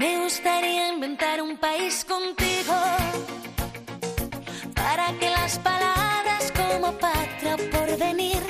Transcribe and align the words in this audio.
Me 0.00 0.18
gustaría 0.18 0.94
inventar 0.94 1.42
un 1.42 1.58
país 1.58 2.06
contigo 2.06 2.72
para 4.74 5.12
que 5.18 5.28
las 5.28 5.58
palabras 5.58 6.50
como 6.56 6.90
patria 6.92 7.58
por 7.70 7.98
venir, 7.98 8.40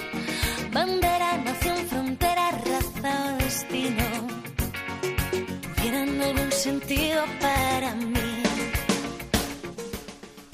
bandera, 0.72 1.38
nación, 1.38 1.78
frontera, 1.88 2.52
raza 2.52 3.34
o 3.34 3.42
destino 3.42 4.06
tuvieran 5.74 6.22
algún 6.22 6.52
sentido 6.52 7.24
para 7.40 7.96
mí. 7.96 8.44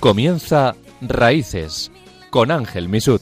Comienza 0.00 0.76
Raíces 1.02 1.92
con 2.30 2.50
Ángel 2.50 2.88
Misud. 2.88 3.20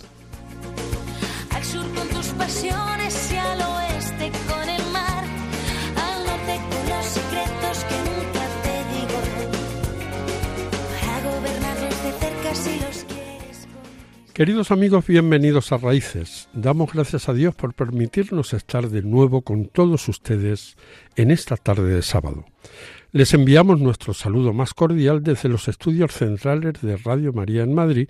Queridos 14.34 14.72
amigos, 14.72 15.06
bienvenidos 15.06 15.70
a 15.70 15.76
Raíces. 15.76 16.48
Damos 16.52 16.92
gracias 16.92 17.28
a 17.28 17.32
Dios 17.32 17.54
por 17.54 17.72
permitirnos 17.72 18.52
estar 18.52 18.88
de 18.88 19.00
nuevo 19.00 19.42
con 19.42 19.66
todos 19.66 20.08
ustedes 20.08 20.76
en 21.14 21.30
esta 21.30 21.56
tarde 21.56 21.94
de 21.94 22.02
sábado. 22.02 22.44
Les 23.12 23.32
enviamos 23.32 23.78
nuestro 23.78 24.12
saludo 24.12 24.52
más 24.52 24.74
cordial 24.74 25.22
desde 25.22 25.48
los 25.48 25.68
estudios 25.68 26.14
centrales 26.14 26.82
de 26.82 26.96
Radio 26.96 27.32
María 27.32 27.62
en 27.62 27.74
Madrid, 27.74 28.08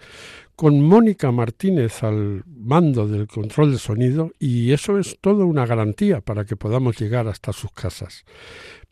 con 0.56 0.80
Mónica 0.80 1.32
Martínez 1.32 2.02
al 2.02 2.44
mando 2.46 3.06
del 3.08 3.26
control 3.26 3.72
de 3.72 3.78
sonido, 3.78 4.32
y 4.38 4.72
eso 4.72 4.98
es 4.98 5.18
toda 5.20 5.44
una 5.44 5.66
garantía 5.66 6.20
para 6.20 6.44
que 6.44 6.56
podamos 6.56 6.98
llegar 6.98 7.28
hasta 7.28 7.52
sus 7.52 7.72
casas. 7.72 8.24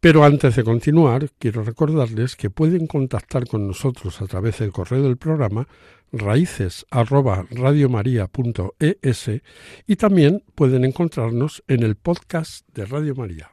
Pero 0.00 0.24
antes 0.24 0.56
de 0.56 0.64
continuar, 0.64 1.30
quiero 1.38 1.62
recordarles 1.62 2.34
que 2.34 2.50
pueden 2.50 2.86
contactar 2.86 3.46
con 3.46 3.66
nosotros 3.68 4.20
a 4.20 4.26
través 4.26 4.58
del 4.58 4.72
correo 4.72 5.02
del 5.04 5.16
programa 5.16 5.68
raíces 6.12 6.84
y 9.86 9.96
también 9.96 10.44
pueden 10.54 10.84
encontrarnos 10.84 11.62
en 11.68 11.82
el 11.82 11.96
podcast 11.96 12.66
de 12.74 12.84
Radio 12.84 13.14
María. 13.14 13.51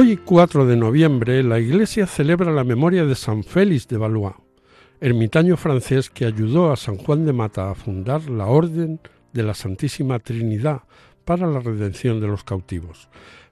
Hoy, 0.00 0.16
4 0.16 0.64
de 0.64 0.76
noviembre, 0.76 1.42
la 1.42 1.58
Iglesia 1.58 2.06
celebra 2.06 2.52
la 2.52 2.62
memoria 2.62 3.04
de 3.04 3.16
San 3.16 3.42
Félix 3.42 3.88
de 3.88 3.96
Valois, 3.96 4.36
ermitaño 5.00 5.56
francés 5.56 6.08
que 6.08 6.24
ayudó 6.24 6.70
a 6.70 6.76
San 6.76 6.98
Juan 6.98 7.26
de 7.26 7.32
Mata 7.32 7.68
a 7.68 7.74
fundar 7.74 8.30
la 8.30 8.46
Orden 8.46 9.00
de 9.32 9.42
la 9.42 9.54
Santísima 9.54 10.20
Trinidad 10.20 10.82
para 11.24 11.48
la 11.48 11.58
redención 11.58 12.20
de 12.20 12.28
los 12.28 12.44
cautivos. 12.44 13.08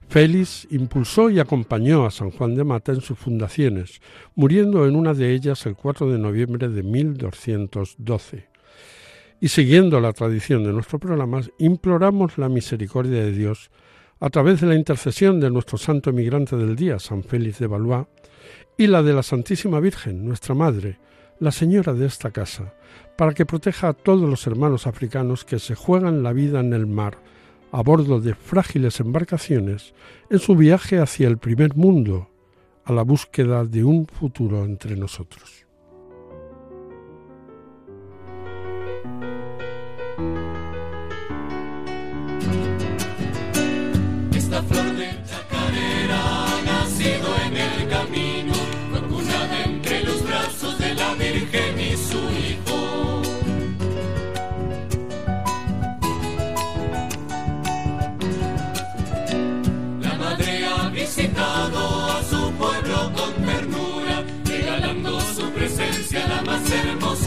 Félix 0.07 0.65
impulsó 0.71 1.29
y 1.29 1.41
acompañó 1.41 2.05
a 2.05 2.11
San 2.11 2.31
Juan 2.31 2.55
de 2.55 2.63
Mata 2.63 2.93
en 2.93 3.01
sus 3.01 3.19
fundaciones, 3.19 3.99
muriendo 4.33 4.87
en 4.87 4.95
una 4.95 5.13
de 5.13 5.33
ellas 5.33 5.65
el 5.65 5.75
4 5.75 6.09
de 6.09 6.17
noviembre 6.17 6.69
de 6.69 6.81
1212. 6.81 8.47
Y 9.41 9.49
siguiendo 9.49 9.99
la 9.99 10.13
tradición 10.13 10.63
de 10.63 10.71
nuestro 10.71 10.97
programa, 10.97 11.41
imploramos 11.59 12.37
la 12.37 12.47
misericordia 12.47 13.21
de 13.21 13.33
Dios 13.33 13.69
a 14.19 14.29
través 14.29 14.61
de 14.61 14.67
la 14.67 14.75
intercesión 14.75 15.39
de 15.39 15.49
nuestro 15.49 15.77
santo 15.77 16.09
emigrante 16.09 16.55
del 16.55 16.75
día, 16.75 16.99
San 16.99 17.23
Félix 17.23 17.59
de 17.59 17.67
Valois, 17.67 18.07
y 18.77 18.87
la 18.87 19.03
de 19.03 19.13
la 19.13 19.23
Santísima 19.23 19.79
Virgen, 19.79 20.25
nuestra 20.25 20.55
Madre, 20.55 20.99
la 21.39 21.51
Señora 21.51 21.93
de 21.93 22.05
esta 22.05 22.31
casa, 22.31 22.73
para 23.15 23.33
que 23.33 23.45
proteja 23.45 23.89
a 23.89 23.93
todos 23.93 24.27
los 24.27 24.45
hermanos 24.47 24.87
africanos 24.87 25.45
que 25.45 25.59
se 25.59 25.75
juegan 25.75 26.23
la 26.23 26.33
vida 26.33 26.59
en 26.59 26.73
el 26.73 26.87
mar, 26.87 27.19
a 27.71 27.81
bordo 27.83 28.19
de 28.19 28.33
frágiles 28.33 28.99
embarcaciones, 28.99 29.93
en 30.29 30.39
su 30.39 30.55
viaje 30.55 30.99
hacia 30.99 31.27
el 31.27 31.37
primer 31.37 31.75
mundo, 31.75 32.29
a 32.85 32.93
la 32.93 33.03
búsqueda 33.03 33.65
de 33.65 33.83
un 33.83 34.07
futuro 34.07 34.63
entre 34.63 34.95
nosotros. 34.95 35.66
Más 66.47 66.71
hermosa 66.71 67.26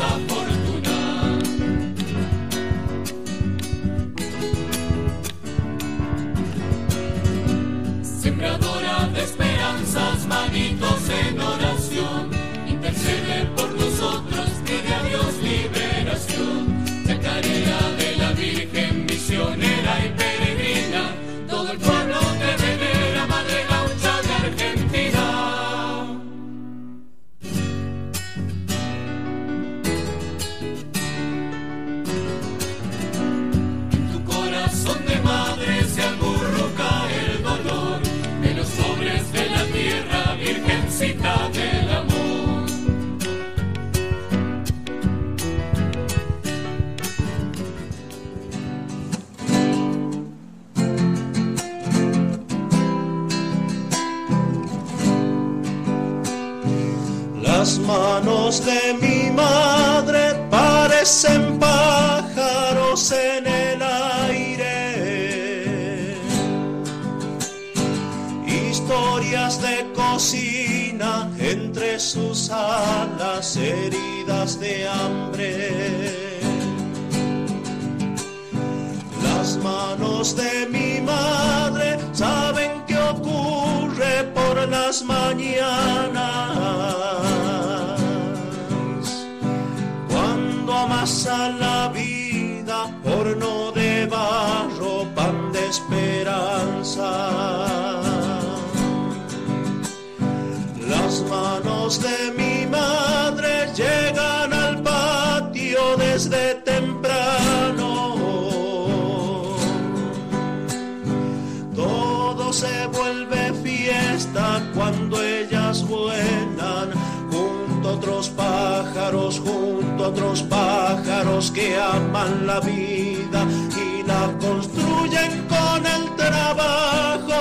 la 122.28 122.61
vida 122.61 123.46
y 123.76 124.02
la 124.06 124.37
construyen 124.38 125.46
con 125.49 125.87
el 125.87 126.17
trabajo. 126.17 127.32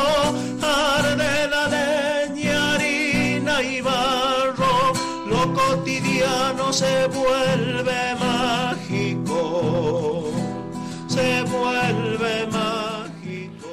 Arde 0.61 1.47
la 1.49 1.67
leña, 1.67 2.73
harina 2.73 3.61
y 3.61 3.81
barro, 3.81 4.93
lo 5.27 5.53
cotidiano 5.53 6.71
se 6.71 7.07
vuelve 7.07 8.15
mágico, 8.19 9.41
se 11.07 11.41
vuelve 11.43 12.47
mágico. 12.47 13.67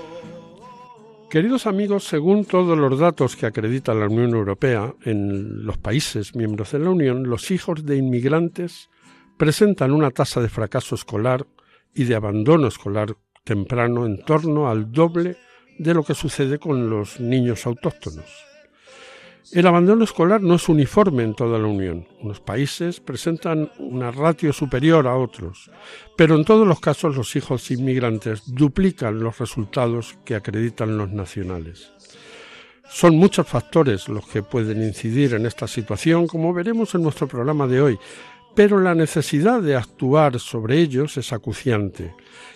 Queridos 1.31 1.67
amigos, 1.67 2.05
según 2.05 2.45
todos 2.45 2.77
los 2.79 2.99
datos 2.99 3.37
que 3.37 3.47
acredita 3.47 3.95
la 3.95 4.07
Unión 4.07 4.31
Europea, 4.31 4.95
en 5.05 5.65
los 5.65 5.79
países 5.79 6.35
miembros 6.35 6.73
de 6.73 6.79
la 6.79 6.91
Unión, 6.91 7.29
los 7.29 7.51
hijos 7.51 7.85
de 7.85 7.97
inmigrantes 7.97 8.89
presentan 9.37 9.93
una 9.93 10.11
tasa 10.11 10.41
de 10.41 10.49
fracaso 10.49 10.95
escolar 10.95 11.47
y 11.95 12.05
de 12.05 12.15
abandono 12.15 12.69
escolar 12.69 13.17
temprano 13.45 14.07
en 14.07 14.23
torno 14.23 14.69
al 14.69 14.91
doble 14.91 15.37
de 15.79 15.95
lo 15.95 16.03
que 16.03 16.15
sucede 16.15 16.59
con 16.59 16.91
los 16.91 17.21
niños 17.21 17.67
autóctonos. 17.67 18.47
El 19.53 19.67
abandono 19.69 20.03
escolar 20.03 20.41
no 20.43 20.57
es 20.57 20.69
uniforme 20.69 21.23
en 21.23 21.35
toda 21.35 21.59
la 21.59 21.69
Unión. 21.69 22.09
Unos 22.21 22.41
países 22.41 22.99
presentan 22.99 23.71
una 23.79 24.11
ratio 24.11 24.53
superior 24.53 25.07
a 25.07 25.15
otros, 25.15 25.71
pero 26.17 26.35
en 26.35 26.45
todos 26.45 26.67
los 26.67 26.81
casos 26.81 27.15
los 27.15 27.37
hijos 27.37 27.71
inmigrantes 27.71 28.43
duplican 28.47 29.21
los 29.21 29.39
resultados 29.39 30.19
que 30.25 30.35
acreditan 30.35 30.99
los 30.99 31.13
nacionales. 31.13 31.93
Son 32.89 33.17
muchos 33.17 33.47
factores 33.47 34.09
los 34.09 34.27
que 34.27 34.43
pueden 34.43 34.83
incidir 34.83 35.35
en 35.35 35.47
esta 35.47 35.69
situación, 35.69 36.27
como 36.27 36.53
veremos 36.53 36.95
en 36.97 37.03
nuestro 37.03 37.29
programa 37.29 37.69
de 37.69 37.81
hoy, 37.81 37.99
pero 38.57 38.81
la 38.81 38.95
necesidad 38.95 39.61
de 39.61 39.77
actuar 39.77 40.41
sobre 40.41 40.79
ellos 40.81 41.19
es 41.19 41.35
acuciante. 41.35 42.15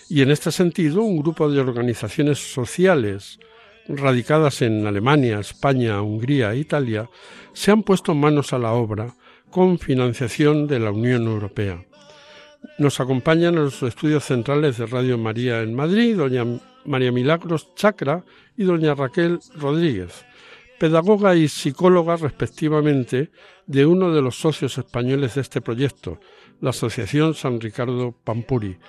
Y 0.09 0.23
en 0.23 0.31
este 0.31 0.51
sentido, 0.51 1.03
un 1.03 1.21
grupo 1.21 1.49
de 1.49 1.61
organizaciones 1.61 2.39
sociales 2.39 3.39
radicadas 3.87 4.63
en 4.63 4.87
Alemania, 4.87 5.39
España, 5.39 6.01
Hungría 6.01 6.53
e 6.53 6.57
Italia 6.57 7.07
se 7.53 7.69
han 7.69 7.83
puesto 7.83 8.15
manos 8.15 8.51
a 8.51 8.57
la 8.57 8.73
obra 8.73 9.13
con 9.51 9.77
financiación 9.77 10.65
de 10.65 10.79
la 10.79 10.91
Unión 10.91 11.27
Europea. 11.27 11.85
Nos 12.79 12.99
acompañan 12.99 13.53
en 13.53 13.65
los 13.65 13.83
estudios 13.83 14.25
centrales 14.25 14.77
de 14.77 14.87
Radio 14.87 15.19
María 15.19 15.61
en 15.61 15.75
Madrid, 15.75 16.17
doña 16.17 16.45
María 16.83 17.11
Milagros 17.11 17.75
Chacra 17.75 18.23
y 18.57 18.63
doña 18.63 18.95
Raquel 18.95 19.39
Rodríguez, 19.55 20.25
pedagoga 20.81 21.35
y 21.35 21.47
psicóloga 21.47 22.15
respectivamente 22.15 23.29
de 23.67 23.85
uno 23.85 24.11
de 24.11 24.19
los 24.23 24.39
socios 24.39 24.79
españoles 24.79 25.35
de 25.35 25.41
este 25.41 25.61
proyecto, 25.61 26.19
la 26.59 26.71
Asociación 26.71 27.35
San 27.35 27.61
Ricardo 27.61 28.15
Pampuri. 28.23 28.79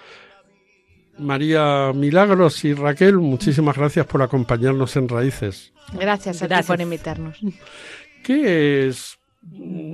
María 1.19 1.93
Milagros 1.94 2.65
y 2.65 2.73
Raquel, 2.73 3.19
muchísimas 3.19 3.77
gracias 3.77 4.06
por 4.06 4.23
acompañarnos 4.23 4.97
en 4.97 5.06
Raíces. 5.06 5.75
Gracias 5.93 6.43
a 6.43 6.49
ti 6.49 6.67
por 6.67 6.81
invitarnos. 6.81 7.39
¿Qué 8.25 8.88
es 8.88 9.19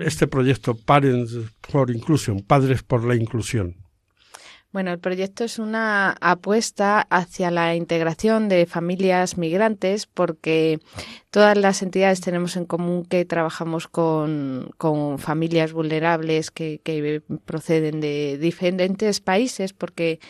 este 0.00 0.28
proyecto 0.28 0.76
Parents 0.76 1.36
for 1.62 1.90
Inclusion, 1.90 2.42
Padres 2.42 2.84
por 2.84 3.02
la 3.02 3.16
Inclusión? 3.16 3.74
Bueno, 4.70 4.92
el 4.92 4.98
proyecto 4.98 5.44
es 5.44 5.58
una 5.58 6.10
apuesta 6.20 7.00
hacia 7.08 7.50
la 7.50 7.74
integración 7.74 8.50
de 8.50 8.66
familias 8.66 9.38
migrantes 9.38 10.04
porque 10.06 10.78
todas 11.30 11.56
las 11.56 11.80
entidades 11.80 12.20
tenemos 12.20 12.54
en 12.54 12.66
común 12.66 13.06
que 13.06 13.24
trabajamos 13.24 13.88
con, 13.88 14.70
con 14.76 15.18
familias 15.18 15.72
vulnerables 15.72 16.50
que, 16.50 16.82
que, 16.84 17.22
proceden 17.46 18.02
de 18.02 18.36
diferentes 18.36 19.20
países 19.20 19.72
porque, 19.72 20.20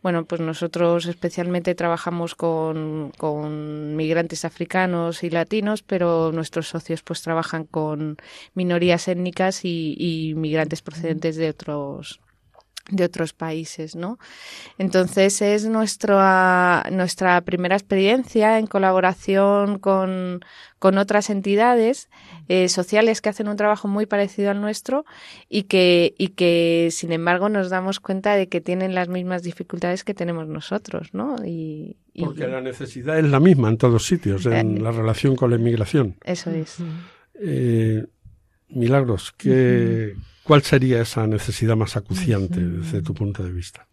bueno, 0.00 0.26
pues 0.26 0.40
nosotros 0.40 1.06
especialmente 1.06 1.74
trabajamos 1.74 2.36
con, 2.36 3.12
con 3.18 3.96
migrantes 3.96 4.44
africanos 4.44 5.24
y 5.24 5.30
latinos, 5.30 5.82
pero 5.82 6.30
nuestros 6.30 6.68
socios 6.68 7.02
pues 7.02 7.20
trabajan 7.22 7.64
con 7.64 8.16
minorías 8.54 9.08
étnicas 9.08 9.64
y, 9.64 9.96
y 9.98 10.34
migrantes 10.36 10.82
procedentes 10.82 11.34
de 11.34 11.48
otros 11.48 12.20
de 12.90 13.04
otros 13.04 13.32
países, 13.32 13.94
¿no? 13.94 14.18
Entonces 14.78 15.40
es 15.40 15.66
nuestra, 15.66 16.84
nuestra 16.90 17.40
primera 17.42 17.76
experiencia 17.76 18.58
en 18.58 18.66
colaboración 18.66 19.78
con, 19.78 20.40
con 20.78 20.98
otras 20.98 21.30
entidades 21.30 22.08
eh, 22.48 22.68
sociales 22.68 23.20
que 23.20 23.28
hacen 23.28 23.48
un 23.48 23.56
trabajo 23.56 23.88
muy 23.88 24.06
parecido 24.06 24.50
al 24.50 24.60
nuestro 24.60 25.04
y 25.48 25.64
que, 25.64 26.14
y 26.18 26.28
que, 26.28 26.88
sin 26.90 27.12
embargo, 27.12 27.48
nos 27.48 27.70
damos 27.70 28.00
cuenta 28.00 28.34
de 28.34 28.48
que 28.48 28.60
tienen 28.60 28.94
las 28.94 29.08
mismas 29.08 29.42
dificultades 29.42 30.04
que 30.04 30.14
tenemos 30.14 30.48
nosotros, 30.48 31.14
¿no? 31.14 31.36
Y, 31.44 31.96
y 32.12 32.24
Porque 32.24 32.48
la 32.48 32.60
necesidad 32.60 33.18
es 33.18 33.26
la 33.26 33.40
misma 33.40 33.68
en 33.68 33.78
todos 33.78 34.06
sitios, 34.06 34.44
en 34.46 34.78
eh, 34.78 34.80
la 34.80 34.90
relación 34.90 35.36
con 35.36 35.50
la 35.50 35.56
inmigración. 35.56 36.16
Eso 36.24 36.50
es. 36.50 36.78
Eh, 37.40 38.04
Milagros, 38.68 39.32
¿qué, 39.36 40.14
¿cuál 40.44 40.62
sería 40.62 41.00
esa 41.00 41.26
necesidad 41.26 41.76
más 41.76 41.96
acuciante 41.96 42.60
desde 42.60 43.02
tu 43.02 43.14
punto 43.14 43.42
de 43.42 43.52
vista? 43.52 43.86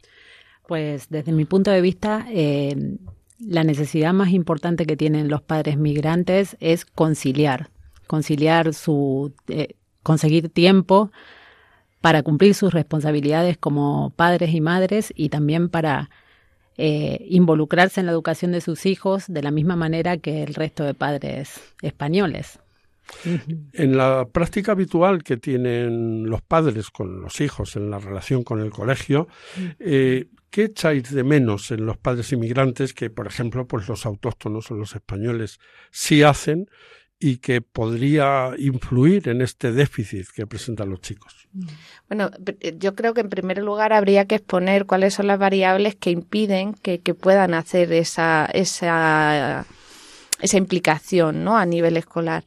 Pues 0.68 1.10
desde 1.10 1.32
mi 1.32 1.46
punto 1.46 1.72
de 1.72 1.82
vista, 1.82 2.26
eh, 2.30 2.98
la 3.40 3.64
necesidad 3.64 4.14
más 4.14 4.30
importante 4.30 4.86
que 4.86 4.98
tienen 4.98 5.30
los 5.30 5.42
padres 5.42 5.78
migrantes 5.78 6.58
es 6.60 6.86
conciliar, 6.86 7.70
conciliar 8.08 8.74
su, 8.74 9.34
eh, 9.48 9.76
conseguir 10.04 10.50
tiempo 10.50 11.12
para 12.02 12.24
cumplir 12.24 12.56
sus 12.56 12.74
responsabilidades 12.74 13.58
como 13.58 14.12
padres 14.16 14.54
y 14.54 14.62
madres 14.62 15.14
y 15.16 15.30
también 15.30 15.70
para 15.70 16.10
eh, 16.78 17.26
involucrarse 17.30 18.00
en 18.00 18.06
la 18.06 18.14
educación 18.14 18.52
de 18.54 18.62
sus 18.62 18.86
hijos 18.86 19.26
de 19.28 19.42
la 19.42 19.52
misma 19.52 19.76
manera 19.76 20.18
que 20.18 20.44
el 20.44 20.54
resto 20.54 20.84
de 20.84 20.94
padres 20.94 21.60
españoles. 21.82 22.60
En 23.74 23.98
la 23.98 24.28
práctica 24.32 24.74
habitual 24.74 25.24
que 25.24 25.38
tienen 25.38 26.30
los 26.30 26.42
padres 26.42 26.90
con 26.90 27.22
los 27.22 27.42
hijos 27.42 27.76
en 27.76 27.90
la 27.90 28.00
relación 28.00 28.44
con 28.44 28.60
el 28.60 28.70
colegio, 28.70 29.28
eh, 29.80 30.28
¿qué 30.50 30.66
echáis 30.66 31.14
de 31.14 31.24
menos 31.24 31.72
en 31.72 31.86
los 31.86 31.98
padres 31.98 32.32
inmigrantes 32.32 32.94
que, 32.94 33.10
por 33.10 33.28
ejemplo, 33.28 33.68
pues 33.68 33.88
los 33.88 34.06
autóctonos 34.06 34.72
o 34.72 34.76
los 34.76 34.96
españoles 34.96 35.60
sí 35.92 36.24
hacen 36.24 36.68
y 37.20 37.38
que 37.38 37.62
podría 37.62 38.52
influir 38.58 39.28
en 39.28 39.42
este 39.42 39.74
déficit 39.74 40.28
que 40.34 40.48
presentan 40.48 40.90
los 40.90 41.02
chicos? 41.02 41.50
Bueno, 42.08 42.32
yo 42.78 42.96
creo 42.96 43.14
que 43.14 43.22
en 43.22 43.30
primer 43.30 43.58
lugar 43.58 43.92
habría 43.92 44.26
que 44.26 44.36
exponer 44.36 44.86
cuáles 44.86 45.16
son 45.16 45.28
las 45.28 45.38
variables 45.38 45.96
que 45.96 46.12
impiden 46.12 46.74
que, 46.74 47.00
que 47.00 47.14
puedan 47.14 47.54
hacer 47.54 47.92
esa, 47.92 48.46
esa 48.54 49.66
esa 50.40 50.58
implicación 50.58 51.44
¿no? 51.44 51.58
a 51.58 51.66
nivel 51.66 51.98
escolar. 51.98 52.44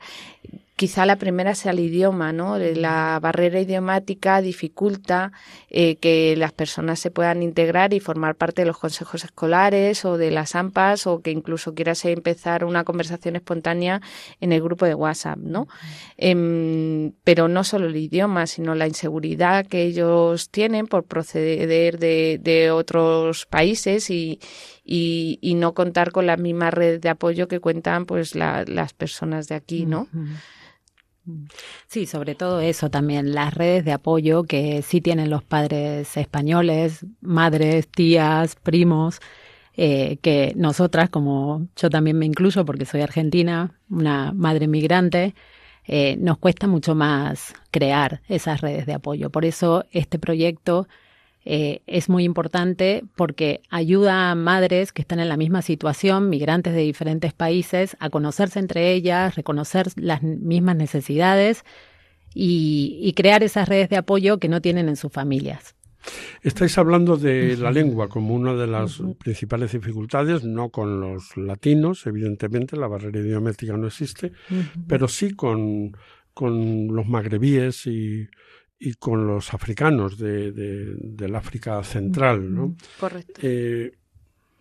Quizá 0.75 1.07
la 1.07 1.17
primera 1.17 1.55
sea 1.55 1.71
el 1.73 1.79
idioma, 1.79 2.33
¿no? 2.33 2.59
La 2.59 3.21
barrera 3.23 3.61
idiomática 3.61 4.41
dificulta 4.41 5.31
eh, 5.71 5.95
que 5.97 6.35
las 6.37 6.53
personas 6.53 6.99
se 6.99 7.13
puedan 7.13 7.43
integrar 7.43 7.95
y 7.95 8.01
formar 8.01 8.35
parte 8.35 8.63
de 8.63 8.67
los 8.67 8.79
consejos 8.79 9.23
escolares 9.23 10.05
o 10.05 10.17
de 10.17 10.33
las 10.33 10.57
AMPAs 10.57 11.07
o 11.07 11.21
que 11.21 11.31
incluso 11.31 11.75
quieras 11.75 12.05
empezar 12.07 12.65
una 12.65 12.83
conversación 12.83 13.37
espontánea 13.37 14.01
en 14.41 14.53
el 14.53 14.61
grupo 14.61 14.87
de 14.87 14.95
WhatsApp, 14.95 15.39
¿no? 15.39 15.69
Eh, 16.17 17.13
pero 17.23 17.47
no 17.47 17.63
solo 17.63 17.87
el 17.87 17.97
idioma, 17.97 18.49
sino 18.49 18.75
la 18.75 18.89
inseguridad 18.89 19.67
que 19.67 19.83
ellos 19.83 20.49
tienen 20.51 20.89
por 20.89 21.05
proceder 21.05 21.99
de, 21.99 22.41
de 22.43 22.71
otros 22.73 23.47
países 23.47 24.11
y, 24.11 24.41
y, 24.85 25.55
no 25.57 25.75
contar 25.75 26.13
con 26.13 26.27
la 26.27 26.37
misma 26.37 26.71
red 26.71 27.01
de 27.01 27.09
apoyo 27.09 27.49
que 27.49 27.61
cuentan 27.61 28.07
pues 28.07 28.35
la, 28.35 28.65
las 28.67 28.93
personas 28.93 29.49
de 29.49 29.55
aquí, 29.55 29.87
¿no? 29.87 30.09
Sí, 31.87 32.07
sobre 32.07 32.35
todo 32.35 32.61
eso 32.61 32.91
también, 32.91 33.33
las 33.33 33.55
redes 33.55 33.85
de 33.85 33.93
apoyo 33.93 34.43
que 34.43 34.83
sí 34.83 35.01
tienen 35.01 35.31
los 35.31 35.45
padres 35.45 36.17
españoles, 36.17 37.07
madres, 37.21 37.87
tías, 37.89 38.57
primos, 38.57 39.21
eh, 39.75 40.19
que 40.21 40.53
nosotras, 40.57 41.11
como 41.11 41.69
yo 41.77 41.91
también 41.91 42.19
me 42.19 42.27
incluyo 42.27 42.65
porque 42.65 42.87
soy 42.87 43.03
argentina, 43.03 43.79
una 43.89 44.33
madre 44.33 44.67
migrante, 44.67 45.35
eh, 45.85 46.17
nos 46.19 46.39
cuesta 46.39 46.67
mucho 46.67 46.95
más 46.95 47.55
crear 47.71 48.21
esas 48.29 48.61
redes 48.61 48.87
de 48.87 48.95
apoyo. 48.95 49.31
Por 49.31 49.45
eso 49.45 49.85
este 49.93 50.19
proyecto 50.19 50.89
eh, 51.45 51.83
es 51.87 52.09
muy 52.09 52.25
importante 52.25 53.05
porque 53.17 53.63
ayuda 53.69 54.31
a 54.31 54.35
madres 54.35 54.93
que 54.93 55.03
están 55.03 55.19
en 55.19 55.29
la 55.29 55.37
misma 55.37 55.63
situación, 55.63 56.31
migrantes 56.31 56.73
de 56.75 56.83
diferentes 56.83 57.33
países, 57.33 57.97
a 58.01 58.11
conocerse 58.11 58.59
entre 58.59 58.93
ellas, 58.93 59.35
reconocer 59.35 59.89
las 59.97 60.23
mismas 60.23 60.77
necesidades 60.77 61.65
y, 62.35 62.99
y 63.03 63.13
crear 63.15 63.43
esas 63.43 63.69
redes 63.69 63.89
de 63.89 63.97
apoyo 63.97 64.39
que 64.39 64.49
no 64.49 64.61
tienen 64.61 64.89
en 64.89 64.97
sus 64.97 65.13
familias. 65.13 65.75
Estáis 66.43 66.79
hablando 66.79 67.17
de 67.17 67.57
la 67.57 67.71
lengua 67.71 68.09
como 68.09 68.35
una 68.35 68.55
de 68.55 68.67
las 68.67 69.01
principales 69.19 69.73
dificultades, 69.73 70.43
no 70.43 70.71
con 70.71 71.01
los 71.01 71.37
latinos, 71.37 72.07
evidentemente, 72.07 72.77
la 72.77 72.89
barrera 72.89 73.21
idiomática 73.21 73.77
no 73.77 73.87
existe, 73.87 74.33
pero 74.89 75.07
sí 75.07 75.35
con, 75.35 75.97
con 76.35 76.89
los 76.89 77.07
magrebíes 77.07 77.87
y, 77.87 78.29
y 78.85 78.95
con 78.95 79.27
los 79.27 79.55
africanos 79.55 80.19
de, 80.19 80.51
de- 80.53 80.97
del 80.99 81.35
África 81.37 81.83
Central, 81.85 82.53
¿no? 82.55 82.75
Correcto. 82.99 83.35
Eh, 83.43 83.93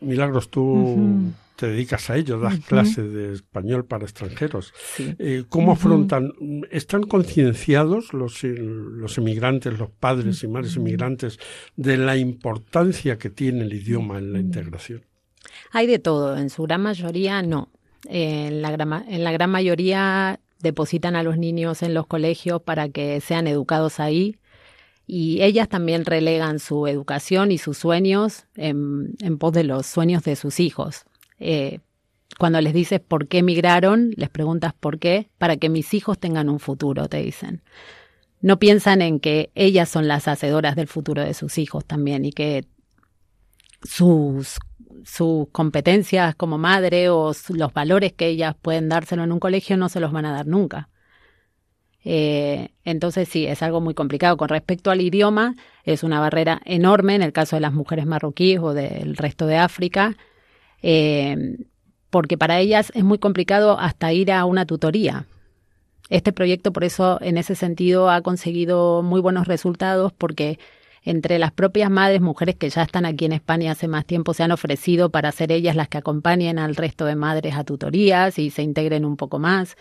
Milagros, 0.01 0.49
tú 0.49 1.31
te 1.55 1.67
dedicas 1.67 2.09
a 2.09 2.17
ello, 2.17 2.39
das 2.39 2.55
Ujú. 2.55 2.63
clases 2.63 3.13
de 3.13 3.33
español 3.33 3.85
para 3.85 4.03
extranjeros. 4.05 4.73
Sí. 4.95 5.13
Eh, 5.19 5.43
¿Cómo 5.47 5.73
afrontan? 5.73 6.33
¿Están 6.71 7.03
concienciados 7.03 8.11
los, 8.13 8.43
eh, 8.43 8.55
los 8.57 9.17
emigrantes, 9.19 9.77
los 9.77 9.89
padres 9.91 10.41
y 10.43 10.47
madres 10.47 10.75
inmigrantes, 10.75 11.39
de 11.75 11.97
la 11.97 12.17
importancia 12.17 13.17
que 13.19 13.29
tiene 13.29 13.61
el 13.61 13.73
idioma 13.73 14.17
en 14.17 14.33
la 14.33 14.39
integración? 14.39 15.03
Hay 15.71 15.85
de 15.85 15.99
todo, 15.99 16.35
en 16.35 16.49
su 16.49 16.63
gran 16.63 16.81
mayoría 16.81 17.41
no. 17.43 17.69
En 18.09 18.63
la 18.63 18.71
gran, 18.71 19.05
en 19.07 19.23
la 19.23 19.31
gran 19.31 19.51
mayoría 19.51 20.39
depositan 20.61 21.15
a 21.15 21.23
los 21.23 21.37
niños 21.37 21.83
en 21.83 21.93
los 21.93 22.07
colegios 22.07 22.61
para 22.61 22.89
que 22.89 23.21
sean 23.21 23.47
educados 23.47 23.99
ahí 23.99 24.37
y 25.13 25.41
ellas 25.41 25.67
también 25.67 26.05
relegan 26.05 26.59
su 26.59 26.87
educación 26.87 27.51
y 27.51 27.57
sus 27.57 27.77
sueños 27.77 28.45
en, 28.55 29.13
pos 29.39 29.51
de 29.51 29.65
los 29.65 29.85
sueños 29.85 30.23
de 30.23 30.37
sus 30.37 30.59
hijos. 30.59 31.03
Eh, 31.39 31.79
cuando 32.39 32.61
les 32.61 32.73
dices 32.73 33.01
por 33.01 33.27
qué 33.27 33.39
emigraron, 33.39 34.11
les 34.15 34.29
preguntas 34.29 34.73
por 34.73 34.99
qué, 34.99 35.29
para 35.37 35.57
que 35.57 35.67
mis 35.67 35.93
hijos 35.93 36.17
tengan 36.17 36.49
un 36.49 36.59
futuro, 36.59 37.09
te 37.09 37.17
dicen. 37.17 37.61
No 38.39 38.57
piensan 38.57 39.01
en 39.01 39.19
que 39.19 39.51
ellas 39.53 39.89
son 39.89 40.07
las 40.07 40.29
hacedoras 40.29 40.77
del 40.77 40.87
futuro 40.87 41.21
de 41.23 41.33
sus 41.33 41.57
hijos 41.57 41.83
también 41.83 42.23
y 42.23 42.31
que 42.31 42.65
sus 43.83 44.59
sus 45.05 45.48
competencias 45.51 46.36
como 46.36 46.58
madre 46.58 47.10
o 47.10 47.34
los 47.50 47.74
valores 47.74 48.13
que 48.13 48.27
ellas 48.27 48.55
pueden 48.62 48.89
dárselo 48.89 49.24
en 49.24 49.31
un 49.31 49.39
colegio 49.39 49.77
no 49.77 49.89
se 49.89 50.00
los 50.00 50.12
van 50.12 50.25
a 50.25 50.34
dar 50.34 50.48
nunca. 50.48 50.89
Eh, 52.03 52.70
entonces 52.84 53.29
sí, 53.29 53.46
es 53.46 53.62
algo 53.62 53.81
muy 53.81 53.93
complicado. 53.93 54.38
Con 54.38 54.50
respecto 54.50 54.91
al 54.91 55.01
idioma, 55.01 55.55
es 55.84 56.03
una 56.03 56.20
barrera 56.20 56.62
enorme 56.65 57.15
en 57.15 57.22
el 57.22 57.34
caso 57.34 57.55
de 57.55 57.62
las 57.62 57.74
mujeres 57.74 58.05
marroquíes 58.05 58.60
o 58.60 58.74
del 58.74 59.17
resto 59.17 59.46
de 59.46 59.58
África, 59.58 60.15
eh, 60.81 61.58
porque 62.10 62.38
para 62.38 62.60
ellas 62.60 62.91
es 62.96 63.03
muy 63.03 63.20
complicado 63.20 63.79
hasta 63.79 64.12
ir 64.13 64.31
a 64.31 64.46
una 64.46 64.65
tutoría. 64.65 65.25
Este 66.10 66.34
proyecto, 66.34 66.74
por 66.74 66.84
eso, 66.84 67.20
en 67.22 67.38
ese 67.38 67.55
sentido, 67.55 68.10
ha 68.10 68.22
conseguido 68.22 69.01
muy 69.01 69.22
buenos 69.22 69.48
resultados 69.48 70.12
porque 70.12 70.60
entre 71.03 71.39
las 71.39 71.51
propias 71.51 71.89
madres, 71.89 72.22
mujeres 72.22 72.55
que 72.55 72.70
ya 72.70 72.84
están 72.84 73.05
aquí 73.05 73.25
en 73.25 73.34
España 73.34 73.72
hace 73.72 73.88
más 73.88 74.05
tiempo, 74.05 74.34
se 74.34 74.43
han 74.43 74.51
ofrecido 74.51 75.10
para 75.10 75.31
ser 75.31 75.51
ellas 75.51 75.75
las 75.75 75.88
que 75.88 75.98
acompañen 75.98 76.60
al 76.60 76.75
resto 76.75 77.05
de 77.05 77.15
madres 77.15 77.55
a 77.55 77.63
tutorías 77.63 78.38
y 78.38 78.50
se 78.51 78.62
integren 78.62 79.05
un 79.05 79.17
poco 79.17 79.39
más. 79.39 79.75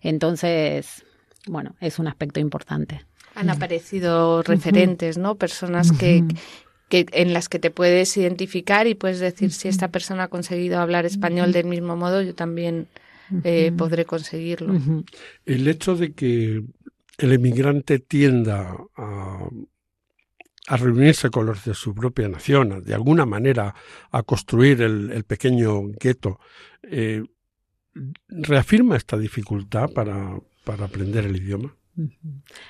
Entonces, 0.00 1.04
bueno, 1.46 1.76
es 1.80 1.98
un 1.98 2.08
aspecto 2.08 2.40
importante. 2.40 3.04
Han 3.34 3.50
aparecido 3.50 4.42
referentes, 4.42 5.18
¿no? 5.18 5.36
Personas 5.36 5.92
que, 5.92 6.24
que 6.88 7.06
en 7.12 7.32
las 7.32 7.48
que 7.48 7.58
te 7.58 7.70
puedes 7.70 8.14
identificar 8.16 8.86
y 8.86 8.94
puedes 8.94 9.20
decir 9.20 9.52
si 9.52 9.68
esta 9.68 9.88
persona 9.88 10.24
ha 10.24 10.28
conseguido 10.28 10.78
hablar 10.78 11.06
español 11.06 11.52
del 11.52 11.66
mismo 11.66 11.96
modo, 11.96 12.20
yo 12.20 12.34
también 12.34 12.88
eh, 13.44 13.72
podré 13.76 14.04
conseguirlo. 14.04 14.74
El 15.46 15.68
hecho 15.68 15.96
de 15.96 16.12
que 16.12 16.62
el 17.18 17.32
emigrante 17.32 17.98
tienda 17.98 18.76
a, 18.96 19.48
a 20.68 20.76
reunirse 20.76 21.30
con 21.30 21.46
los 21.46 21.64
de 21.64 21.74
su 21.74 21.94
propia 21.94 22.28
nación, 22.28 22.82
de 22.84 22.94
alguna 22.94 23.26
manera 23.26 23.74
a 24.10 24.22
construir 24.22 24.80
el, 24.82 25.24
pequeño 25.24 25.82
gueto, 26.00 26.38
eh, 26.82 27.22
reafirma 28.28 28.96
esta 28.96 29.18
dificultad 29.18 29.90
para, 29.90 30.38
para 30.64 30.84
aprender 30.84 31.26
el 31.26 31.36
idioma. 31.36 31.76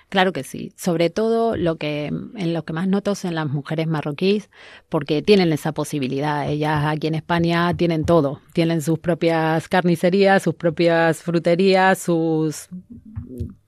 Claro 0.09 0.33
que 0.33 0.43
sí. 0.43 0.73
Sobre 0.77 1.09
todo 1.09 1.57
lo 1.57 1.77
que 1.77 2.07
en 2.07 2.53
lo 2.53 2.65
que 2.65 2.73
más 2.73 2.89
noto 2.89 3.13
es 3.13 3.25
en 3.25 3.37
las 3.37 3.49
mujeres 3.49 3.87
marroquíes, 3.87 4.51
porque 4.89 5.23
tienen 5.23 5.53
esa 5.53 5.73
posibilidad. 5.73 6.51
Ellas 6.51 6.85
aquí 6.87 7.07
en 7.07 7.15
España 7.15 7.73
tienen 7.77 8.05
todo. 8.05 8.41
Tienen 8.53 8.83
sus 8.83 8.99
propias 8.99 9.69
carnicerías, 9.69 10.43
sus 10.43 10.55
propias 10.55 11.23
fruterías, 11.23 11.99
sus 12.01 12.69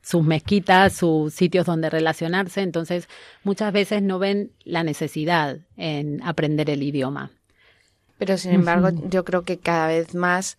sus 0.05 0.23
mezquitas, 0.23 0.93
sus 0.93 1.33
sitios 1.33 1.65
donde 1.65 1.89
relacionarse. 1.89 2.61
Entonces, 2.61 3.09
muchas 3.43 3.73
veces 3.73 4.03
no 4.03 4.19
ven 4.19 4.53
la 4.65 4.85
necesidad 4.85 5.59
en 5.77 6.23
aprender 6.23 6.69
el 6.69 6.83
idioma. 6.83 7.31
Pero 8.19 8.37
sin 8.37 8.53
embargo, 8.53 8.91
yo 9.09 9.25
creo 9.25 9.43
que 9.43 9.59
cada 9.59 9.89
vez 9.89 10.15
más, 10.15 10.59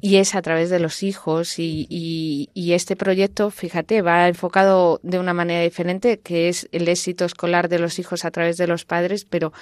y 0.00 0.16
es 0.16 0.34
a 0.34 0.42
través 0.42 0.70
de 0.70 0.78
los 0.78 1.02
hijos, 1.02 1.58
y, 1.58 1.86
y, 1.90 2.50
y 2.54 2.72
este 2.72 2.94
proyecto, 2.94 3.50
fíjate, 3.50 4.00
va 4.02 4.28
enfocado 4.28 5.00
de 5.02 5.18
una 5.18 5.34
manera 5.34 5.62
diferente, 5.62 6.18
que 6.20 6.48
es 6.48 6.68
el 6.70 6.88
éxito 6.88 7.24
escolar 7.24 7.68
de 7.68 7.78
los 7.78 7.98
hijos 7.98 8.24
a 8.24 8.30
través 8.30 8.56
de 8.58 8.68
los 8.68 8.84
padres, 8.84 9.24
pero 9.24 9.52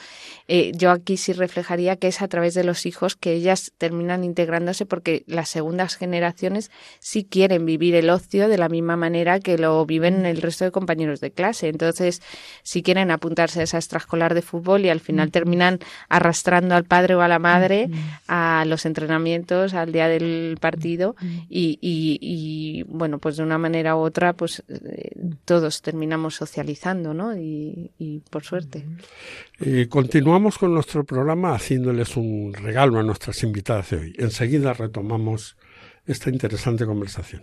eh, 0.49 0.73
yo 0.75 0.90
aquí 0.90 1.16
sí 1.16 1.33
reflejaría 1.33 1.97
que 1.97 2.09
es 2.09 2.21
a 2.21 2.28
través 2.28 2.55
de 2.55 2.64
los 2.64 2.85
hijos 2.85 3.16
que 3.16 3.33
ellas 3.33 3.73
terminan 3.78 4.25
integrándose 4.25 4.85
porque 4.85 5.25
las 5.26 5.49
segundas 5.49 5.97
generaciones 5.97 6.71
sí 6.99 7.25
quieren 7.25 7.64
vivir 7.64 7.95
el 7.95 8.11
ocio 8.11 8.49
de 8.49 8.59
la 8.59 8.69
misma 8.69 8.97
manera 8.97 9.40
que 9.40 9.59
lo 9.59 9.85
viven 9.87 10.26
el 10.26 10.43
resto 10.43 10.64
de 10.64 10.71
compañeros 10.71 11.21
de 11.21 11.31
clase. 11.31 11.69
Entonces, 11.69 12.21
si 12.62 12.83
quieren 12.83 13.11
apuntarse 13.11 13.61
a 13.61 13.62
esa 13.64 13.78
extraescolar 13.78 14.35
de 14.35 14.43
fútbol 14.43 14.85
y 14.85 14.90
al 14.90 15.00
final 15.00 15.31
terminan 15.31 15.78
arrastrando 16.09 16.75
al 16.75 16.85
padre 16.85 17.14
o 17.14 17.23
a 17.23 17.28
la 17.28 17.38
madre 17.38 17.88
a 18.28 18.64
los 18.66 18.87
entrenamientos, 18.87 19.75
al 19.75 19.93
día 19.93 20.09
del 20.09 20.25
partido 20.61 21.16
y, 21.49 21.78
y, 21.80 22.18
y, 22.21 22.83
bueno, 22.85 23.18
pues 23.18 23.37
de 23.37 23.42
una 23.42 23.59
manera 23.59 23.97
u 23.97 24.00
otra, 24.00 24.33
pues 24.35 24.62
eh, 24.68 25.11
todos 25.45 25.83
terminamos 25.83 26.35
socializando, 26.35 27.14
¿no? 27.14 27.37
Y, 27.37 27.90
y 27.99 28.21
por 28.30 28.45
suerte. 28.45 28.87
Eh, 29.61 29.87
continuamos 29.88 30.59
con 30.59 30.75
nuestro 30.75 31.04
programa 31.04 31.54
haciéndoles 31.54 32.16
un 32.16 32.52
regalo 32.52 32.99
a 32.99 33.02
nuestras 33.02 33.42
invitadas 33.42 33.90
de 33.90 33.97
hoy. 33.97 34.14
Enseguida 34.18 34.73
retomamos 34.73 35.56
esta 36.06 36.30
interesante 36.30 36.87
conversación. 36.87 37.42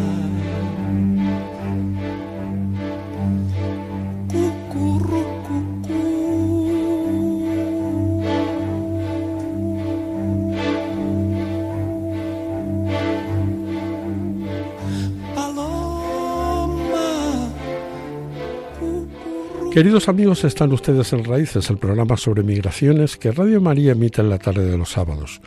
Queridos 19.81 20.09
amigos, 20.09 20.43
están 20.43 20.71
ustedes 20.73 21.11
en 21.11 21.23
Raíces, 21.23 21.71
el 21.71 21.79
programa 21.79 22.15
sobre 22.15 22.43
migraciones 22.43 23.17
que 23.17 23.31
Radio 23.31 23.59
María 23.59 23.93
emite 23.93 24.21
en 24.21 24.29
la 24.29 24.37
tarde 24.37 24.63
de 24.63 24.77
los 24.77 24.91
sábados. 24.91 25.41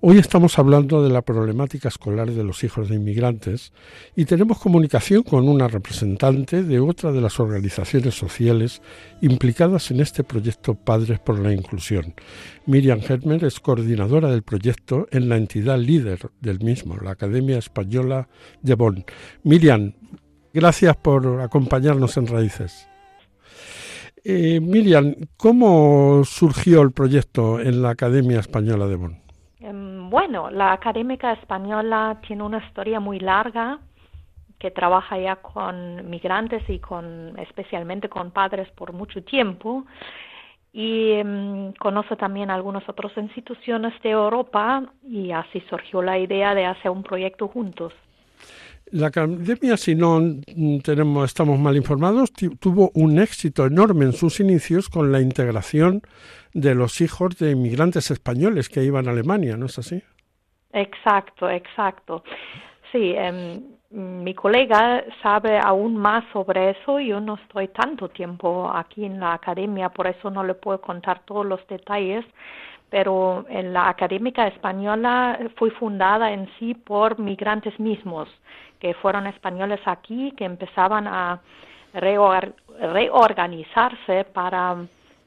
Hoy 0.00 0.16
estamos 0.16 0.58
hablando 0.58 1.02
de 1.02 1.10
la 1.10 1.20
problemática 1.20 1.88
escolar 1.88 2.30
de 2.30 2.44
los 2.44 2.64
hijos 2.64 2.88
de 2.88 2.94
inmigrantes 2.94 3.74
y 4.16 4.24
tenemos 4.24 4.58
comunicación 4.58 5.22
con 5.22 5.46
una 5.50 5.68
representante 5.68 6.62
de 6.62 6.80
otra 6.80 7.12
de 7.12 7.20
las 7.20 7.38
organizaciones 7.38 8.14
sociales 8.14 8.80
implicadas 9.20 9.90
en 9.90 10.00
este 10.00 10.24
proyecto 10.24 10.76
Padres 10.76 11.18
por 11.18 11.38
la 11.38 11.52
Inclusión. 11.52 12.14
Miriam 12.64 13.00
Hermer 13.06 13.44
es 13.44 13.60
coordinadora 13.60 14.30
del 14.30 14.44
proyecto 14.44 15.08
en 15.10 15.28
la 15.28 15.36
entidad 15.36 15.78
líder 15.78 16.30
del 16.40 16.60
mismo, 16.60 16.96
la 16.96 17.10
Academia 17.10 17.58
Española 17.58 18.30
de 18.62 18.76
Bonn. 18.76 19.04
Miriam, 19.42 19.92
gracias 20.54 20.96
por 20.96 21.42
acompañarnos 21.42 22.16
en 22.16 22.28
Raíces. 22.28 22.88
Eh, 24.26 24.58
Miriam, 24.58 25.14
¿cómo 25.36 26.24
surgió 26.24 26.80
el 26.80 26.92
proyecto 26.92 27.60
en 27.60 27.82
la 27.82 27.90
Academia 27.90 28.40
Española 28.40 28.86
de 28.86 28.96
Bonn? 28.96 29.18
Em, 29.60 30.08
bueno, 30.08 30.50
la 30.50 30.72
Académica 30.72 31.32
Española 31.34 32.18
tiene 32.26 32.42
una 32.42 32.64
historia 32.64 33.00
muy 33.00 33.20
larga 33.20 33.80
que 34.58 34.70
trabaja 34.70 35.18
ya 35.18 35.36
con 35.36 36.08
migrantes 36.08 36.62
y 36.70 36.78
con 36.78 37.38
especialmente 37.38 38.08
con 38.08 38.30
padres 38.30 38.70
por 38.70 38.94
mucho 38.94 39.22
tiempo 39.22 39.84
y 40.72 41.12
em, 41.12 41.74
conoce 41.74 42.16
también 42.16 42.50
algunas 42.50 42.88
otras 42.88 43.14
instituciones 43.18 43.92
de 44.02 44.10
Europa 44.12 44.84
y 45.02 45.32
así 45.32 45.60
surgió 45.68 46.00
la 46.00 46.18
idea 46.18 46.54
de 46.54 46.64
hacer 46.64 46.90
un 46.90 47.02
proyecto 47.02 47.46
juntos. 47.48 47.92
La 48.92 49.08
academia, 49.08 49.76
si 49.76 49.94
no 49.94 50.20
tenemos, 50.82 51.24
estamos 51.24 51.58
mal 51.58 51.76
informados, 51.76 52.32
tuvo 52.32 52.90
un 52.94 53.18
éxito 53.18 53.66
enorme 53.66 54.04
en 54.04 54.12
sus 54.12 54.40
inicios 54.40 54.88
con 54.88 55.10
la 55.10 55.20
integración 55.20 56.02
de 56.52 56.74
los 56.74 57.00
hijos 57.00 57.38
de 57.38 57.52
inmigrantes 57.52 58.10
españoles 58.10 58.68
que 58.68 58.84
iban 58.84 59.08
a 59.08 59.12
Alemania, 59.12 59.56
¿no 59.56 59.66
es 59.66 59.78
así? 59.78 60.02
Exacto, 60.72 61.48
exacto. 61.48 62.24
Sí, 62.92 63.14
em, 63.16 63.62
mi 63.90 64.34
colega 64.34 65.04
sabe 65.22 65.58
aún 65.58 65.96
más 65.96 66.24
sobre 66.32 66.70
eso. 66.70 67.00
Yo 67.00 67.20
no 67.20 67.36
estoy 67.36 67.68
tanto 67.68 68.08
tiempo 68.08 68.70
aquí 68.72 69.04
en 69.04 69.18
la 69.18 69.34
academia, 69.34 69.88
por 69.88 70.06
eso 70.06 70.30
no 70.30 70.44
le 70.44 70.54
puedo 70.54 70.80
contar 70.80 71.24
todos 71.24 71.46
los 71.46 71.66
detalles. 71.68 72.24
Pero 72.90 73.44
en 73.48 73.72
la 73.72 73.88
académica 73.88 74.46
española 74.46 75.38
fue 75.56 75.70
fundada 75.72 76.32
en 76.32 76.48
sí 76.58 76.74
por 76.74 77.18
migrantes 77.18 77.78
mismos 77.80 78.28
que 78.84 78.92
fueron 78.92 79.26
españoles 79.26 79.80
aquí, 79.86 80.34
que 80.36 80.44
empezaban 80.44 81.06
a 81.06 81.40
reorganizarse 81.94 84.24
para 84.24 84.84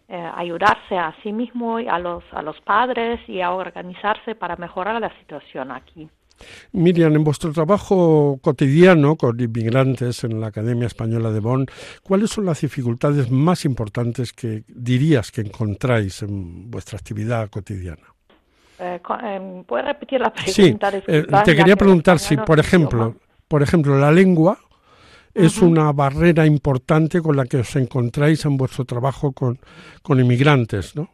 eh, 0.07 0.31
ayudarse 0.35 0.95
a 0.95 1.15
sí 1.23 1.33
mismo 1.33 1.79
y 1.79 1.87
a 1.87 1.97
los, 1.97 2.23
a 2.33 2.43
los 2.43 2.61
padres 2.61 3.19
y 3.27 3.41
a 3.41 3.49
organizarse 3.49 4.35
para 4.35 4.57
mejorar 4.57 5.01
la 5.01 5.11
situación 5.17 5.71
aquí. 5.71 6.07
Miriam, 6.71 7.15
en 7.15 7.23
vuestro 7.23 7.51
trabajo 7.51 8.37
cotidiano 8.43 9.15
con 9.15 9.39
inmigrantes 9.39 10.23
en 10.23 10.39
la 10.39 10.49
Academia 10.49 10.85
Española 10.85 11.31
de 11.31 11.39
Bonn, 11.39 11.65
¿cuáles 12.03 12.29
son 12.29 12.45
las 12.45 12.61
dificultades 12.61 13.31
más 13.31 13.65
importantes 13.65 14.33
que 14.33 14.65
dirías 14.67 15.31
que 15.31 15.41
encontráis 15.41 16.21
en 16.21 16.69
vuestra 16.69 16.99
actividad 16.99 17.49
cotidiana? 17.49 18.05
Eh, 18.77 19.01
eh 19.23 19.63
¿Puedes 19.65 19.87
repetir 19.87 20.21
la 20.21 20.31
pregunta? 20.31 20.91
Sí, 20.91 21.03
eh, 21.07 21.25
te 21.43 21.55
quería 21.55 21.75
preguntar 21.75 22.19
si, 22.19 22.37
por 22.37 22.59
ejemplo, 22.59 23.15
por 23.47 23.63
ejemplo, 23.63 23.97
la 23.97 24.11
lengua 24.11 24.57
es 25.33 25.61
una 25.61 25.91
barrera 25.91 26.45
importante 26.45 27.21
con 27.21 27.37
la 27.37 27.45
que 27.45 27.57
os 27.57 27.75
encontráis 27.75 28.43
en 28.45 28.57
vuestro 28.57 28.85
trabajo 28.85 29.31
con, 29.33 29.59
con 30.01 30.19
inmigrantes, 30.19 30.95
¿no? 30.95 31.09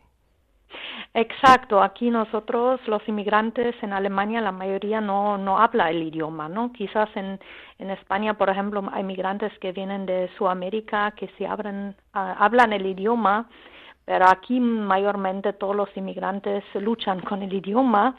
Exacto, 1.15 1.84
aquí 1.84 2.10
nosotros 2.10 2.80
los 2.88 3.08
inmigrantes 3.08 3.76
en 3.84 3.93
Alemania 3.93 4.41
la 4.41 4.52
mayoría 4.52 5.00
no, 5.00 5.38
no 5.38 5.60
habla 5.60 5.91
el 5.91 6.02
idioma, 6.02 6.50
¿no? 6.50 6.74
Quizás 6.74 7.08
en, 7.15 7.39
en 7.78 7.91
España, 7.91 8.34
por 8.36 8.50
ejemplo, 8.50 8.84
hay 8.91 9.04
migrantes 9.04 9.52
que 9.60 9.74
vienen 9.74 10.08
de 10.08 10.30
Sudamérica 10.38 11.12
que 11.12 11.30
sí 11.38 11.46
hablan, 11.46 11.96
ah, 12.13 12.36
hablan 12.39 12.74
el 12.74 12.88
idioma, 12.88 13.48
pero 14.06 14.26
aquí 14.28 14.60
mayormente 14.60 15.54
todos 15.54 15.76
los 15.76 15.89
inmigrantes 15.96 16.63
luchan 16.74 17.19
con 17.19 17.43
el 17.43 17.54
idioma 17.54 18.15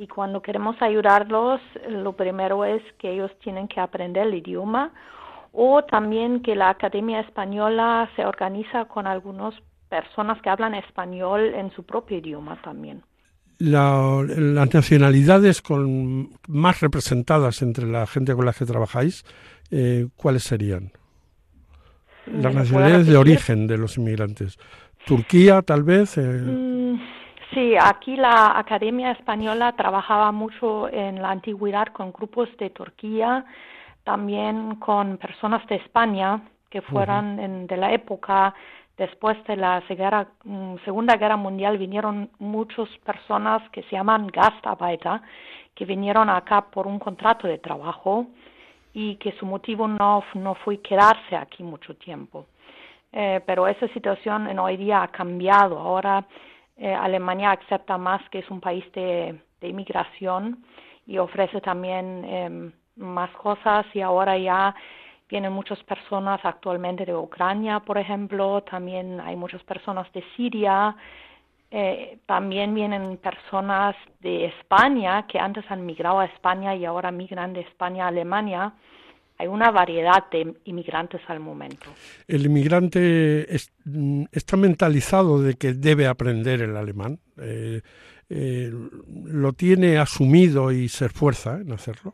y 0.00 0.06
cuando 0.06 0.40
queremos 0.40 0.80
ayudarlos, 0.80 1.60
lo 1.86 2.14
primero 2.14 2.64
es 2.64 2.80
que 2.98 3.12
ellos 3.12 3.30
tienen 3.44 3.68
que 3.68 3.80
aprender 3.80 4.28
el 4.28 4.34
idioma 4.34 4.94
o 5.52 5.84
también 5.84 6.40
que 6.40 6.54
la 6.54 6.70
Academia 6.70 7.20
Española 7.20 8.08
se 8.16 8.24
organiza 8.24 8.86
con 8.86 9.06
algunas 9.06 9.52
personas 9.90 10.40
que 10.40 10.48
hablan 10.48 10.74
español 10.74 11.52
en 11.54 11.70
su 11.72 11.84
propio 11.84 12.16
idioma 12.16 12.58
también. 12.62 13.02
las 13.58 14.74
nacionalidades 14.74 15.60
con, 15.60 16.30
más 16.48 16.80
representadas 16.80 17.60
entre 17.60 17.86
la 17.86 18.06
gente 18.06 18.34
con 18.34 18.46
la 18.46 18.54
que 18.54 18.64
trabajáis, 18.64 19.22
eh, 19.70 20.06
¿cuáles 20.16 20.44
serían? 20.44 20.92
Las 22.24 22.54
nacionalidades 22.54 23.06
de 23.06 23.18
origen 23.18 23.66
de 23.66 23.76
los 23.76 23.98
inmigrantes. 23.98 24.58
Turquía, 25.04 25.60
tal 25.60 25.82
vez. 25.82 26.16
Eh... 26.16 26.22
Mm, 26.22 27.19
Sí, 27.52 27.74
aquí 27.76 28.16
la 28.16 28.58
Academia 28.58 29.10
Española 29.10 29.72
trabajaba 29.72 30.30
mucho 30.30 30.88
en 30.88 31.20
la 31.20 31.30
antigüedad 31.30 31.88
con 31.88 32.12
grupos 32.12 32.48
de 32.58 32.70
Turquía, 32.70 33.44
también 34.04 34.76
con 34.76 35.16
personas 35.16 35.66
de 35.66 35.76
España 35.76 36.42
que 36.70 36.80
fueran 36.80 37.66
de 37.66 37.76
la 37.76 37.92
época 37.92 38.54
después 38.96 39.42
de 39.46 39.56
la 39.56 39.82
mm, 40.44 40.76
Segunda 40.84 41.16
Guerra 41.16 41.36
Mundial 41.36 41.78
vinieron 41.78 42.30
muchas 42.38 42.88
personas 42.98 43.68
que 43.70 43.82
se 43.84 43.96
llaman 43.96 44.28
Gastarbeiter, 44.28 45.20
que 45.74 45.84
vinieron 45.84 46.28
acá 46.28 46.60
por 46.70 46.86
un 46.86 46.98
contrato 47.00 47.48
de 47.48 47.58
trabajo 47.58 48.26
y 48.92 49.16
que 49.16 49.32
su 49.32 49.46
motivo 49.46 49.88
no, 49.88 50.22
no 50.34 50.54
fue 50.54 50.80
quedarse 50.80 51.34
aquí 51.34 51.64
mucho 51.64 51.96
tiempo. 51.96 52.46
Eh, 53.12 53.40
pero 53.44 53.66
esa 53.66 53.88
situación 53.88 54.48
en 54.48 54.58
hoy 54.58 54.76
día 54.76 55.02
ha 55.02 55.08
cambiado. 55.08 55.78
Ahora 55.78 56.24
eh, 56.80 56.94
Alemania 56.94 57.50
acepta 57.52 57.98
más 57.98 58.26
que 58.30 58.38
es 58.38 58.50
un 58.50 58.60
país 58.60 58.84
de, 58.92 59.38
inmigración 59.60 60.64
y 61.06 61.18
ofrece 61.18 61.60
también 61.60 62.24
em, 62.24 62.72
más 62.96 63.30
cosas 63.32 63.84
y 63.92 64.00
ahora 64.00 64.38
ya 64.38 64.74
vienen 65.28 65.52
muchas 65.52 65.78
personas 65.84 66.40
actualmente 66.42 67.04
de 67.04 67.14
Ucrania, 67.14 67.80
por 67.80 67.98
ejemplo, 67.98 68.62
también 68.62 69.20
hay 69.20 69.36
muchas 69.36 69.62
personas 69.64 70.10
de 70.14 70.24
Siria, 70.34 70.96
eh, 71.70 72.18
también 72.24 72.74
vienen 72.74 73.18
personas 73.18 73.94
de 74.20 74.46
España 74.46 75.26
que 75.26 75.38
antes 75.38 75.70
han 75.70 75.84
migrado 75.84 76.20
a 76.20 76.24
España 76.24 76.74
y 76.74 76.86
ahora 76.86 77.10
migran 77.10 77.52
de 77.52 77.60
España 77.60 78.06
a 78.06 78.08
Alemania 78.08 78.72
hay 79.40 79.46
una 79.46 79.70
variedad 79.70 80.30
de 80.30 80.54
inmigrantes 80.64 81.22
al 81.28 81.40
momento. 81.40 81.86
¿El 82.28 82.44
inmigrante 82.44 83.46
mm, 83.86 84.24
está 84.30 84.58
mentalizado 84.58 85.40
de 85.40 85.54
que 85.54 85.72
debe 85.72 86.06
aprender 86.06 86.60
el 86.60 86.76
alemán? 86.76 87.18
Eh, 87.40 87.80
eh, 88.28 88.70
¿Lo 89.24 89.54
tiene 89.54 89.96
asumido 89.96 90.70
y 90.72 90.88
se 90.88 91.06
esfuerza 91.06 91.56
en 91.56 91.72
hacerlo? 91.72 92.12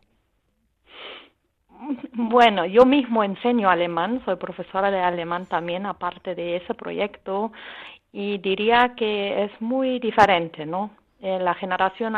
Bueno, 2.13 2.65
yo 2.65 2.85
mismo 2.85 3.25
enseño 3.25 3.69
alemán, 3.69 4.23
soy 4.25 4.37
profesora 4.37 4.93
de 4.93 5.01
alemán 5.01 5.47
también, 5.47 5.85
aparte 5.85 6.37
de 6.37 6.57
ese 6.57 6.75
proyecto, 6.75 7.51
y 8.13 8.39
diría 8.39 8.95
que 8.97 9.45
es 9.45 9.51
muy 9.61 9.99
diferente, 9.99 10.65
¿no? 10.65 10.93
En 11.21 11.45
la 11.45 11.55
generación 11.55 12.15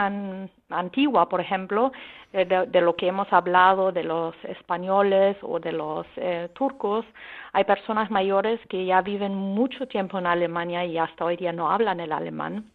antigua, 0.70 1.28
por 1.28 1.40
ejemplo, 1.40 1.92
eh, 2.32 2.44
de, 2.44 2.80
lo 2.80 2.96
que 2.96 3.06
hemos 3.06 3.32
hablado 3.32 3.92
de 3.92 4.02
los 4.02 4.34
españoles 4.44 5.36
o 5.42 5.60
de 5.60 5.72
los 5.72 6.06
eh, 6.16 6.48
turcos, 6.52 7.06
hay 7.52 7.64
personas 7.64 8.10
mayores 8.10 8.60
que 8.68 8.84
ya 8.84 9.00
viven 9.00 9.34
mucho 9.34 9.86
tiempo 9.86 10.18
en 10.18 10.26
Alemania 10.26 10.84
y 10.84 10.98
hasta 10.98 11.24
hoy 11.24 11.36
día 11.36 11.52
no 11.52 11.70
hablan 11.70 12.00
el 12.00 12.12
alemán 12.12 12.72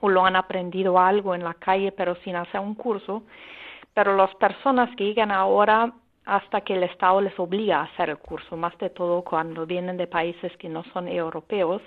o 0.00 0.08
lo 0.08 0.26
han 0.26 0.34
aprendido 0.34 0.98
algo 0.98 1.34
en 1.34 1.44
la 1.44 1.54
calle 1.54 1.92
pero 1.92 2.16
sin 2.16 2.34
hacer 2.34 2.60
un 2.60 2.74
curso. 2.74 3.22
Pero 3.94 4.16
las 4.16 4.34
personas 4.36 4.94
que 4.96 5.04
llegan 5.04 5.30
ahora 5.30 5.92
hasta 6.24 6.60
que 6.62 6.74
el 6.74 6.82
Estado 6.82 7.20
les 7.20 7.38
obliga 7.38 7.80
a 7.80 7.84
hacer 7.84 8.10
el 8.10 8.18
curso, 8.18 8.56
más 8.56 8.76
de 8.78 8.90
todo 8.90 9.22
cuando 9.22 9.64
vienen 9.64 9.96
de 9.96 10.06
países 10.06 10.56
que 10.56 10.68
no 10.68 10.82
son 10.92 11.08
europeos 11.08 11.82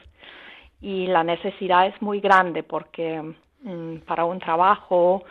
y 0.82 1.08
la 1.08 1.24
necesidad 1.24 1.88
es 1.88 2.02
muy 2.02 2.20
grande 2.20 2.64
porque 2.64 3.36
para 4.06 4.26
un 4.26 4.40
trabajo 4.40 5.24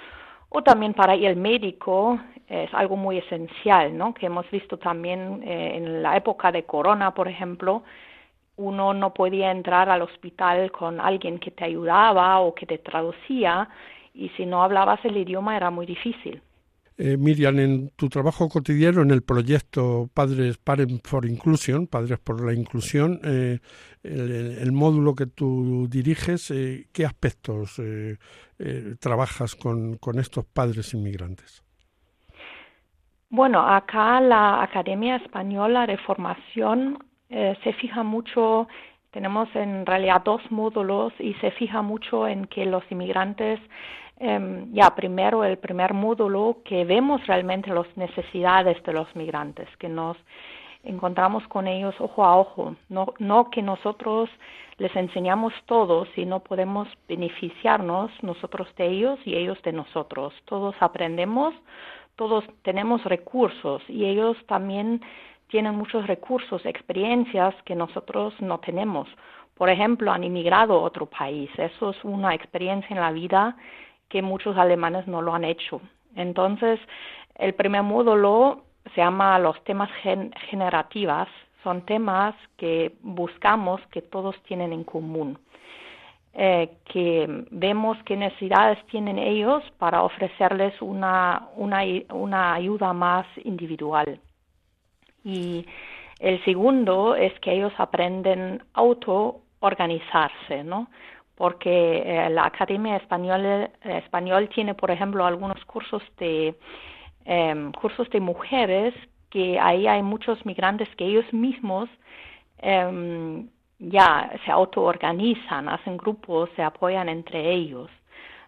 o 0.48 0.62
también 0.62 0.94
para 0.94 1.14
al 1.14 1.36
médico 1.36 2.18
es 2.46 2.72
algo 2.74 2.96
muy 2.96 3.18
esencial, 3.18 3.96
¿no? 3.96 4.12
Que 4.14 4.26
hemos 4.26 4.48
visto 4.50 4.76
también 4.78 5.42
eh, 5.44 5.76
en 5.76 6.02
la 6.02 6.16
época 6.16 6.52
de 6.52 6.64
corona, 6.64 7.12
por 7.12 7.28
ejemplo, 7.28 7.82
uno 8.56 8.94
no 8.94 9.12
podía 9.12 9.50
entrar 9.50 9.88
al 9.88 10.02
hospital 10.02 10.70
con 10.70 11.00
alguien 11.00 11.38
que 11.38 11.50
te 11.50 11.64
ayudaba 11.64 12.38
o 12.40 12.54
que 12.54 12.66
te 12.66 12.78
traducía 12.78 13.68
y 14.14 14.28
si 14.30 14.46
no 14.46 14.62
hablabas 14.62 15.04
el 15.04 15.16
idioma 15.16 15.56
era 15.56 15.70
muy 15.70 15.86
difícil. 15.86 16.40
Eh, 16.96 17.16
Miriam, 17.16 17.58
en 17.58 17.90
tu 17.96 18.08
trabajo 18.08 18.48
cotidiano 18.48 19.02
en 19.02 19.10
el 19.10 19.22
proyecto 19.22 20.08
Padres 20.14 20.58
Parent 20.58 21.04
for 21.04 21.26
Inclusion, 21.26 21.88
Padres 21.88 22.20
por 22.20 22.44
la 22.44 22.54
Inclusión, 22.54 23.20
eh, 23.24 23.58
el, 24.04 24.70
módulo 24.70 25.16
que 25.16 25.26
tú 25.26 25.88
diriges, 25.90 26.52
eh, 26.52 26.86
¿qué 26.92 27.04
aspectos 27.04 27.80
eh, 27.80 28.16
trabajas 29.00 29.56
con, 29.56 29.96
con 29.96 30.20
estos 30.20 30.44
padres 30.44 30.94
inmigrantes? 30.94 31.64
Bueno, 33.28 33.66
acá 33.66 34.20
la 34.20 34.62
Academia 34.62 35.16
Española 35.16 35.88
de 35.88 35.98
Formación 35.98 36.98
se 37.28 37.72
fija 37.80 38.04
mucho, 38.04 38.68
tenemos 39.10 39.48
en 39.56 39.84
realidad 39.84 40.22
dos 40.24 40.40
módulos 40.50 41.12
y 41.18 41.34
se 41.34 41.50
fija 41.50 41.82
mucho 41.82 42.28
en 42.28 42.44
que 42.46 42.64
los 42.64 42.84
inmigrantes 42.90 43.58
Em, 44.26 44.72
ya 44.72 44.88
primero 44.94 45.44
el 45.44 45.58
primer 45.58 45.92
módulo 45.92 46.56
que 46.64 46.86
vemos 46.86 47.26
realmente 47.26 47.68
las 47.68 47.94
necesidades 47.94 48.82
de 48.82 48.94
los 48.94 49.14
migrantes, 49.14 49.68
que 49.76 49.86
nos 49.86 50.16
encontramos 50.82 51.46
con 51.48 51.66
ellos 51.66 51.94
ojo 51.98 52.24
a 52.24 52.38
ojo, 52.38 52.74
no, 52.88 53.12
no 53.18 53.50
que 53.50 53.60
nosotros 53.60 54.30
les 54.78 54.96
enseñamos 54.96 55.52
todo, 55.66 56.06
sino 56.14 56.40
podemos 56.40 56.88
beneficiarnos 57.06 58.10
nosotros 58.22 58.66
de 58.78 58.86
ellos 58.86 59.18
y 59.26 59.34
ellos 59.34 59.60
de 59.62 59.74
nosotros. 59.74 60.32
Todos 60.46 60.74
aprendemos, 60.80 61.52
todos 62.16 62.44
tenemos 62.62 63.04
recursos 63.04 63.82
y 63.88 64.06
ellos 64.06 64.38
también 64.46 65.02
tienen 65.48 65.74
muchos 65.74 66.06
recursos, 66.06 66.64
experiencias 66.64 67.54
que 67.66 67.74
nosotros 67.74 68.32
no 68.40 68.58
tenemos. 68.60 69.06
Por 69.54 69.68
ejemplo, 69.68 70.10
han 70.10 70.24
inmigrado 70.24 70.78
a 70.78 70.82
otro 70.82 71.04
país. 71.04 71.50
Eso 71.58 71.90
es 71.90 72.04
una 72.04 72.34
experiencia 72.34 72.88
en 72.88 73.00
la 73.02 73.12
vida 73.12 73.54
que 74.14 74.22
muchos 74.22 74.56
alemanes 74.56 75.08
no 75.08 75.22
lo 75.22 75.34
han 75.34 75.42
hecho. 75.42 75.80
Entonces, 76.14 76.78
el 77.34 77.52
primer 77.54 77.82
módulo 77.82 78.62
se 78.94 79.00
llama 79.00 79.40
los 79.40 79.56
temas 79.64 79.90
generativas. 80.50 81.26
Son 81.64 81.84
temas 81.84 82.36
que 82.56 82.92
buscamos 83.02 83.80
que 83.90 84.02
todos 84.02 84.40
tienen 84.44 84.72
en 84.72 84.84
común. 84.84 85.36
Eh, 86.32 86.76
que 86.84 87.26
vemos 87.50 87.98
qué 88.04 88.16
necesidades 88.16 88.78
tienen 88.86 89.18
ellos 89.18 89.64
para 89.78 90.04
ofrecerles 90.04 90.80
una, 90.80 91.48
una, 91.56 91.82
una 92.10 92.54
ayuda 92.54 92.92
más 92.92 93.26
individual. 93.42 94.20
Y 95.24 95.66
el 96.20 96.44
segundo 96.44 97.16
es 97.16 97.32
que 97.40 97.52
ellos 97.52 97.72
aprenden 97.78 98.62
auto 98.74 99.40
organizarse, 99.58 100.62
¿no? 100.62 100.86
Porque 101.36 102.02
eh, 102.04 102.30
la 102.30 102.46
Academia 102.46 102.96
Española, 102.96 103.70
Español 103.82 104.48
tiene, 104.54 104.74
por 104.74 104.90
ejemplo, 104.90 105.24
algunos 105.24 105.64
cursos 105.64 106.02
de 106.18 106.54
em, 107.24 107.72
cursos 107.72 108.08
de 108.10 108.20
mujeres 108.20 108.94
que 109.30 109.58
ahí 109.58 109.86
hay 109.86 110.02
muchos 110.02 110.44
migrantes 110.46 110.88
que 110.96 111.04
ellos 111.06 111.30
mismos 111.32 111.88
em, 112.58 113.48
ya 113.78 114.30
se 114.44 114.50
autoorganizan, 114.50 115.68
hacen 115.68 115.96
grupos, 115.96 116.50
se 116.56 116.62
apoyan 116.62 117.08
entre 117.08 117.52
ellos. 117.52 117.90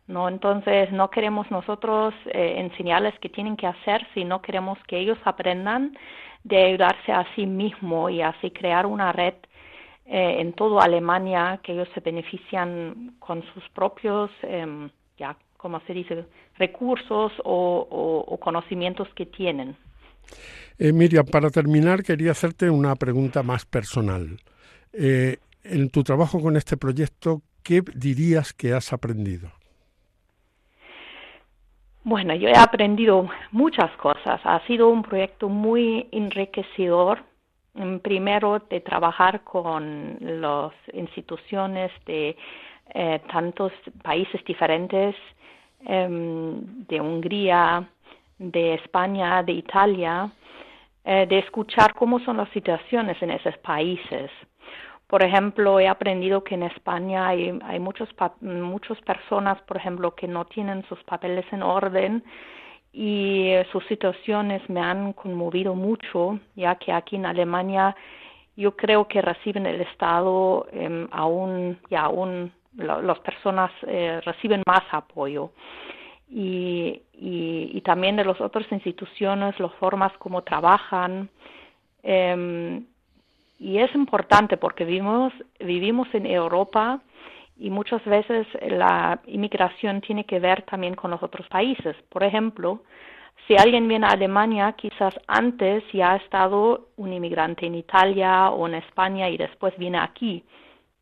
¿no? 0.06 0.28
Entonces, 0.28 0.92
no 0.92 1.10
queremos 1.10 1.50
nosotros 1.50 2.14
eh, 2.26 2.54
enseñarles 2.58 3.18
qué 3.18 3.28
tienen 3.28 3.56
que 3.56 3.66
hacer, 3.66 4.06
sino 4.14 4.40
queremos 4.40 4.78
que 4.86 4.98
ellos 4.98 5.18
aprendan 5.24 5.96
de 6.44 6.64
ayudarse 6.66 7.12
a 7.12 7.26
sí 7.34 7.46
mismos 7.46 8.12
y 8.12 8.22
así 8.22 8.50
crear 8.52 8.86
una 8.86 9.12
red 9.12 9.34
eh, 10.06 10.36
en 10.40 10.52
toda 10.52 10.84
Alemania 10.84 11.60
que 11.62 11.72
ellos 11.72 11.88
se 11.94 12.00
benefician 12.00 13.14
con 13.18 13.42
sus 13.52 13.68
propios, 13.70 14.30
eh, 14.42 14.88
ya, 15.18 15.36
como 15.56 15.80
se 15.80 15.92
dice, 15.92 16.24
recursos 16.58 17.32
o, 17.44 18.38
conocimientos 18.40 19.08
que 19.14 19.26
tienen. 19.26 19.76
Eh, 20.78 20.92
Miriam, 20.92 21.26
para 21.26 21.50
terminar 21.50 22.02
quería 22.02 22.32
hacerte 22.32 22.70
una 22.70 22.94
pregunta 22.96 23.42
más 23.42 23.64
personal. 23.64 24.38
Eh, 24.92 25.38
en 25.64 25.90
tu 25.90 26.02
trabajo 26.02 26.40
con 26.40 26.56
este 26.56 26.76
proyecto, 26.76 27.42
¿qué 27.62 27.82
dirías 27.94 28.52
que 28.52 28.72
has 28.72 28.92
aprendido? 28.92 29.50
Bueno, 32.04 32.34
yo 32.36 32.48
he 32.48 32.56
aprendido 32.56 33.28
muchas 33.50 33.90
cosas. 33.96 34.40
Ha 34.44 34.64
sido 34.66 34.88
un 34.88 35.02
proyecto 35.02 35.48
muy 35.48 36.08
enriquecedor 36.12 37.24
primero 38.02 38.58
de 38.70 38.80
trabajar 38.80 39.42
con 39.42 40.16
las 40.20 40.72
instituciones 40.92 41.90
de 42.06 42.36
eh, 42.94 43.20
tantos 43.30 43.72
países 44.02 44.42
diferentes, 44.44 45.14
em, 45.84 46.86
de 46.86 47.00
Hungría, 47.00 47.88
de 48.38 48.74
España, 48.74 49.42
de 49.42 49.52
Italia, 49.52 50.30
eh, 51.04 51.26
de 51.28 51.38
escuchar 51.38 51.94
cómo 51.94 52.18
son 52.20 52.36
las 52.38 52.48
situaciones 52.50 53.20
en 53.22 53.30
esos 53.30 53.56
países. 53.58 54.30
Por 55.06 55.22
ejemplo, 55.22 55.78
he 55.78 55.86
aprendido 55.86 56.42
que 56.42 56.54
en 56.56 56.64
España 56.64 57.28
hay, 57.28 57.56
hay 57.64 57.78
muchos, 57.78 58.08
muchas 58.40 59.00
personas, 59.02 59.60
por 59.62 59.76
ejemplo, 59.76 60.14
que 60.14 60.26
no 60.26 60.44
tienen 60.46 60.84
sus 60.88 61.02
papeles 61.04 61.44
en 61.52 61.62
orden 61.62 62.24
y 62.96 63.50
eh, 63.50 63.66
sus 63.72 63.84
situaciones 63.88 64.62
me 64.70 64.80
han 64.80 65.12
conmovido 65.12 65.74
mucho, 65.74 66.40
ya 66.54 66.76
que 66.76 66.92
aquí 66.92 67.16
en 67.16 67.26
Alemania 67.26 67.94
yo 68.56 68.74
creo 68.74 69.06
que 69.06 69.20
reciben 69.20 69.66
el 69.66 69.82
Estado 69.82 70.66
eh, 70.72 71.06
aún, 71.10 71.78
ya 71.90 72.04
aún 72.04 72.50
las 72.74 73.18
personas 73.18 73.70
eh, 73.86 74.22
reciben 74.24 74.62
más 74.66 74.82
apoyo. 74.92 75.50
Y, 76.30 77.02
y, 77.12 77.70
y, 77.74 77.80
también 77.82 78.16
de 78.16 78.24
las 78.24 78.40
otras 78.40 78.66
instituciones, 78.72 79.60
las 79.60 79.72
formas 79.74 80.12
como 80.18 80.42
trabajan. 80.42 81.28
Eh, 82.02 82.82
y 83.60 83.78
es 83.78 83.94
importante 83.94 84.56
porque 84.56 84.86
vivimos, 84.86 85.34
vivimos 85.60 86.08
en 86.14 86.26
Europa 86.26 87.00
y 87.58 87.70
muchas 87.70 88.04
veces 88.04 88.46
la 88.68 89.20
inmigración 89.26 90.00
tiene 90.00 90.24
que 90.24 90.40
ver 90.40 90.62
también 90.62 90.94
con 90.94 91.10
los 91.10 91.22
otros 91.22 91.46
países. 91.48 91.96
Por 92.10 92.22
ejemplo, 92.22 92.82
si 93.46 93.56
alguien 93.56 93.86
viene 93.86 94.06
a 94.06 94.10
Alemania, 94.10 94.72
quizás 94.72 95.14
antes 95.26 95.84
ya 95.92 96.12
ha 96.12 96.16
estado 96.16 96.88
un 96.96 97.12
inmigrante 97.12 97.66
en 97.66 97.76
Italia 97.76 98.50
o 98.50 98.66
en 98.66 98.74
España 98.74 99.28
y 99.28 99.36
después 99.36 99.76
viene 99.78 99.98
aquí. 99.98 100.42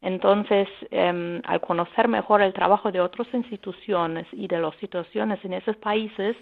Entonces, 0.02 0.68
em, 0.90 1.40
al 1.46 1.60
conocer 1.62 2.08
mejor 2.08 2.42
el 2.42 2.52
trabajo 2.52 2.92
de 2.92 3.00
otras 3.00 3.26
instituciones 3.32 4.26
y 4.32 4.46
de 4.46 4.60
las 4.60 4.76
situaciones 4.76 5.42
en 5.44 5.54
esos 5.54 5.76
países, 5.76 6.36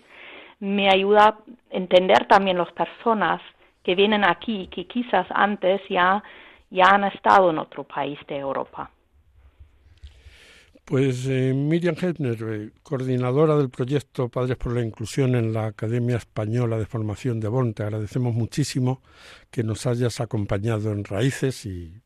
me 0.59 0.89
ayuda 0.89 1.29
a 1.29 1.39
entender 1.71 2.27
también 2.27 2.59
las 2.59 2.73
personas 2.73 3.41
que 3.85 3.95
vienen 3.95 4.25
aquí, 4.25 4.69
que 4.69 4.87
quizás 4.87 5.27
antes 5.31 5.81
ya, 5.89 6.23
ya 6.71 6.87
han 6.87 7.05
estado 7.05 7.51
en 7.51 7.59
otro 7.59 7.85
país 7.85 8.19
de 8.27 8.39
Europa. 8.39 8.91
Pues 10.85 11.27
eh, 11.27 11.53
Miriam 11.55 11.95
Hebner, 12.01 12.39
eh, 12.43 12.71
coordinadora 12.83 13.57
del 13.57 13.71
proyecto 13.71 14.29
Padres 14.29 14.57
por 14.57 14.75
la 14.75 14.83
Inclusión 14.83 15.37
en 15.37 15.53
la 15.53 15.67
Academia 15.67 16.17
Española 16.17 16.77
de 16.77 16.87
Formación 16.87 17.39
de 17.39 17.49
Bonn, 17.49 17.73
te 17.73 17.85
agradecemos 17.85 18.35
muchísimo 18.35 19.01
que 19.51 19.63
nos 19.63 19.87
hayas 19.87 20.21
acompañado 20.21 20.91
en 20.91 21.05
Raíces 21.05 21.67
y, 21.67 22.03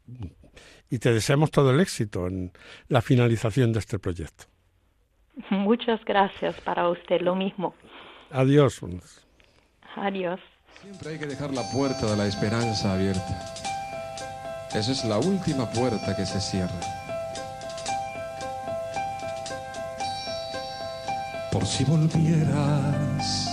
y 0.90 0.98
te 0.98 1.12
deseamos 1.12 1.50
todo 1.50 1.70
el 1.70 1.80
éxito 1.80 2.26
en 2.26 2.52
la 2.88 3.00
finalización 3.00 3.72
de 3.72 3.78
este 3.78 3.98
proyecto. 3.98 4.44
Muchas 5.50 6.04
gracias 6.04 6.60
para 6.60 6.88
usted, 6.88 7.20
lo 7.22 7.34
mismo. 7.34 7.74
Adiós. 8.30 8.80
Adiós. 9.96 10.40
Siempre 10.82 11.10
hay 11.10 11.18
que 11.18 11.26
dejar 11.26 11.52
la 11.52 11.62
puerta 11.72 12.10
de 12.10 12.16
la 12.16 12.26
esperanza 12.26 12.92
abierta. 12.92 13.54
Esa 14.74 14.92
es 14.92 15.04
la 15.04 15.18
última 15.18 15.70
puerta 15.70 16.14
que 16.14 16.26
se 16.26 16.40
cierra. 16.40 17.05
Por 21.56 21.64
si 21.66 21.84
volvieras, 21.84 23.48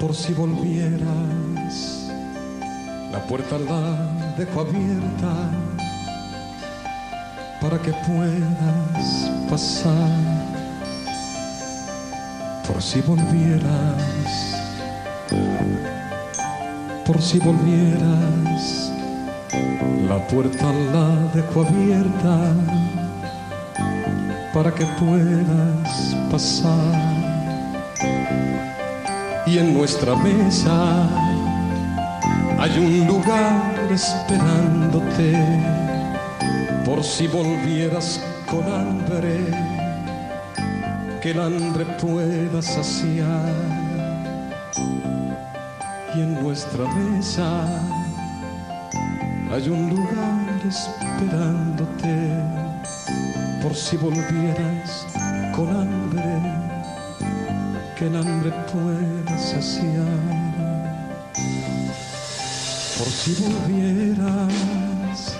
por 0.00 0.16
si 0.16 0.32
volvieras, 0.32 2.10
la 3.12 3.20
puerta 3.20 3.56
la 3.56 4.34
dejo 4.36 4.62
abierta 4.62 5.48
para 7.60 7.78
que 7.80 7.92
puedas 7.92 9.30
pasar. 9.48 10.10
Por 12.66 12.82
si 12.82 13.00
volvieras. 13.02 14.02
Por 17.06 17.22
si 17.22 17.38
volvieras, 17.38 18.92
la 20.08 20.26
puerta 20.26 20.72
la 20.92 21.14
dejo 21.32 21.60
abierta 21.60 22.54
para 24.52 24.72
que 24.74 24.84
puedas 24.98 26.16
pasar. 26.30 26.94
Y 29.46 29.58
en 29.58 29.74
nuestra 29.74 30.14
mesa 30.16 31.08
hay 32.58 32.78
un 32.78 33.06
lugar 33.06 33.88
esperándote 33.90 35.34
por 36.84 37.02
si 37.02 37.26
volvieras 37.26 38.20
con 38.50 38.62
hambre, 38.72 39.38
que 41.20 41.30
el 41.30 41.40
hambre 41.40 41.84
pueda 42.00 42.62
saciar 42.62 43.80
y 46.14 46.20
en 46.20 46.42
nuestra 46.42 46.84
mesa 46.94 47.66
hay 49.52 49.68
un 49.68 49.90
lugar 49.90 50.60
esperándote 50.68 52.59
por 53.62 53.74
si 53.74 53.96
volvieras 53.96 55.06
con 55.54 55.68
hambre, 55.68 56.22
que 57.96 58.06
el 58.06 58.16
hambre 58.16 58.52
pueda 58.72 59.38
saciar. 59.38 60.40
Por 62.98 63.08
si 63.08 63.34
volvieras, 63.42 65.36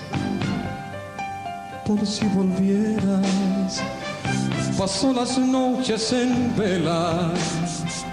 por 1.85 2.05
si 2.05 2.25
volvieras, 2.27 3.81
paso 4.77 5.13
las 5.13 5.37
noches 5.37 6.13
en 6.13 6.55
velas 6.55 8.05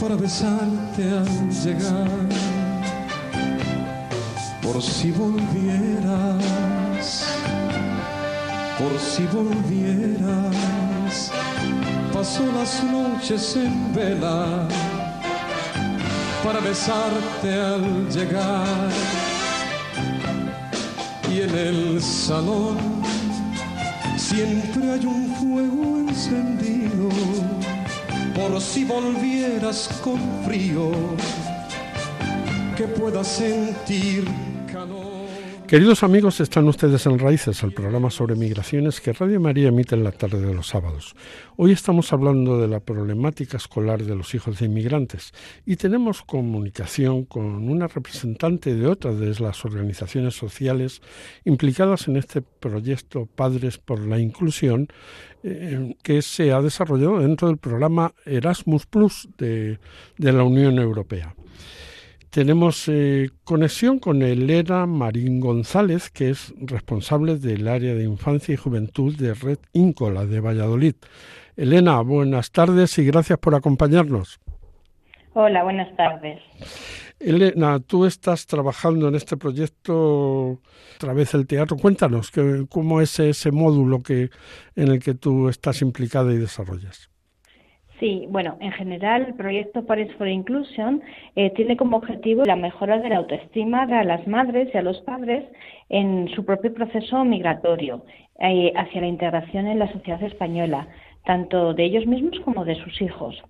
para 0.00 0.16
besarte 0.16 1.10
al 1.10 1.50
llegar, 1.50 2.28
por 4.62 4.82
si 4.82 5.10
volvieras, 5.12 6.65
por 8.78 8.98
si 8.98 9.24
volvieras, 9.26 11.30
paso 12.12 12.44
las 12.52 12.82
noches 12.84 13.56
en 13.56 13.94
vela 13.94 14.68
para 16.44 16.60
besarte 16.60 17.52
al 17.52 18.08
llegar 18.10 18.90
y 21.30 21.40
en 21.40 21.54
el 21.56 22.02
salón 22.02 22.76
siempre 24.16 24.92
hay 24.92 25.06
un 25.06 25.34
fuego 25.36 25.98
encendido 25.98 27.08
por 28.36 28.60
si 28.60 28.84
volvieras 28.84 29.88
con 30.04 30.20
frío, 30.44 30.92
que 32.76 32.84
puedas 32.84 33.26
sentir. 33.26 34.45
Queridos 35.68 36.04
amigos, 36.04 36.38
están 36.38 36.68
ustedes 36.68 37.06
en 37.06 37.18
Raíces, 37.18 37.64
el 37.64 37.72
programa 37.72 38.08
sobre 38.10 38.36
migraciones 38.36 39.00
que 39.00 39.12
Radio 39.12 39.40
María 39.40 39.66
emite 39.66 39.96
en 39.96 40.04
la 40.04 40.12
tarde 40.12 40.40
de 40.40 40.54
los 40.54 40.68
sábados. 40.68 41.16
Hoy 41.56 41.72
estamos 41.72 42.12
hablando 42.12 42.60
de 42.60 42.68
la 42.68 42.78
problemática 42.78 43.56
escolar 43.56 44.04
de 44.04 44.14
los 44.14 44.32
hijos 44.36 44.60
de 44.60 44.66
inmigrantes 44.66 45.32
y 45.64 45.74
tenemos 45.74 46.22
comunicación 46.22 47.24
con 47.24 47.68
una 47.68 47.88
representante 47.88 48.76
de 48.76 48.86
otra 48.86 49.12
de 49.12 49.34
las 49.40 49.64
organizaciones 49.64 50.36
sociales 50.36 51.02
implicadas 51.44 52.06
en 52.06 52.16
este 52.16 52.42
proyecto 52.42 53.26
Padres 53.26 53.78
por 53.78 53.98
la 53.98 54.20
Inclusión 54.20 54.86
eh, 55.42 55.96
que 56.04 56.22
se 56.22 56.52
ha 56.52 56.62
desarrollado 56.62 57.18
dentro 57.18 57.48
del 57.48 57.58
programa 57.58 58.14
Erasmus 58.24 58.86
Plus 58.86 59.28
de, 59.36 59.80
la 60.18 60.44
Unión 60.44 60.78
Europea. 60.78 61.34
Tenemos 62.30 62.88
eh, 62.88 63.30
conexión 63.44 63.98
con 63.98 64.22
Elena 64.22 64.86
Marín 64.86 65.40
González, 65.40 66.10
que 66.10 66.30
es 66.30 66.52
responsable 66.58 67.36
del 67.36 67.66
área 67.66 67.94
de 67.94 68.04
infancia 68.04 68.52
y 68.52 68.56
juventud 68.56 69.16
de 69.16 69.34
Red 69.34 69.58
Íncola 69.72 70.26
de 70.26 70.40
Valladolid. 70.40 70.94
Elena, 71.56 72.00
buenas 72.02 72.50
tardes 72.50 72.98
y 72.98 73.06
gracias 73.06 73.38
por 73.38 73.54
acompañarnos. 73.54 74.38
Hola, 75.32 75.64
buenas 75.64 75.94
tardes. 75.96 76.40
Elena, 77.18 77.80
tú 77.80 78.04
estás 78.04 78.46
trabajando 78.46 79.08
en 79.08 79.14
este 79.14 79.36
proyecto 79.36 80.60
a 80.94 80.98
través 80.98 81.32
del 81.32 81.46
teatro. 81.46 81.76
Cuéntanos 81.76 82.30
que, 82.30 82.66
cómo 82.68 83.00
es 83.00 83.18
ese 83.18 83.52
módulo 83.52 84.02
que, 84.02 84.30
en 84.74 84.88
el 84.88 84.98
que 84.98 85.14
tú 85.14 85.48
estás 85.48 85.80
implicada 85.80 86.32
y 86.32 86.36
desarrollas. 86.36 87.10
Sí, 87.98 88.26
bueno, 88.28 88.58
en 88.60 88.72
general 88.72 89.24
el 89.28 89.34
proyecto 89.34 89.86
Paris 89.86 90.12
for 90.18 90.28
Inclusion 90.28 91.02
eh, 91.34 91.50
tiene 91.50 91.78
como 91.78 91.96
objetivo 91.96 92.44
la 92.44 92.56
mejora 92.56 92.98
de 92.98 93.08
la 93.08 93.16
autoestima 93.16 93.86
de 93.86 94.04
las 94.04 94.26
madres 94.26 94.68
y 94.72 94.76
a 94.76 94.82
los 94.82 95.00
padres 95.00 95.44
en 95.88 96.28
su 96.34 96.44
propio 96.44 96.74
proceso 96.74 97.24
migratorio 97.24 98.04
eh, 98.38 98.70
hacia 98.76 99.00
la 99.00 99.06
integración 99.06 99.66
en 99.66 99.78
la 99.78 99.90
sociedad 99.90 100.22
española, 100.22 100.88
tanto 101.24 101.72
de 101.72 101.84
ellos 101.84 102.06
mismos 102.06 102.38
como 102.40 102.66
de 102.66 102.74
sus 102.74 103.00
hijos. 103.00 103.42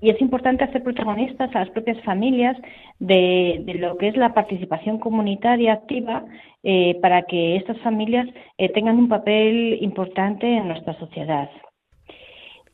Y 0.00 0.10
es 0.10 0.20
importante 0.20 0.62
hacer 0.62 0.84
protagonistas 0.84 1.52
a 1.56 1.60
las 1.60 1.70
propias 1.70 2.00
familias 2.04 2.56
de, 3.00 3.64
lo 3.80 3.96
que 3.96 4.08
es 4.08 4.16
la 4.16 4.32
participación 4.32 4.98
comunitaria 4.98 5.72
activa 5.72 6.24
eh, 6.62 6.98
para 7.02 7.22
que 7.22 7.56
estas 7.56 7.78
familias 7.78 8.28
tengan 8.74 8.98
un 8.98 9.08
papel 9.08 9.78
importante 9.80 10.46
en 10.46 10.68
nuestra 10.68 10.96
sociedad. 10.98 11.50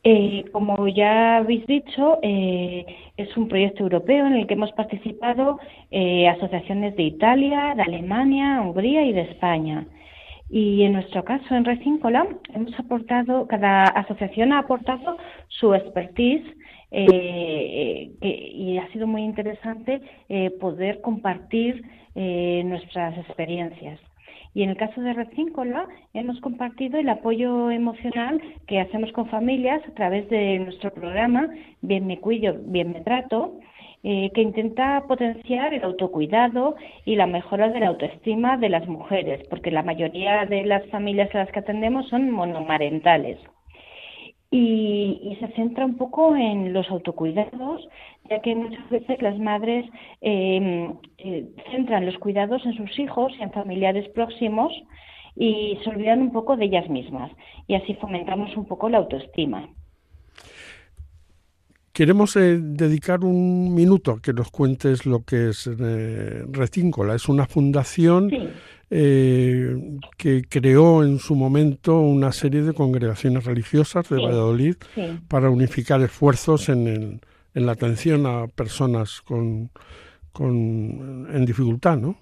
Eh, 0.09 0.45
como 0.53 0.87
ya 0.87 1.37
habéis 1.37 1.65
dicho, 1.67 2.19
es 2.21 3.35
un 3.35 3.49
proyecto 3.49 3.83
europeo 3.83 4.25
en 4.25 4.33
el 4.33 4.47
que 4.47 4.53
hemos 4.53 4.71
participado 4.71 5.59
asociaciones 6.35 6.95
de 6.95 7.03
Italia, 7.03 7.73
de 7.75 7.83
Alemania, 7.83 8.61
Hungría 8.61 9.03
y 9.03 9.11
de 9.11 9.21
España. 9.21 9.85
Y 10.49 10.83
en 10.83 10.93
nuestro 10.93 11.25
caso, 11.25 11.55
en 11.55 11.65
Recíncola, 11.65 12.25
hemos 12.53 12.77
aportado, 12.79 13.47
cada 13.47 13.83
asociación 13.83 14.53
ha 14.53 14.59
aportado 14.59 15.17
su 15.49 15.73
expertise 15.73 16.45
eh, 16.91 18.11
y 18.21 18.77
ha 18.77 18.87
sido 18.93 19.07
muy 19.07 19.23
interesante 19.23 20.01
eh, 20.29 20.51
poder 20.51 21.01
compartir 21.01 21.83
eh, 22.15 22.63
nuestras 22.65 23.17
experiencias. 23.17 23.99
Y 24.57 24.63
en 24.63 24.71
el 24.71 24.77
caso 24.77 24.99
de 25.01 25.13
Red 25.13 25.27
hemos 26.15 26.41
compartido 26.41 26.97
el 26.97 27.07
apoyo 27.09 27.69
emocional 27.69 28.41
que 28.65 28.79
hacemos 28.79 29.11
con 29.11 29.29
familias 29.29 29.83
a 29.87 29.93
través 29.93 30.27
de 30.29 30.57
nuestro 30.57 30.91
programa 30.91 31.47
Bien 31.83 32.07
me 32.07 32.17
cuido, 32.17 32.55
bien 32.65 32.91
me 32.91 33.01
trato, 33.01 33.59
eh, 34.01 34.31
que 34.33 34.41
intenta 34.41 35.03
potenciar 35.07 35.75
el 35.75 35.83
autocuidado 35.83 36.75
y 37.05 37.17
la 37.17 37.27
mejora 37.27 37.69
de 37.69 37.81
la 37.81 37.89
autoestima 37.89 38.57
de 38.57 38.69
las 38.69 38.87
mujeres, 38.87 39.47
porque 39.47 39.69
la 39.69 39.83
mayoría 39.83 40.47
de 40.47 40.65
las 40.65 40.83
familias 40.87 41.29
a 41.35 41.37
las 41.37 41.51
que 41.51 41.59
atendemos 41.59 42.09
son 42.09 42.31
monomarentales 42.31 43.37
y, 44.49 45.37
se 45.39 45.47
centra 45.49 45.85
un 45.85 45.97
poco 45.97 46.35
en 46.35 46.73
los 46.73 46.89
autocuidados, 46.89 47.87
ya 48.29 48.41
que 48.41 48.55
muchas 48.55 48.89
veces 48.89 49.21
las 49.21 49.37
madres 49.37 49.85
em, 50.21 50.93
eh, 51.17 51.45
centran 51.71 52.05
los 52.05 52.17
cuidados 52.17 52.65
en 52.65 52.73
sus 52.73 52.97
hijos 52.97 53.33
y 53.37 53.43
en 53.43 53.51
familiares 53.51 54.07
próximos 54.09 54.73
y 55.35 55.77
se 55.83 55.89
olvidan 55.89 56.21
un 56.21 56.31
poco 56.31 56.57
de 56.57 56.65
ellas 56.65 56.89
mismas 56.89 57.31
y 57.67 57.75
así 57.75 57.93
fomentamos 57.95 58.55
un 58.57 58.65
poco 58.65 58.89
la 58.89 58.99
autoestima. 58.99 59.69
Queremos 61.91 62.35
eh, 62.35 62.59
dedicar 62.59 63.23
un 63.23 63.73
minuto 63.73 64.11
a 64.11 64.21
que 64.21 64.31
nos 64.31 64.51
cuentes 64.51 65.07
lo 65.07 65.23
que 65.23 65.49
es 65.49 65.67
eh, 65.67 66.43
Recíncola. 66.47 67.15
Es 67.15 67.27
una 67.27 67.47
fundación 67.47 68.29
eh, 68.89 69.75
que 70.17 70.43
creó 70.43 71.03
en 71.03 71.19
su 71.19 71.35
momento 71.35 71.99
una 71.99 72.31
serie 72.31 72.61
de 72.61 72.73
congregaciones 72.73 73.45
religiosas 73.45 74.07
de 74.09 74.17
Valladolid 74.17 74.75
para 75.27 75.49
unificar 75.49 76.01
esfuerzos 76.01 76.69
en, 76.69 77.21
en, 77.53 77.65
la 77.65 77.73
atención 77.73 78.25
a 78.25 78.47
personas 78.47 79.21
con, 79.21 79.69
con 80.31 81.27
en 81.33 81.45
dificultad, 81.45 81.97
¿no? 81.97 82.15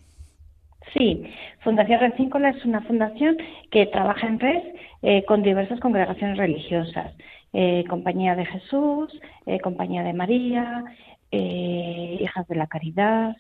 Sí, 0.94 1.24
Fundación 1.64 2.00
Recíncola 2.00 2.50
es 2.50 2.64
una 2.64 2.82
fundación 2.82 3.38
que 3.72 3.88
trabaja 3.88 4.28
en 4.28 4.40
red 4.40 4.62
eh, 5.02 5.24
con 5.26 5.44
diversas 5.44 5.80
congregaciones 5.80 6.38
religiosas. 6.38 7.14
eh, 7.54 7.84
Compañía 7.90 8.36
de 8.36 8.46
Jesús, 8.46 9.12
eh, 9.46 9.60
Compañía 9.60 10.04
de 10.04 10.14
María, 10.14 10.84
Hijas 11.32 12.48
de 12.48 12.56
la 12.56 12.68
Caridad, 12.68 13.36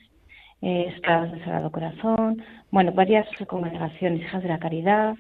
eh, 0.62 0.92
Esclavas 0.96 1.32
del 1.32 1.44
Sagrado 1.44 1.72
Corazón, 1.72 2.44
bueno, 2.72 2.92
varias 2.92 3.28
congregaciones, 3.48 4.22
Hijas 4.22 4.44
de 4.44 4.50
la 4.50 4.60
Caridad, 4.60 5.16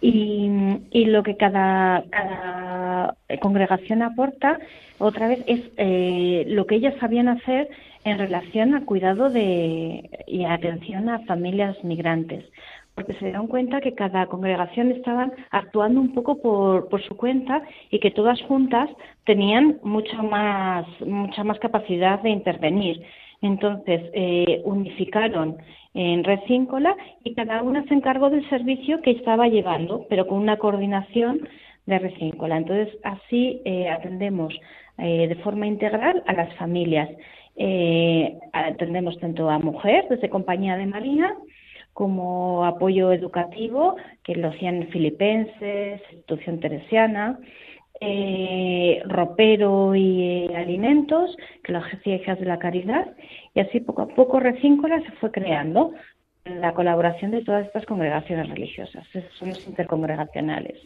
y, 0.00 0.48
y 0.90 1.06
lo 1.06 1.22
que 1.22 1.36
cada, 1.36 2.04
cada 2.10 3.16
congregación 3.40 4.02
aporta, 4.02 4.58
otra 4.98 5.28
vez, 5.28 5.42
es 5.46 5.60
eh, 5.76 6.44
lo 6.48 6.66
que 6.66 6.76
ellas 6.76 6.94
sabían 7.00 7.28
hacer 7.28 7.68
en 8.04 8.18
relación 8.18 8.74
al 8.74 8.84
cuidado 8.84 9.28
de, 9.28 10.08
y 10.26 10.44
atención 10.44 11.08
a 11.08 11.20
familias 11.20 11.76
migrantes 11.82 12.44
porque 12.98 13.12
se 13.12 13.26
dieron 13.26 13.46
cuenta 13.46 13.80
que 13.80 13.94
cada 13.94 14.26
congregación 14.26 14.90
estaba 14.90 15.30
actuando 15.52 16.00
un 16.00 16.14
poco 16.14 16.42
por, 16.42 16.88
por 16.88 17.00
su 17.00 17.16
cuenta 17.16 17.62
y 17.92 18.00
que 18.00 18.10
todas 18.10 18.42
juntas 18.42 18.90
tenían 19.24 19.78
mucha 19.84 20.20
más, 20.20 20.84
mucha 21.06 21.44
más 21.44 21.60
capacidad 21.60 22.20
de 22.22 22.30
intervenir. 22.30 23.00
Entonces, 23.40 24.02
eh, 24.12 24.62
unificaron 24.64 25.58
en 25.94 26.24
Red 26.24 26.40
Cíncola 26.46 26.96
y 27.24 27.34
cada 27.34 27.62
una 27.62 27.84
se 27.84 27.94
encargó 27.94 28.30
del 28.30 28.48
servicio 28.48 29.00
que 29.02 29.12
estaba 29.12 29.48
llevando, 29.48 30.06
pero 30.08 30.26
con 30.26 30.38
una 30.38 30.56
coordinación 30.56 31.48
de 31.86 31.98
Red 31.98 32.14
Cíncola. 32.18 32.56
Entonces, 32.56 32.96
así 33.02 33.62
eh, 33.64 33.88
atendemos 33.88 34.54
eh, 34.98 35.26
de 35.28 35.36
forma 35.36 35.66
integral 35.66 36.22
a 36.26 36.32
las 36.34 36.54
familias. 36.56 37.08
Eh, 37.56 38.38
atendemos 38.52 39.18
tanto 39.18 39.50
a 39.50 39.58
mujer, 39.58 40.06
desde 40.08 40.28
Compañía 40.28 40.76
de 40.76 40.86
Marina, 40.86 41.34
como 41.92 42.64
apoyo 42.64 43.10
educativo, 43.10 43.96
que 44.22 44.36
lo 44.36 44.48
hacían 44.48 44.88
filipenses, 44.92 46.00
institución 46.12 46.60
teresiana, 46.60 47.40
eh, 48.00 49.02
ropero 49.06 49.94
y 49.94 50.22
eh, 50.22 50.56
alimentos, 50.56 51.36
que 51.64 51.72
lo 51.72 51.78
hacía 51.78 52.34
de 52.34 52.44
la 52.44 52.58
Caridad, 52.58 53.06
y 53.54 53.60
así 53.60 53.80
poco 53.80 54.02
a 54.02 54.08
poco 54.08 54.40
Recíncola 54.40 55.00
se 55.02 55.12
fue 55.12 55.30
creando 55.30 55.92
la 56.44 56.72
colaboración 56.72 57.30
de 57.30 57.44
todas 57.44 57.66
estas 57.66 57.84
congregaciones 57.84 58.48
religiosas, 58.48 59.06
son 59.38 59.50
los 59.50 59.66
intercongregacionales. 59.66 60.78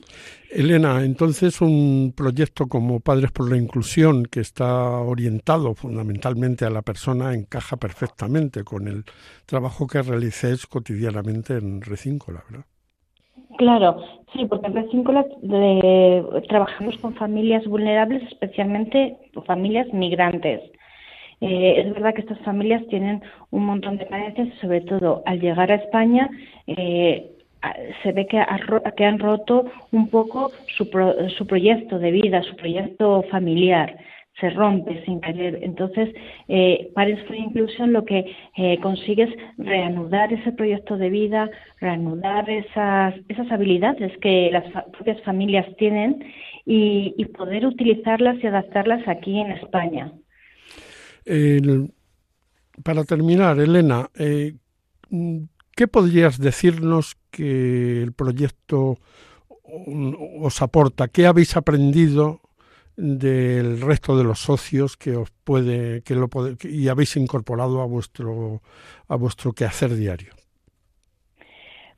Elena, 0.51 1.05
entonces 1.05 1.61
un 1.61 2.13
proyecto 2.17 2.67
como 2.67 3.01
Padres 3.01 3.31
por 3.31 3.49
la 3.51 3.57
Inclusión, 3.57 4.25
que 4.25 4.41
está 4.41 4.91
orientado 4.99 5.75
fundamentalmente 5.75 6.65
a 6.65 6.71
la 6.71 6.83
persona, 6.83 7.35
encaja 7.35 7.77
perfectamente 7.77 8.65
con 8.65 8.89
el 8.89 9.05
trabajo 9.47 9.87
que 9.87 10.03
realicéis 10.03 10.67
cotidianamente 10.67 11.57
en 11.57 11.81
Recíncola, 11.81 12.43
¿verdad? 12.51 12.67
Claro, 13.59 14.03
sí, 14.33 14.47
porque 14.47 14.67
en 14.67 14.75
Recíncola 14.75 15.25
eh, 15.43 16.25
trabajamos 16.49 16.97
con 16.99 17.15
familias 17.15 17.65
vulnerables, 17.67 18.23
especialmente 18.25 19.17
familias 19.47 19.87
migrantes. 19.93 20.61
Eh, 21.41 21.81
es 21.81 21.93
verdad 21.93 22.15
que 22.15 22.23
estas 22.23 22.39
familias 22.41 22.87
tienen 22.89 23.23
un 23.51 23.67
montón 23.67 23.99
de 23.99 24.07
carencias, 24.07 24.49
sobre 24.61 24.81
todo 24.83 25.23
al 25.27 25.41
llegar 25.41 25.71
a 25.71 25.77
España 25.77 26.31
eh, 26.67 27.31
se 28.03 28.13
ve 28.13 28.27
que, 28.27 28.45
que, 28.97 29.05
han 29.05 29.19
roto 29.19 29.67
un 29.93 30.09
poco 30.09 30.51
su, 30.77 30.85
su 31.37 31.47
proyecto 31.47 31.99
de 31.99 32.11
vida, 32.11 32.43
su 32.43 32.57
proyecto 32.57 33.23
familiar 33.31 33.97
se 34.41 34.51
rompe 34.51 35.05
sin 35.05 35.21
querer. 35.21 35.61
Entonces, 35.63 36.15
eh, 36.49 36.91
Parents 36.95 37.25
for 37.27 37.37
Inclusion 37.37 37.93
lo 37.93 38.05
que 38.05 38.35
eh, 38.57 38.79
consigue 38.81 39.25
es 39.25 39.31
reanudar 39.59 40.33
ese 40.33 40.53
proyecto 40.53 40.97
de 40.97 41.11
vida, 41.11 41.51
reanudar 41.81 42.49
esas, 42.49 43.15
esas 43.29 43.51
habilidades 43.51 44.17
que 44.19 44.51
las 44.53 44.65
propias 44.93 45.23
familias 45.23 45.67
tienen 45.77 46.25
y, 46.65 47.25
poder 47.37 47.67
utilizarlas 47.67 48.37
y 48.43 48.47
adaptarlas 48.47 49.07
aquí 49.09 49.39
en 49.39 49.53
España. 49.53 50.13
Para 52.83 53.05
terminar, 53.05 53.59
Elena, 53.59 54.11
eh, 54.19 54.55
¿qué 55.77 55.89
podrías 55.89 56.39
decirnos 56.39 57.17
que 57.31 58.03
el 58.03 58.13
proyecto 58.13 58.99
os 60.41 60.63
aporta? 60.63 61.09
¿Qué 61.09 61.27
habéis 61.27 61.57
aprendido 61.57 62.41
del 62.97 63.81
resto 63.81 64.17
de 64.17 64.25
los 64.25 64.41
socios 64.41 64.97
que 64.97 65.17
os 65.17 65.31
puede 65.45 66.03
que 66.03 66.15
lo 66.15 66.29
puede, 66.29 66.57
y 66.69 66.89
habéis 66.89 67.17
incorporado 67.17 67.81
a 67.81 67.87
vuestro 67.87 68.61
a 69.09 69.17
vuestro 69.17 69.53
quehacer 69.53 69.95
diario? 69.95 70.33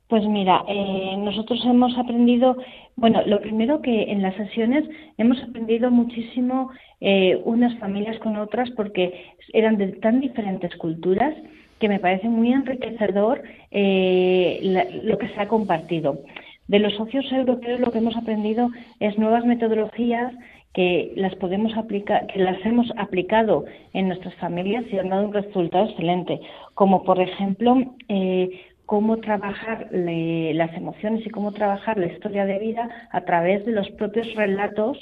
Pues 0.07 0.23
mira, 0.27 0.63
eh, 0.67 1.15
nosotros 1.17 1.59
hemos 1.65 1.97
aprendido, 1.97 2.57
bueno, 2.95 3.23
lo 3.25 3.41
primero 3.41 3.81
que 3.81 4.03
en 4.03 4.21
las 4.21 4.35
sesiones 4.35 4.85
hemos 5.17 5.41
aprendido 5.41 5.89
muchísimo 5.89 6.69
eh, 7.01 7.41
unas 7.43 7.77
familias 7.79 8.19
con 8.19 8.37
otras 8.37 8.69
porque 8.71 9.33
eran 9.51 9.77
de 9.77 9.87
tan 9.93 10.19
diferentes 10.19 10.75
culturas 10.75 11.33
que 11.79 11.89
me 11.89 11.99
parece 11.99 12.29
muy 12.29 12.51
enriquecedor 12.53 13.43
eh, 13.71 15.01
lo 15.03 15.17
que 15.17 15.27
se 15.29 15.41
ha 15.41 15.47
compartido. 15.47 16.19
De 16.67 16.79
los 16.79 16.93
socios 16.93 17.31
europeos 17.31 17.79
lo 17.79 17.91
que 17.91 17.97
hemos 17.97 18.15
aprendido 18.15 18.69
es 18.99 19.17
nuevas 19.17 19.45
metodologías 19.45 20.33
que 20.75 21.13
las 21.15 21.33
podemos 21.35 21.75
aplicar, 21.77 22.27
que 22.27 22.39
las 22.39 22.63
hemos 22.65 22.91
aplicado 22.97 23.63
en 23.93 24.09
nuestras 24.09 24.35
familias 24.35 24.83
y 24.91 24.99
han 24.99 25.07
dado 25.07 25.25
un 25.25 25.33
resultado 25.33 25.89
excelente, 25.89 26.41
como 26.73 27.03
por 27.05 27.21
ejemplo 27.21 27.77
eh, 28.09 28.61
cómo 28.85 29.17
trabajar 29.17 29.87
las 29.91 30.73
emociones 30.73 31.25
y 31.25 31.29
cómo 31.29 31.53
trabajar 31.53 31.97
la 31.97 32.07
historia 32.07 32.45
de 32.45 32.59
vida 32.59 32.89
a 33.11 33.21
través 33.21 33.65
de 33.65 33.71
los 33.71 33.89
propios 33.91 34.35
relatos 34.35 34.97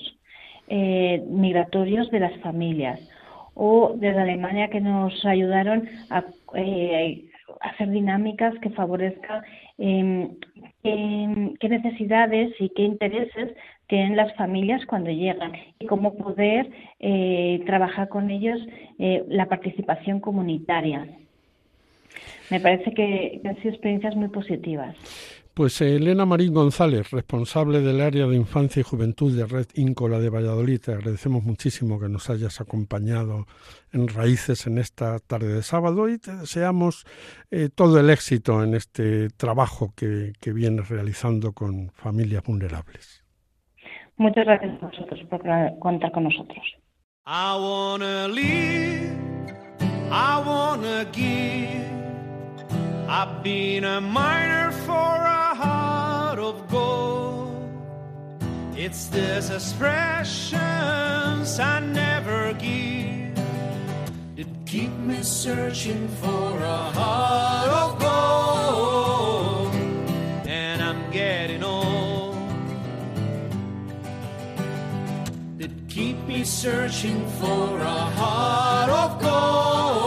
eh, 0.67 1.23
migratorios 1.27 2.09
de 2.11 2.19
las 2.19 2.39
familias 2.41 2.99
o 3.55 3.93
desde 3.95 4.21
Alemania 4.21 4.69
que 4.69 4.79
nos 4.79 5.25
ayudaron 5.25 5.89
a 6.11 6.23
eh, 6.53 7.25
hacer 7.61 7.89
dinámicas 7.89 8.53
que 8.61 8.69
favorezcan 8.69 9.43
eh, 9.79 10.29
qué 10.83 11.69
necesidades 11.69 12.53
y 12.59 12.69
qué 12.69 12.83
intereses 12.83 13.55
tienen 13.93 14.15
las 14.15 14.35
familias 14.35 14.83
cuando 14.87 15.11
llegan 15.11 15.51
y 15.77 15.85
cómo 15.85 16.17
poder 16.17 16.67
eh, 16.99 17.61
trabajar 17.67 18.09
con 18.09 18.31
ellos 18.31 18.57
eh, 18.97 19.23
la 19.27 19.47
participación 19.47 20.19
comunitaria. 20.19 21.07
Me 22.49 22.59
parece 22.59 22.91
que, 22.95 23.39
que 23.39 23.47
han 23.47 23.55
sido 23.57 23.69
experiencias 23.69 24.15
muy 24.15 24.29
positivas. 24.29 24.95
Pues 25.53 25.79
eh, 25.81 25.97
Elena 25.97 26.25
Marín 26.25 26.55
González, 26.55 27.11
responsable 27.11 27.81
del 27.81 28.01
área 28.01 28.25
de 28.25 28.35
infancia 28.35 28.79
y 28.79 28.83
juventud 28.83 29.37
de 29.37 29.45
Red 29.45 29.67
Íncola 29.75 30.19
de 30.19 30.31
Valladolid, 30.31 30.81
te 30.81 30.93
agradecemos 30.93 31.43
muchísimo 31.43 31.99
que 31.99 32.09
nos 32.09 32.31
hayas 32.31 32.61
acompañado 32.61 33.45
en 33.91 34.07
Raíces 34.07 34.65
en 34.65 34.79
esta 34.79 35.19
tarde 35.19 35.53
de 35.53 35.61
sábado 35.61 36.09
y 36.09 36.17
te 36.17 36.35
deseamos 36.35 37.05
eh, 37.51 37.69
todo 37.69 37.99
el 37.99 38.09
éxito 38.09 38.63
en 38.63 38.73
este 38.73 39.29
trabajo 39.29 39.93
que, 39.95 40.33
que 40.41 40.51
vienes 40.51 40.89
realizando 40.89 41.51
con 41.51 41.91
familias 41.91 42.41
vulnerables. 42.41 43.22
Muchas 44.17 44.45
gracias 44.45 44.73
a 44.81 44.85
vosotros 44.85 45.19
por 45.29 45.41
contar 45.79 46.11
con 46.11 46.23
nosotros. 46.25 46.63
I 47.25 47.55
wanna 47.57 48.27
live, 48.27 49.17
I 50.11 50.41
wanna 50.45 51.05
give. 51.11 51.81
I've 53.07 53.41
been 53.43 53.85
a 53.85 54.01
miner 54.01 54.71
for 54.85 54.91
a 54.91 55.55
heart 55.55 56.37
of 56.39 56.67
gold. 56.69 57.69
It's 58.75 59.07
these 59.07 59.49
expressions 59.49 60.59
I 61.59 61.79
never 61.79 62.53
give 62.53 63.35
that 64.35 64.47
keep 64.65 64.91
me 65.07 65.23
searching 65.23 66.07
for 66.21 66.59
a 66.59 66.77
heart 66.91 67.69
of 67.69 67.99
gold. 67.99 68.02
Searching 76.45 77.25
for 77.39 77.79
a 77.79 77.99
heart 78.17 78.89
of 78.89 79.21
gold. 79.21 80.02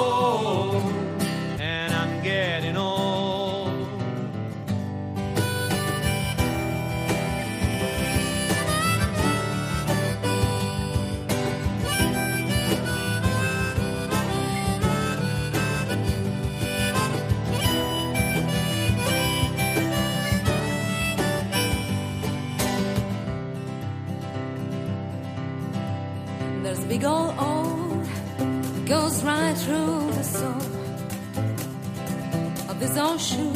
This 32.97 33.05
ocean, 33.05 33.49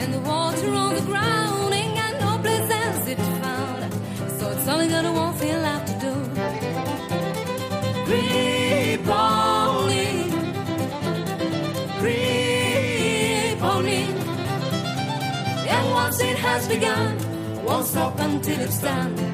and 0.00 0.14
the 0.14 0.20
water 0.20 0.70
on 0.74 0.94
the 0.94 1.00
ground 1.02 1.74
ain't 1.74 1.94
got 1.94 2.20
no 2.20 2.38
place 2.42 2.70
else 2.70 3.06
it 3.08 3.18
found. 3.18 3.92
So 4.38 4.50
it's 4.50 4.68
only 4.68 4.94
I 4.94 5.10
won't 5.10 5.38
feel 5.38 5.58
left 5.60 5.86
to 5.88 5.94
do. 6.06 6.14
Creep 8.06 9.08
on 9.08 9.90
in. 9.90 10.30
Creep 12.00 13.62
on 13.62 13.86
in. 13.86 14.16
And 15.68 15.90
once 15.90 16.20
it 16.20 16.36
has 16.36 16.68
begun, 16.68 17.64
won't 17.64 17.86
stop 17.86 18.18
until 18.18 18.60
it's 18.60 18.80
done. 18.80 19.33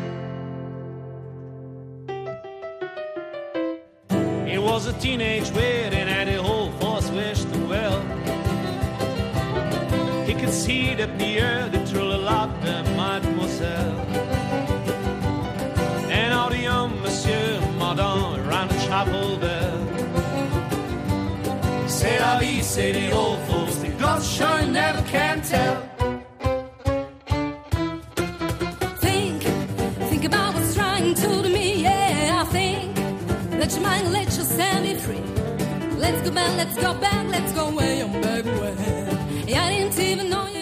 La 22.71 22.83
vie, 22.83 22.93
say 22.93 22.93
the 22.93 23.13
old 23.13 23.39
folks, 23.49 23.77
the 23.77 23.89
God 23.99 24.23
sure 24.23 24.67
never 24.67 25.03
can 25.03 25.43
tell. 25.43 25.83
Think, 29.01 29.43
think 30.11 30.25
about 30.25 30.55
what's 30.55 30.75
trying 30.75 31.15
to 31.15 31.43
do 31.43 31.49
me. 31.49 31.83
Yeah, 31.83 32.43
I 32.43 32.45
think. 32.53 32.97
Let 33.59 33.73
your 33.73 33.83
mind, 33.83 34.13
let 34.13 34.27
yourself 34.27 34.83
be 34.83 34.95
free. 34.95 35.23
Let's 35.99 36.23
go 36.23 36.31
back, 36.35 36.57
let's 36.57 36.77
go 36.77 36.95
back, 36.95 37.27
let's 37.31 37.53
go 37.53 37.71
way 37.77 38.03
on 38.03 38.21
back 38.21 38.45
way. 38.45 38.75
Yeah, 39.47 39.65
I 39.65 39.71
didn't 39.71 39.99
even 39.99 40.31
know 40.31 40.47
you. 40.47 40.61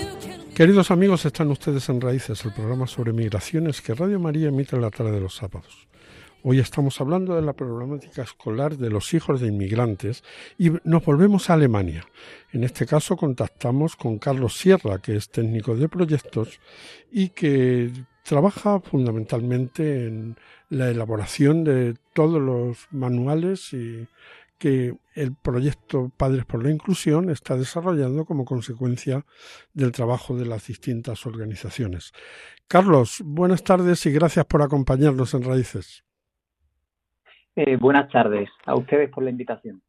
Queridos 0.54 0.90
amigos, 0.90 1.24
están 1.24 1.50
ustedes 1.52 1.88
en 1.88 2.00
Raíces, 2.00 2.44
el 2.44 2.52
programa 2.52 2.88
sobre 2.88 3.12
migraciones 3.12 3.80
que 3.80 3.94
Radio 3.94 4.18
María 4.18 4.48
emite 4.48 4.74
en 4.74 4.82
la 4.82 4.90
tarde 4.90 5.12
de 5.12 5.20
los 5.20 5.36
sábados. 5.36 5.86
Hoy 6.44 6.60
estamos 6.60 7.00
hablando 7.00 7.34
de 7.34 7.42
la 7.42 7.52
problemática 7.52 8.22
escolar 8.22 8.76
de 8.76 8.90
los 8.90 9.12
hijos 9.12 9.40
de 9.40 9.48
inmigrantes 9.48 10.22
y 10.56 10.70
nos 10.84 11.04
volvemos 11.04 11.50
a 11.50 11.54
Alemania. 11.54 12.06
En 12.52 12.62
este 12.62 12.86
caso 12.86 13.16
contactamos 13.16 13.96
con 13.96 14.18
Carlos 14.18 14.56
Sierra, 14.56 15.00
que 15.00 15.16
es 15.16 15.30
técnico 15.30 15.74
de 15.74 15.88
proyectos 15.88 16.60
y 17.10 17.30
que 17.30 17.90
trabaja 18.22 18.78
fundamentalmente 18.78 20.06
en 20.06 20.36
la 20.68 20.88
elaboración 20.88 21.64
de 21.64 21.96
todos 22.12 22.40
los 22.40 22.86
manuales 22.92 23.72
y 23.72 24.06
que 24.58 24.96
el 25.16 25.34
proyecto 25.34 26.12
Padres 26.16 26.44
por 26.44 26.62
la 26.62 26.70
Inclusión 26.70 27.30
está 27.30 27.56
desarrollando 27.56 28.24
como 28.24 28.44
consecuencia 28.44 29.26
del 29.74 29.90
trabajo 29.90 30.36
de 30.36 30.46
las 30.46 30.68
distintas 30.68 31.26
organizaciones. 31.26 32.12
Carlos, 32.68 33.22
buenas 33.24 33.64
tardes 33.64 34.06
y 34.06 34.12
gracias 34.12 34.46
por 34.46 34.62
acompañarnos 34.62 35.34
en 35.34 35.42
Raíces. 35.42 36.04
Eh, 37.60 37.74
buenas 37.74 38.08
tardes 38.08 38.48
a 38.66 38.76
ustedes 38.76 39.10
por 39.10 39.24
la 39.24 39.30
invitación. 39.30 39.82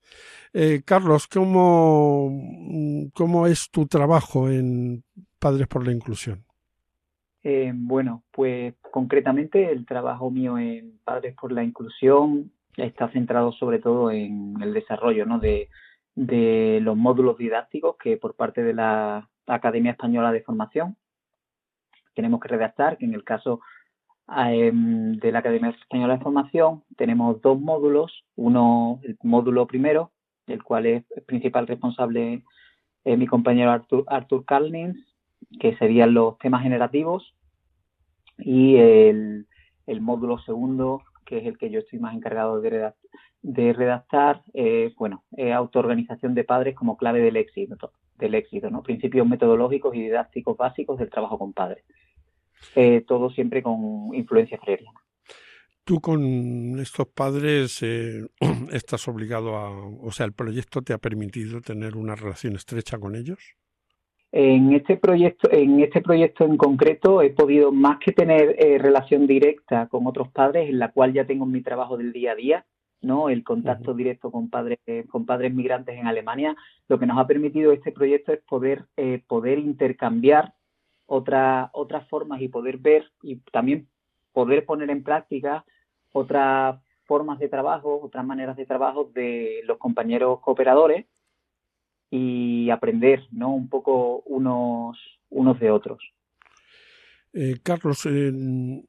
Eh, 0.54 0.82
Carlos, 0.84 1.28
¿cómo, 1.28 2.32
¿cómo 3.14 3.46
es 3.46 3.70
tu 3.70 3.86
trabajo 3.86 4.50
en 4.50 5.04
Padres 5.38 5.68
por 5.68 5.86
la 5.86 5.94
Inclusión? 5.94 6.44
Eh, 7.44 7.72
bueno, 7.76 8.24
pues 8.32 8.74
concretamente 8.92 9.72
el 9.72 9.86
trabajo 9.86 10.32
mío 10.32 10.58
en 10.58 10.98
Padres 11.04 11.36
por 11.40 11.52
la 11.52 11.64
Inclusión 11.64 12.52
está 12.76 13.08
centrado 13.12 13.52
sobre 13.52 13.78
todo 13.78 14.10
en 14.10 14.56
el 14.64 14.74
desarrollo 14.74 15.28
¿no? 15.28 15.38
de, 15.38 15.70
de 16.16 16.80
los 16.82 16.98
módulos 16.98 17.38
didácticos 17.38 17.98
que 17.98 18.18
por 18.18 18.34
parte 18.34 18.64
de 18.64 18.74
la 18.74 19.30
Academia 19.46 19.92
Española 19.92 20.32
de 20.32 20.42
Formación 20.42 20.98
tenemos 22.16 22.40
que 22.40 22.48
redactar, 22.48 22.98
que 22.98 23.06
en 23.06 23.14
el 23.14 23.24
caso 23.24 23.62
de 24.30 25.32
la 25.32 25.40
Academia 25.40 25.70
Española 25.72 26.18
de 26.18 26.24
Formación 26.24 26.84
tenemos 26.98 27.42
dos 27.42 27.60
módulos, 27.60 28.26
uno, 28.36 29.00
el 29.04 29.18
módulo 29.24 29.66
primero, 29.66 30.12
del 30.46 30.64
cual 30.64 30.86
es 30.86 31.04
principal 31.26 31.68
responsable 31.68 32.44
eh, 33.06 33.18
mi 33.18 33.28
compañero 33.28 33.72
Artur, 33.72 34.04
Artur 34.08 34.46
que 35.60 35.76
serían 35.78 36.14
los 36.14 36.38
temas 36.38 36.64
generativos, 36.64 37.34
y 38.38 38.76
el, 38.78 39.48
el 39.88 40.02
módulo 40.02 40.40
segundo, 40.40 41.02
que 41.26 41.40
es 41.40 41.46
el 41.46 41.58
que 41.58 41.70
yo 41.70 41.80
estoy 41.80 42.00
más 42.00 42.16
encargado 42.16 42.62
de 42.62 42.70
redactar, 42.70 43.10
de 43.42 43.74
redactar 43.74 44.42
eh, 44.54 44.94
bueno, 44.98 45.24
eh, 45.38 45.54
autoorganización 45.54 46.36
de 46.36 46.44
padres 46.44 46.76
como 46.76 46.98
clave 46.98 47.22
del 47.22 47.38
éxito, 47.38 47.92
del 48.18 48.36
éxito, 48.36 48.70
¿no? 48.70 48.84
Principios 48.84 49.28
metodológicos 49.28 49.96
y 49.96 50.02
didácticos 50.02 50.58
básicos 50.58 51.00
del 51.00 51.10
trabajo 51.10 51.40
con 51.40 51.54
padres. 51.54 51.86
Eh, 52.76 53.04
todo 53.08 53.30
siempre 53.30 53.64
con 53.64 54.14
influencia 54.14 54.58
freudiana. 54.60 55.00
Tú 55.84 56.00
con 56.02 56.80
estos 56.80 57.08
padres 57.08 57.82
eh, 57.82 58.28
estás 58.72 59.08
obligado 59.08 59.56
a, 59.58 59.72
o 59.72 60.12
sea, 60.12 60.26
el 60.26 60.34
proyecto 60.34 60.82
te 60.82 60.94
ha 60.94 61.00
permitido 61.00 61.62
tener 61.62 61.96
una 61.96 62.16
relación 62.16 62.56
estrecha 62.56 63.00
con 63.00 63.16
ellos. 63.16 63.56
En 64.32 64.74
este 64.74 64.98
proyecto, 64.98 65.50
en 65.52 65.80
este 65.80 66.02
proyecto 66.02 66.46
en 66.46 66.58
concreto, 66.58 67.24
he 67.24 67.32
podido 67.32 67.72
más 67.72 67.98
que 67.98 68.12
tener 68.12 68.56
eh, 68.60 68.78
relación 68.78 69.26
directa 69.26 69.88
con 69.88 70.06
otros 70.06 70.30
padres, 70.30 70.70
en 70.70 70.78
la 70.78 70.92
cual 70.92 71.14
ya 71.14 71.26
tengo 71.26 71.48
mi 71.48 71.64
trabajo 71.64 71.98
del 71.98 72.14
día 72.14 72.34
a 72.34 72.36
día, 72.36 72.66
¿no? 73.02 73.30
El 73.30 73.44
contacto 73.44 73.90
uh 73.90 73.94
-huh. 73.96 73.98
directo 73.98 74.30
con 74.30 74.52
padres, 74.52 74.78
con 75.10 75.26
padres 75.26 75.52
migrantes 75.56 75.98
en 75.98 76.06
Alemania. 76.06 76.56
Lo 76.88 77.00
que 77.00 77.08
nos 77.08 77.18
ha 77.18 77.26
permitido 77.26 77.72
este 77.72 77.92
proyecto 77.92 78.32
es 78.32 78.42
poder, 78.48 78.86
eh, 78.98 79.24
poder 79.28 79.58
intercambiar 79.58 80.54
otra, 81.10 81.72
otras 81.74 82.08
formas 82.08 82.40
y 82.42 82.48
poder 82.48 82.78
ver 82.78 83.12
y 83.24 83.38
también 83.52 83.88
poder 84.32 84.66
poner 84.66 84.90
en 84.92 85.04
práctica 85.04 85.66
otras 86.14 86.80
formas 87.06 87.40
de 87.40 87.50
trabajo, 87.50 88.00
otras 88.02 88.24
maneras 88.24 88.56
de 88.56 88.68
trabajo 88.68 89.10
de 89.14 89.62
los 89.66 89.80
compañeros 89.80 90.40
cooperadores 90.42 91.08
y 92.12 92.70
aprender 92.70 93.28
¿no? 93.32 93.54
un 93.54 93.68
poco 93.70 94.22
unos, 94.28 94.98
unos 95.30 95.60
de 95.60 95.72
otros. 95.72 96.00
Eh, 97.34 97.56
Carlos, 97.64 98.06
en, 98.06 98.88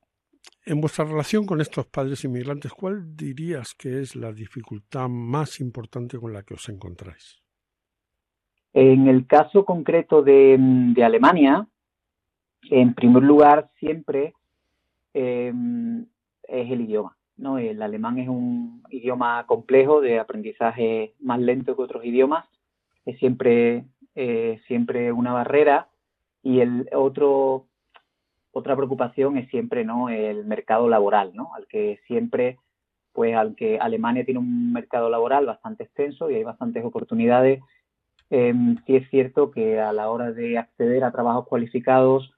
en 0.67 0.81
vuestra 0.81 1.07
relación 1.07 1.47
con 1.47 1.63
estos 1.63 1.87
padres 1.87 2.23
inmigrantes, 2.25 2.73
¿cuál 2.73 3.17
dirías 3.17 3.75
que 3.75 4.01
es 4.01 4.15
la 4.15 4.33
dificultad 4.33 5.09
más 5.09 5.59
importante 5.61 6.19
con 6.19 6.35
la 6.35 6.43
que 6.43 6.55
os 6.55 6.69
encontráis? 6.69 7.43
En 8.75 9.09
el 9.09 9.27
caso 9.27 9.65
concreto 9.65 10.23
de, 10.23 10.57
de 10.59 11.03
Alemania, 11.03 11.67
en 12.63 12.95
primer 12.95 13.23
lugar, 13.23 13.71
siempre 13.79 14.35
eh, 15.15 15.53
es 16.45 16.71
el 16.71 16.81
idioma. 16.83 17.17
¿no? 17.37 17.59
El 17.59 17.83
alemán 17.83 18.19
es 18.19 18.29
un 18.29 18.83
idioma 18.91 19.45
complejo, 19.47 20.01
de 20.01 20.19
aprendizaje 20.19 21.15
más 21.21 21.41
lento 21.41 21.75
que 21.75 21.83
otros 21.83 22.05
idiomas. 22.05 22.47
Es 23.07 23.19
siempre, 23.19 23.85
eh, 24.15 24.61
siempre 24.67 25.11
una 25.13 25.33
barrera. 25.33 25.89
Y 26.43 26.61
el 26.61 26.89
otro, 26.93 27.67
otra 28.53 28.77
preocupación 28.77 29.37
es 29.37 29.49
siempre 29.49 29.85
¿no? 29.85 30.09
el 30.09 30.45
mercado 30.45 30.89
laboral, 30.89 31.33
¿no? 31.35 31.55
al 31.55 31.67
que 31.67 32.01
siempre, 32.07 32.59
pues, 33.13 33.35
al 33.35 33.57
que 33.57 33.79
Alemania 33.79 34.25
tiene 34.25 34.41
un 34.41 34.73
mercado 34.73 35.11
laboral 35.11 35.47
bastante 35.47 35.85
extenso 35.85 36.31
y 36.31 36.37
hay 36.37 36.45
bastantes 36.45 36.85
oportunidades. 36.85 37.61
Eh, 38.31 38.55
sí 38.87 38.97
es 38.97 39.11
cierto 39.11 39.51
que 39.51 39.81
a 39.81 39.93
la 39.93 40.09
hora 40.09 40.33
de 40.33 40.57
acceder 40.57 41.05
a 41.05 41.11
trabajos 41.11 41.49
cualificados, 41.49 42.33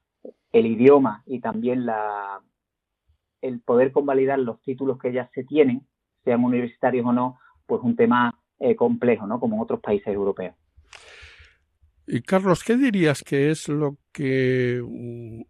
el 0.53 0.66
idioma 0.66 1.22
y 1.26 1.40
también 1.40 1.86
la, 1.86 2.40
el 3.40 3.61
poder 3.61 3.92
convalidar 3.92 4.38
los 4.38 4.61
títulos 4.62 4.98
que 4.98 5.12
ya 5.12 5.28
se 5.34 5.44
tienen, 5.44 5.86
sean 6.24 6.44
universitarios 6.44 7.07
o 7.07 7.12
no, 7.12 7.38
pues 7.66 7.82
un 7.82 7.96
tema 7.96 8.38
eh, 8.59 8.76
complejo, 8.76 9.26
¿no? 9.26 9.40
Como 9.40 9.57
en 9.57 9.62
otros 9.62 9.80
países 9.80 10.09
europeos. 10.09 10.55
Y 12.07 12.20
Carlos, 12.22 12.64
¿qué 12.64 12.76
dirías 12.76 13.22
que 13.22 13.50
es 13.50 13.68
lo 13.68 13.96
que 14.12 14.82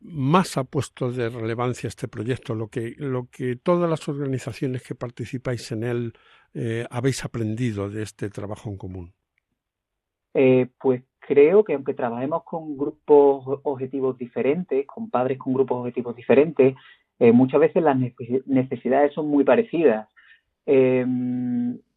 más 0.01 0.57
ha 0.59 0.65
puesto 0.65 1.11
de 1.11 1.31
relevancia 1.31 1.89
este 1.89 2.09
proyecto, 2.09 2.55
lo 2.55 2.69
que, 2.69 2.95
lo 2.99 3.29
que 3.31 3.57
todas 3.57 3.89
las 3.89 4.07
organizaciones 4.09 4.83
que 4.83 4.95
participáis 4.95 5.73
en 5.73 5.83
él 5.83 6.13
eh, 6.53 6.87
habéis 6.91 7.25
aprendido 7.25 7.89
de 7.89 8.03
este 8.03 8.29
trabajo 8.29 8.69
en 8.69 8.77
común? 8.77 9.15
Eh, 10.35 10.69
pues 10.79 11.03
creo 11.27 11.65
que 11.65 11.75
aunque 11.75 11.95
trabajemos 11.95 12.45
con 12.45 12.77
grupos 12.77 13.61
objetivos 13.63 14.19
diferentes, 14.19 14.87
con 14.87 15.11
padres 15.11 15.39
con 15.39 15.53
grupos 15.55 15.79
objetivos 15.79 16.17
diferentes, 16.17 16.75
eh, 17.19 17.33
muchas 17.33 17.61
veces 17.61 17.83
las 17.83 17.97
necesidades 18.47 19.13
son 19.15 19.29
muy 19.29 19.45
parecidas. 19.45 20.09
Eh, 20.67 21.07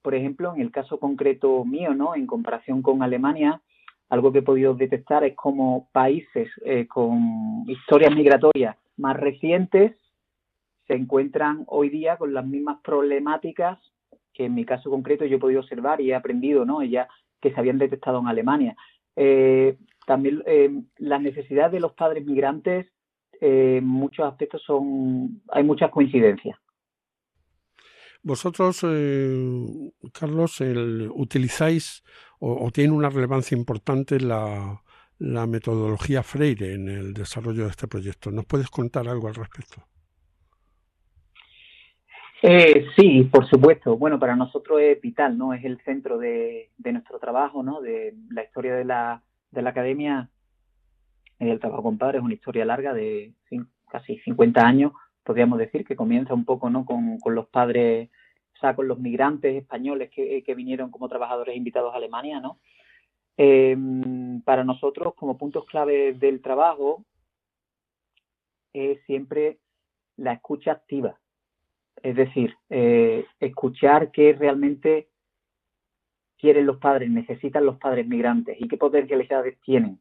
por 0.01 0.15
ejemplo, 0.15 0.53
en 0.53 0.61
el 0.61 0.71
caso 0.71 0.99
concreto 0.99 1.65
mío, 1.65 1.93
¿no? 1.93 2.15
En 2.15 2.27
comparación 2.27 2.81
con 2.81 3.01
Alemania, 3.01 3.61
algo 4.09 4.31
que 4.31 4.39
he 4.39 4.43
podido 4.43 4.75
detectar 4.75 5.23
es 5.23 5.35
como 5.35 5.89
países 5.91 6.49
eh, 6.63 6.87
con 6.87 7.63
historias 7.67 8.13
migratorias 8.13 8.75
más 8.97 9.17
recientes 9.17 9.93
se 10.87 10.93
encuentran 10.93 11.63
hoy 11.67 11.89
día 11.89 12.17
con 12.17 12.33
las 12.33 12.45
mismas 12.45 12.77
problemáticas 12.83 13.79
que 14.33 14.45
en 14.45 14.53
mi 14.53 14.65
caso 14.65 14.89
concreto 14.89 15.25
yo 15.25 15.37
he 15.37 15.39
podido 15.39 15.61
observar 15.61 16.01
y 16.01 16.11
he 16.11 16.15
aprendido, 16.15 16.65
¿no? 16.65 16.83
Ya 16.83 17.07
que 17.41 17.51
se 17.51 17.59
habían 17.59 17.77
detectado 17.77 18.19
en 18.19 18.27
Alemania. 18.27 18.75
Eh, 19.15 19.77
también 20.05 20.43
eh, 20.45 20.69
las 20.97 21.21
necesidades 21.21 21.71
de 21.71 21.79
los 21.79 21.93
padres 21.93 22.25
migrantes 22.25 22.87
eh, 23.41 23.81
muchos 23.83 24.25
aspectos 24.25 24.61
son, 24.65 25.41
hay 25.49 25.63
muchas 25.63 25.91
coincidencias. 25.91 26.57
Vosotros, 28.23 28.83
eh, 28.83 29.91
Carlos, 30.11 30.61
el, 30.61 31.11
utilizáis 31.13 32.03
o, 32.39 32.65
o, 32.65 32.71
tiene 32.71 32.93
una 32.93 33.09
relevancia 33.09 33.55
importante 33.55 34.19
la, 34.19 34.81
la 35.19 35.45
metodología 35.45 36.23
Freire 36.23 36.73
en 36.73 36.89
el 36.89 37.13
desarrollo 37.13 37.65
de 37.65 37.69
este 37.69 37.87
proyecto. 37.87 38.31
¿Nos 38.31 38.45
puedes 38.45 38.69
contar 38.69 39.07
algo 39.07 39.27
al 39.27 39.35
respecto? 39.35 39.83
Eh, 42.47 42.85
sí, 42.95 43.23
por 43.23 43.49
supuesto. 43.49 43.97
Bueno, 43.97 44.19
para 44.19 44.35
nosotros 44.35 44.79
es 44.79 45.01
vital, 45.01 45.35
¿no? 45.35 45.51
Es 45.55 45.65
el 45.65 45.81
centro 45.81 46.19
de, 46.19 46.69
nuestro 46.77 47.17
trabajo, 47.17 47.63
¿no? 47.63 47.81
De 47.81 48.13
la 48.29 48.43
historia 48.43 48.75
de 48.75 48.85
la, 48.85 49.23
de 49.49 49.63
la 49.63 49.71
academia. 49.71 50.29
El 51.39 51.59
trabajo 51.59 51.81
con 51.81 51.97
padres 51.97 52.19
es 52.19 52.23
una 52.23 52.35
historia 52.35 52.63
larga 52.63 52.93
de 52.93 53.33
casi 53.89 54.19
50 54.19 54.61
años, 54.61 54.91
podríamos 55.23 55.57
decir, 55.57 55.85
que 55.85 55.95
comienza 55.95 56.35
un 56.35 56.45
poco, 56.45 56.69
¿no? 56.69 56.85
Con, 56.85 57.17
los 57.33 57.47
padres, 57.47 58.11
o 58.55 58.59
sea, 58.59 58.75
con 58.75 58.87
los 58.87 58.99
migrantes 58.99 59.55
españoles 59.55 60.11
que, 60.11 60.53
vinieron 60.55 60.91
como 60.91 61.09
trabajadores 61.09 61.57
invitados 61.57 61.95
a 61.95 61.97
Alemania, 61.97 62.41
¿no? 62.41 62.59
Eh, 63.37 63.75
para 64.45 64.63
nosotros, 64.63 65.15
como 65.15 65.39
puntos 65.39 65.65
clave 65.65 66.13
del 66.13 66.43
trabajo, 66.43 67.03
es 68.71 69.03
siempre 69.07 69.57
la 70.15 70.33
escucha 70.33 70.73
activa. 70.73 71.17
Es 72.01 72.15
decir, 72.15 72.55
eh, 72.69 73.25
escuchar 73.39 74.11
qué 74.11 74.33
realmente 74.33 75.09
quieren 76.37 76.65
los 76.65 76.77
padres, 76.77 77.09
necesitan 77.09 77.65
los 77.65 77.77
padres 77.77 78.07
migrantes 78.07 78.57
y 78.59 78.67
qué 78.67 78.77
potencialidades 78.77 79.59
tienen. 79.61 79.99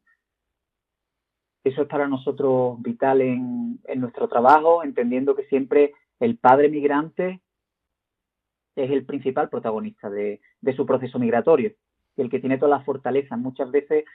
Eso 1.63 1.81
es 1.81 1.87
para 1.87 2.07
nosotros 2.07 2.79
vital 2.81 3.21
en, 3.21 3.79
en 3.85 3.99
nuestro 3.99 4.27
trabajo, 4.27 4.83
entendiendo 4.83 5.35
que 5.35 5.45
siempre 5.45 5.93
el 6.19 6.37
padre 6.37 6.69
migrante 6.69 7.41
es 8.75 8.91
el 8.91 9.05
principal 9.05 9.49
protagonista 9.49 10.09
de, 10.09 10.41
de 10.61 10.75
su 10.75 10.85
proceso 10.85 11.17
migratorio 11.17 11.73
y 12.15 12.21
el 12.21 12.29
que 12.29 12.39
tiene 12.39 12.57
todas 12.57 12.77
las 12.77 12.85
fortalezas. 12.85 13.39
Muchas 13.39 13.71
veces 13.71 14.05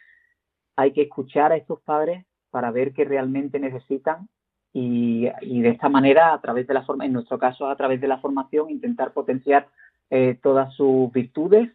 hay 0.77 0.93
que 0.93 1.03
escuchar 1.03 1.53
a 1.53 1.57
estos 1.57 1.81
padres 1.83 2.25
para 2.51 2.71
ver 2.71 2.93
qué 2.93 3.05
realmente 3.05 3.59
necesitan 3.59 4.29
y, 4.73 5.29
y, 5.43 5.63
de 5.63 5.71
esta 5.71 5.89
manera, 5.89 6.33
a 6.33 6.41
través 6.41 6.67
de 6.67 6.75
la 6.75 6.85
forma, 6.85 7.05
en 7.05 7.13
nuestro 7.13 7.39
caso, 7.39 7.69
a 7.69 7.77
través 7.77 8.01
de 8.01 8.09
la 8.09 8.19
formación, 8.19 8.71
intentar 8.71 9.13
potenciar 9.13 9.69
eh, 10.11 10.39
todas 10.43 10.75
sus 10.75 11.13
virtudes 11.13 11.71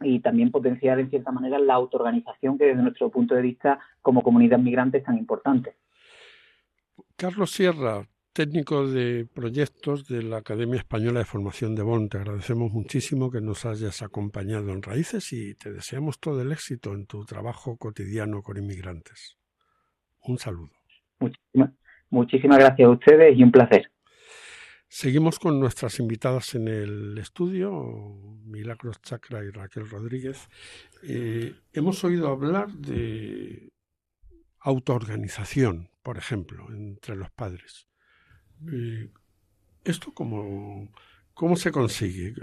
y 0.00 0.20
también 0.20 0.50
potenciar 0.50 0.98
en 1.00 1.10
cierta 1.10 1.32
manera 1.32 1.58
la 1.58 1.74
autoorganización 1.74 2.58
que 2.58 2.66
desde 2.66 2.82
nuestro 2.82 3.10
punto 3.10 3.34
de 3.34 3.42
vista 3.42 3.80
como 4.02 4.22
comunidad 4.22 4.58
migrante 4.58 4.98
es 4.98 5.04
tan 5.04 5.18
importante. 5.18 5.74
Carlos 7.16 7.50
Sierra, 7.50 8.06
técnico 8.32 8.86
de 8.86 9.26
proyectos 9.26 10.06
de 10.06 10.22
la 10.22 10.38
Academia 10.38 10.78
Española 10.78 11.18
de 11.18 11.24
Formación 11.24 11.74
de 11.74 11.82
Bonn. 11.82 12.08
Te 12.08 12.18
agradecemos 12.18 12.72
muchísimo 12.72 13.30
que 13.30 13.40
nos 13.40 13.64
hayas 13.66 14.02
acompañado 14.02 14.70
en 14.70 14.82
Raíces 14.82 15.32
y 15.32 15.54
te 15.54 15.72
deseamos 15.72 16.20
todo 16.20 16.42
el 16.42 16.52
éxito 16.52 16.92
en 16.92 17.06
tu 17.06 17.24
trabajo 17.24 17.76
cotidiano 17.76 18.42
con 18.42 18.56
inmigrantes. 18.56 19.36
Un 20.22 20.38
saludo. 20.38 20.70
Muchísimas, 21.18 21.72
muchísimas 22.10 22.58
gracias 22.58 22.86
a 22.88 22.90
ustedes 22.90 23.36
y 23.36 23.42
un 23.42 23.52
placer. 23.52 23.90
Seguimos 24.90 25.38
con 25.38 25.60
nuestras 25.60 25.98
invitadas 25.98 26.54
en 26.54 26.66
el 26.66 27.18
estudio, 27.18 28.16
Milagros 28.44 29.02
Chacra 29.02 29.44
y 29.44 29.50
Raquel 29.50 29.88
Rodríguez. 29.88 30.48
Eh, 31.02 31.54
hemos 31.74 32.02
oído 32.04 32.28
hablar 32.28 32.72
de 32.72 33.70
autoorganización, 34.60 35.90
por 36.02 36.16
ejemplo, 36.16 36.68
entre 36.70 37.16
los 37.16 37.30
padres. 37.30 37.86
Eh, 38.72 39.10
¿Esto 39.84 40.12
cómo, 40.14 40.90
cómo 41.34 41.56
se 41.56 41.70
consigue? 41.70 42.34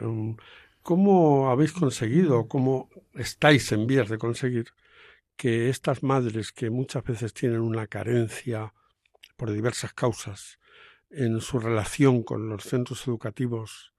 ¿Cómo 0.84 1.50
habéis 1.50 1.72
conseguido, 1.72 2.48
cómo 2.48 2.90
estáis 3.16 3.72
en 3.72 3.88
vías 3.88 4.08
de 4.08 4.20
conseguir 4.20 4.68
que 5.36 5.70
estas 5.70 6.04
madres 6.04 6.52
que 6.52 6.70
muchas 6.70 7.04
veces 7.04 7.34
tienen 7.34 7.62
una 7.62 7.88
carencia 7.88 8.72
por 9.36 9.52
diversas 9.52 9.94
causas 9.94 10.60
en 11.10 11.42
su 11.42 11.60
relación 11.60 12.24
con 12.24 12.50
los 12.50 12.64
centros 12.64 13.08
educativos 13.08 13.94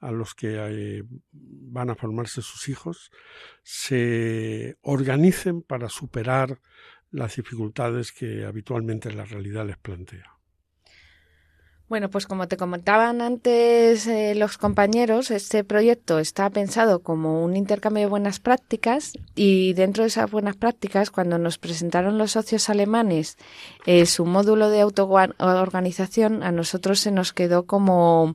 a 0.00 0.10
los 0.10 0.34
que 0.34 0.56
eh, 0.58 1.02
van 1.32 1.88
a 1.88 1.94
formarse 1.94 2.42
sus 2.42 2.68
hijos, 2.68 3.10
se 3.62 4.76
organicen 4.82 5.62
para 5.62 5.88
superar 5.88 6.60
las 7.10 7.36
dificultades 7.36 8.12
que 8.12 8.44
habitualmente 8.44 9.12
la 9.12 9.24
realidad 9.24 9.66
les 9.66 9.78
plantea? 9.78 10.33
Bueno, 11.86 12.08
pues 12.08 12.26
como 12.26 12.48
te 12.48 12.56
comentaban 12.56 13.20
antes 13.20 14.06
eh, 14.06 14.34
los 14.34 14.56
compañeros, 14.56 15.30
este 15.30 15.64
proyecto 15.64 16.18
está 16.18 16.48
pensado 16.48 17.00
como 17.00 17.44
un 17.44 17.56
intercambio 17.56 18.04
de 18.04 18.08
buenas 18.08 18.40
prácticas 18.40 19.12
y 19.34 19.74
dentro 19.74 20.02
de 20.02 20.08
esas 20.08 20.30
buenas 20.30 20.56
prácticas, 20.56 21.10
cuando 21.10 21.38
nos 21.38 21.58
presentaron 21.58 22.16
los 22.16 22.32
socios 22.32 22.70
alemanes 22.70 23.36
eh, 23.84 24.06
su 24.06 24.24
módulo 24.24 24.70
de 24.70 24.80
autoorganización, 24.80 26.42
a 26.42 26.52
nosotros 26.52 27.00
se 27.00 27.10
nos 27.10 27.34
quedó 27.34 27.66
como 27.66 28.34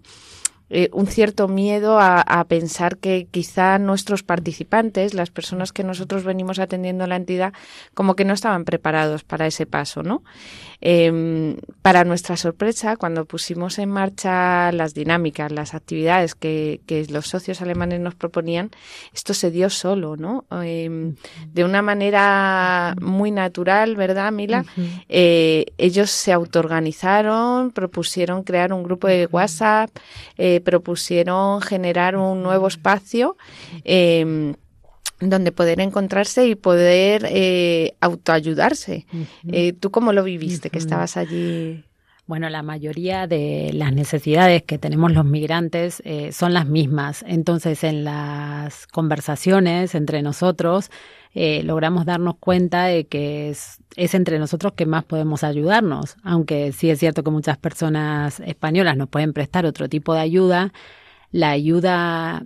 eh, 0.70 0.90
un 0.94 1.08
cierto 1.08 1.48
miedo 1.48 2.00
a, 2.00 2.22
a, 2.22 2.44
pensar 2.46 2.98
que 2.98 3.28
quizá 3.32 3.80
nuestros 3.80 4.24
participantes, 4.24 5.14
las 5.14 5.32
personas 5.32 5.72
que 5.72 5.84
nosotros 5.84 6.24
venimos 6.24 6.60
atendiendo 6.60 7.08
la 7.08 7.16
entidad, 7.16 7.54
como 7.94 8.16
que 8.16 8.26
no 8.26 8.34
estaban 8.34 8.66
preparados 8.66 9.24
para 9.24 9.48
ese 9.48 9.66
paso, 9.66 10.04
¿no? 10.04 10.24
Eh, 10.82 11.58
para 11.82 12.06
nuestra 12.06 12.38
sorpresa, 12.38 12.96
cuando 12.96 13.26
pusimos 13.26 13.80
en 13.80 13.90
marcha 13.90 14.72
las 14.72 14.94
dinámicas, 14.94 15.52
las 15.52 15.74
actividades 15.74 16.36
que, 16.36 16.80
que 16.86 17.06
los 17.10 17.28
socios 17.28 17.62
alemanes 17.62 18.00
nos 18.00 18.16
proponían, 18.16 18.72
esto 19.14 19.34
se 19.34 19.52
dio 19.52 19.70
solo, 19.70 20.16
¿no? 20.16 20.46
Eh, 20.64 21.14
de 21.52 21.64
una 21.64 21.82
manera 21.82 22.96
muy 23.02 23.32
natural, 23.32 23.96
¿verdad, 23.96 24.32
Mila? 24.32 24.66
Uh 24.78 24.82
-huh. 24.82 25.66
ellos 25.78 26.12
se 26.12 26.32
autoorganizaron, 26.32 27.72
propusieron 27.72 28.44
crear 28.44 28.72
un 28.72 28.84
grupo 28.84 29.08
de 29.08 29.28
WhatsApp, 29.30 29.90
eh, 30.38 30.59
propusieron 30.60 31.62
generar 31.62 32.16
un 32.16 32.44
nuevo 32.44 32.68
espacio 32.68 33.38
eh, 33.84 34.54
donde 35.20 35.52
poder 35.52 35.82
encontrarse 35.82 36.48
y 36.48 36.56
poder 36.56 37.26
eh, 37.30 37.96
autoayudarse. 38.00 39.06
Uh 39.12 39.18
-huh. 39.52 39.80
¿Tú 39.80 39.92
cómo 39.92 40.14
lo 40.14 40.24
viviste, 40.24 40.68
uh 40.68 40.70
-huh. 40.70 40.74
que 40.74 40.80
estabas 40.80 41.18
allí? 41.18 41.84
Bueno, 42.30 42.48
la 42.52 42.62
mayoría 42.62 43.26
de 43.26 43.72
las 43.74 43.92
necesidades 43.92 44.62
que 44.62 44.78
tenemos 44.78 45.12
los 45.14 45.26
migrantes 45.26 46.00
eh, 46.06 46.32
son 46.32 46.54
las 46.54 46.68
mismas. 46.68 47.26
Entonces, 47.28 47.84
en 47.84 48.04
las 48.04 48.86
conversaciones 48.86 49.96
entre 49.96 50.22
nosotros, 50.22 50.92
eh, 51.34 51.64
logramos 51.64 52.06
darnos 52.06 52.36
cuenta 52.40 52.86
de 52.86 53.08
que 53.08 53.50
es, 53.50 53.80
es, 53.96 54.14
entre 54.14 54.38
nosotros 54.38 54.74
que 54.74 54.86
más 54.86 55.06
podemos 55.06 55.44
ayudarnos. 55.44 56.18
Aunque 56.22 56.72
sí 56.72 56.92
es 56.92 57.00
cierto 57.00 57.24
que 57.24 57.32
muchas 57.32 57.58
personas 57.58 58.40
españolas 58.42 58.96
nos 58.96 59.10
pueden 59.10 59.34
prestar 59.34 59.66
otro 59.66 59.90
tipo 59.90 60.14
de 60.14 60.20
ayuda, 60.20 60.72
la 61.32 61.50
ayuda 61.50 62.44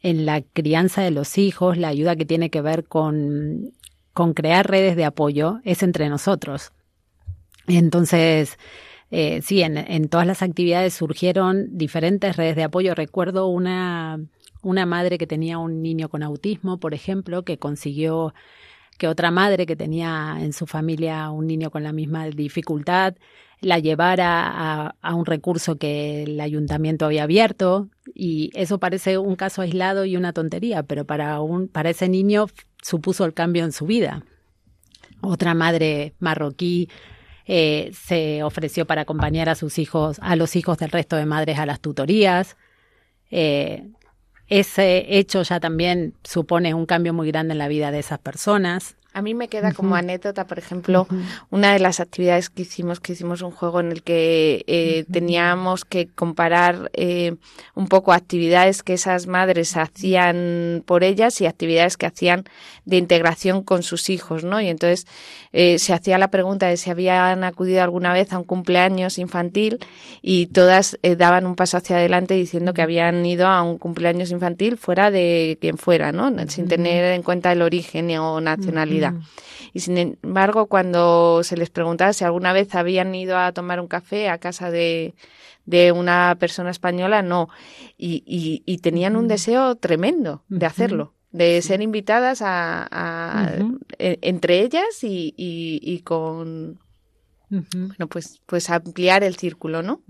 en 0.00 0.24
la 0.24 0.40
crianza 0.40 1.02
de 1.02 1.10
los 1.10 1.36
hijos, 1.36 1.76
la 1.76 1.88
ayuda 1.88 2.16
que 2.16 2.24
tiene 2.24 2.48
que 2.48 2.62
ver 2.62 2.84
con, 2.84 3.74
con 4.14 4.32
crear 4.32 4.70
redes 4.70 4.96
de 4.96 5.04
apoyo, 5.04 5.60
es 5.64 5.82
entre 5.82 6.08
nosotros. 6.08 6.72
Entonces, 7.66 8.56
eh, 9.10 9.40
sí, 9.42 9.62
en, 9.62 9.78
en, 9.78 10.08
todas 10.08 10.26
las 10.26 10.42
actividades 10.42 10.94
surgieron 10.94 11.76
diferentes 11.76 12.36
redes 12.36 12.56
de 12.56 12.64
apoyo. 12.64 12.94
Recuerdo 12.94 13.48
una, 13.48 14.20
una 14.62 14.86
madre 14.86 15.18
que 15.18 15.26
tenía 15.26 15.58
un 15.58 15.82
niño 15.82 16.08
con 16.08 16.22
autismo, 16.22 16.78
por 16.78 16.94
ejemplo, 16.94 17.42
que 17.42 17.58
consiguió 17.58 18.34
que 18.98 19.08
otra 19.08 19.30
madre 19.30 19.64
que 19.64 19.76
tenía 19.76 20.36
en 20.40 20.52
su 20.52 20.66
familia 20.66 21.30
un 21.30 21.46
niño 21.46 21.70
con 21.70 21.84
la 21.84 21.92
misma 21.92 22.26
dificultad 22.26 23.14
la 23.60 23.78
llevara 23.78 24.46
a, 24.46 24.94
a, 25.00 25.14
un 25.14 25.26
recurso 25.26 25.78
que 25.78 26.22
el 26.22 26.40
ayuntamiento 26.40 27.06
había 27.06 27.24
abierto 27.24 27.88
y 28.14 28.50
eso 28.54 28.78
parece 28.78 29.18
un 29.18 29.36
caso 29.36 29.62
aislado 29.62 30.04
y 30.04 30.16
una 30.16 30.32
tontería, 30.32 30.84
pero 30.84 31.04
para 31.04 31.40
un 31.40 31.68
para 31.68 31.90
ese 31.90 32.08
niño 32.08 32.46
supuso 32.82 33.24
el 33.24 33.34
cambio 33.34 33.64
en 33.64 33.72
su 33.72 33.86
vida. 33.86 34.24
Otra 35.20 35.54
madre 35.54 36.14
marroquí 36.20 36.88
eh, 37.50 37.90
se 37.94 38.42
ofreció 38.42 38.86
para 38.86 39.02
acompañar 39.02 39.48
a 39.48 39.54
sus 39.54 39.78
hijos, 39.78 40.18
a 40.20 40.36
los 40.36 40.54
hijos 40.54 40.76
del 40.76 40.90
resto 40.90 41.16
de 41.16 41.24
madres 41.24 41.58
a 41.58 41.64
las 41.64 41.80
tutorías. 41.80 42.56
Eh, 43.30 43.88
ese 44.48 45.18
hecho 45.18 45.42
ya 45.42 45.58
también 45.58 46.14
supone 46.24 46.74
un 46.74 46.84
cambio 46.84 47.14
muy 47.14 47.28
grande 47.28 47.52
en 47.52 47.58
la 47.58 47.68
vida 47.68 47.90
de 47.90 48.00
esas 48.00 48.18
personas. 48.18 48.96
A 49.18 49.22
mí 49.22 49.34
me 49.34 49.48
queda 49.48 49.72
como 49.72 49.96
anécdota, 49.96 50.46
por 50.46 50.60
ejemplo, 50.60 51.08
una 51.50 51.72
de 51.72 51.80
las 51.80 51.98
actividades 51.98 52.50
que 52.50 52.62
hicimos, 52.62 53.00
que 53.00 53.14
hicimos 53.14 53.42
un 53.42 53.50
juego 53.50 53.80
en 53.80 53.90
el 53.90 54.04
que 54.04 54.62
eh, 54.68 55.06
teníamos 55.10 55.84
que 55.84 56.06
comparar 56.06 56.88
eh, 56.92 57.34
un 57.74 57.88
poco 57.88 58.12
actividades 58.12 58.84
que 58.84 58.92
esas 58.92 59.26
madres 59.26 59.76
hacían 59.76 60.84
por 60.86 61.02
ellas 61.02 61.40
y 61.40 61.46
actividades 61.46 61.96
que 61.96 62.06
hacían 62.06 62.44
de 62.84 62.98
integración 62.98 63.64
con 63.64 63.82
sus 63.82 64.08
hijos, 64.08 64.44
¿no? 64.44 64.60
Y 64.60 64.68
entonces 64.68 65.08
eh, 65.52 65.80
se 65.80 65.94
hacía 65.94 66.16
la 66.16 66.30
pregunta 66.30 66.68
de 66.68 66.76
si 66.76 66.88
habían 66.88 67.42
acudido 67.42 67.82
alguna 67.82 68.12
vez 68.12 68.32
a 68.32 68.38
un 68.38 68.44
cumpleaños 68.44 69.18
infantil 69.18 69.80
y 70.22 70.46
todas 70.46 70.96
daban 71.16 71.44
un 71.44 71.56
paso 71.56 71.76
hacia 71.76 71.96
adelante 71.96 72.34
diciendo 72.34 72.72
que 72.72 72.82
habían 72.82 73.26
ido 73.26 73.48
a 73.48 73.62
un 73.62 73.78
cumpleaños 73.78 74.30
infantil 74.30 74.76
fuera 74.76 75.10
de 75.10 75.58
quien 75.60 75.76
fuera, 75.76 76.12
¿no? 76.12 76.32
Sin 76.46 76.68
tener 76.68 77.14
en 77.14 77.24
cuenta 77.24 77.50
el 77.50 77.62
origen 77.62 78.16
o 78.16 78.40
nacionalidad. 78.40 79.07
Y 79.72 79.80
sin 79.80 79.98
embargo, 79.98 80.66
cuando 80.66 81.42
se 81.42 81.56
les 81.56 81.70
preguntaba 81.70 82.12
si 82.12 82.24
alguna 82.24 82.52
vez 82.52 82.74
habían 82.74 83.14
ido 83.14 83.36
a 83.38 83.52
tomar 83.52 83.80
un 83.80 83.88
café 83.88 84.28
a 84.28 84.38
casa 84.38 84.70
de, 84.70 85.14
de 85.66 85.92
una 85.92 86.36
persona 86.38 86.70
española, 86.70 87.22
no. 87.22 87.48
Y, 87.96 88.22
y, 88.64 88.78
tenían 88.78 89.16
un 89.16 89.28
deseo 89.28 89.76
tremendo 89.76 90.44
de 90.48 90.66
hacerlo, 90.66 91.14
de 91.32 91.60
ser 91.62 91.82
invitadas 91.82 92.40
a, 92.42 93.52
e, 93.98 94.18
entre 94.22 94.60
ellas 94.60 95.02
y, 95.02 95.34
y 95.36 96.00
con 96.00 96.78
bueno, 97.50 98.08
pues, 98.08 98.42
pues 98.46 98.68
ampliar 98.68 99.24
el 99.24 99.36
círculo, 99.36 99.82
¿no? 99.82 100.02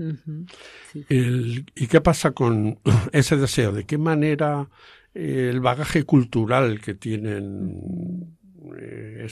¿Y 1.08 1.86
qué 1.86 2.00
pasa 2.00 2.32
con 2.32 2.80
ese 3.12 3.36
deseo? 3.36 3.72
¿De 3.72 3.84
qué 3.84 3.98
manera 3.98 4.68
eh, 5.14 5.48
el 5.50 5.60
bagaje 5.60 6.02
cultural 6.04 6.80
que 6.80 6.94
tienen 6.94 8.37
eh, 8.76 9.26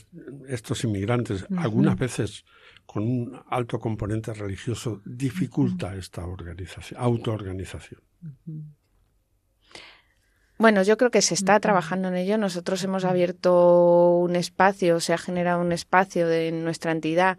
estos 0.48 0.84
inmigrantes, 0.84 1.46
algunas 1.56 1.98
veces 1.98 2.44
con 2.84 3.02
un 3.02 3.40
alto 3.48 3.78
componente 3.78 4.32
religioso, 4.32 5.02
dificulta 5.04 5.96
esta 5.96 6.24
organización, 6.24 7.00
autoorganización. 7.00 8.00
Bueno, 10.58 10.82
yo 10.82 10.96
creo 10.96 11.10
que 11.10 11.20
se 11.20 11.34
está 11.34 11.60
trabajando 11.60 12.08
en 12.08 12.16
ello. 12.16 12.38
Nosotros 12.38 12.82
hemos 12.82 13.04
abierto 13.04 14.16
un 14.16 14.36
espacio, 14.36 15.00
se 15.00 15.12
ha 15.12 15.18
generado 15.18 15.60
un 15.60 15.72
espacio 15.72 16.26
de 16.26 16.50
nuestra 16.50 16.92
entidad 16.92 17.36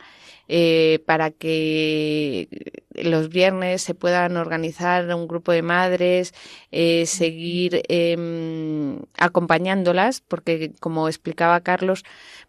eh, 0.48 1.04
para 1.06 1.32
que 1.32 2.48
los 2.94 3.30
viernes 3.30 3.82
se 3.82 3.94
puedan 3.94 4.38
organizar 4.38 5.14
un 5.14 5.28
grupo 5.28 5.52
de 5.52 5.62
madres, 5.62 6.34
eh, 6.72 7.06
seguir 7.06 7.84
eh, 7.90 8.98
acompañándolas, 9.18 10.22
porque 10.22 10.72
como 10.80 11.08
explicaba 11.08 11.62
Carlos, 11.62 12.04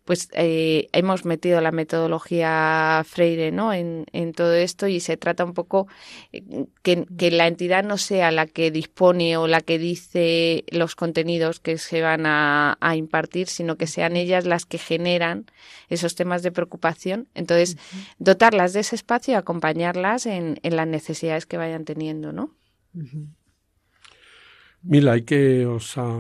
pues 0.09 0.31
eh, 0.33 0.89
hemos 0.93 1.27
metido 1.27 1.61
la 1.61 1.71
metodología 1.71 3.05
Freire 3.07 3.53
¿no? 3.53 3.75
en, 3.75 4.07
en 4.13 4.33
todo 4.33 4.55
esto 4.55 4.87
y 4.87 5.01
se 5.01 5.19
trata 5.19 5.45
un 5.45 5.53
poco 5.53 5.87
eh, 6.33 6.43
que, 6.83 7.05
que, 7.19 7.31
la 7.31 7.47
entidad 7.47 7.85
no 7.85 7.99
sea 7.99 8.31
la 8.31 8.47
que 8.47 8.71
dispone 8.71 9.37
o 9.37 9.47
la 9.47 9.61
que 9.61 9.79
dice 9.79 10.65
los 10.71 10.95
contenidos 10.95 11.61
que 11.61 11.77
se 11.77 12.01
van 12.01 12.25
a, 12.25 12.79
a 12.81 12.97
impartir, 12.97 13.49
sino 13.49 13.77
que 13.77 13.87
sean 13.87 14.17
ellas 14.17 14.47
las 14.47 14.65
que 14.65 14.79
generan 14.79 15.45
esos 15.91 16.15
temas 16.15 16.43
de 16.43 16.53
preocupación. 16.53 17.29
Entonces, 17.35 17.77
dotarlas 18.19 18.73
de 18.73 18.81
ese 18.81 18.97
espacio 18.97 19.33
y 19.33 19.37
acompañarlas 19.37 20.27
en, 20.27 20.59
en, 20.63 20.77
las 20.77 20.87
necesidades 20.87 21.47
que 21.47 21.57
vayan 21.57 21.85
teniendo, 21.85 22.33
¿no? 22.33 22.55
Mila, 24.83 25.17
¿y 25.17 25.23
qué 25.23 25.67
os 25.67 25.99
ha 25.99 26.17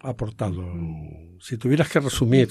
aportado? 0.00 0.64
Si 1.40 1.58
tuvieras 1.58 1.88
que 1.90 2.00
resumir 2.00 2.48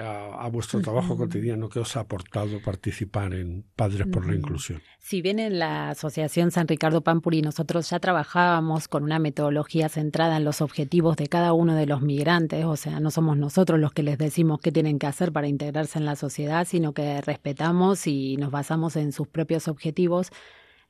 a, 0.00 0.48
vuestro 0.48 0.80
trabajo 0.80 1.16
cotidiano, 1.16 1.68
¿qué 1.68 1.80
os 1.80 1.96
ha 1.96 2.00
aportado 2.00 2.60
participar 2.62 3.34
en 3.34 3.64
Padres 3.76 4.06
por 4.06 4.26
la 4.26 4.34
Inclusión? 4.34 4.82
Si 4.98 5.22
bien 5.22 5.38
en 5.38 5.58
la 5.58 5.90
Asociación 5.90 6.50
San 6.50 6.68
Ricardo 6.68 7.02
Pampuri 7.02 7.42
nosotros 7.42 7.88
ya 7.90 7.98
trabajábamos 7.98 8.88
con 8.88 9.02
una 9.02 9.18
metodología 9.18 9.88
centrada 9.88 10.36
en 10.36 10.44
los 10.44 10.60
objetivos 10.60 11.16
de 11.16 11.28
cada 11.28 11.52
uno 11.52 11.74
de 11.74 11.86
los 11.86 12.02
migrantes, 12.02 12.64
o 12.64 12.76
sea, 12.76 13.00
no 13.00 13.10
somos 13.10 13.36
nosotros 13.36 13.78
los 13.78 13.92
que 13.92 14.02
les 14.02 14.18
decimos 14.18 14.60
qué 14.60 14.72
tienen 14.72 14.98
que 14.98 15.06
hacer 15.06 15.32
para 15.32 15.48
integrarse 15.48 15.98
en 15.98 16.04
la 16.04 16.16
sociedad, 16.16 16.66
sino 16.66 16.92
que 16.92 17.20
respetamos 17.20 18.06
y 18.06 18.36
nos 18.36 18.50
basamos 18.50 18.96
en 18.96 19.12
sus 19.12 19.28
propios 19.28 19.68
objetivos, 19.68 20.30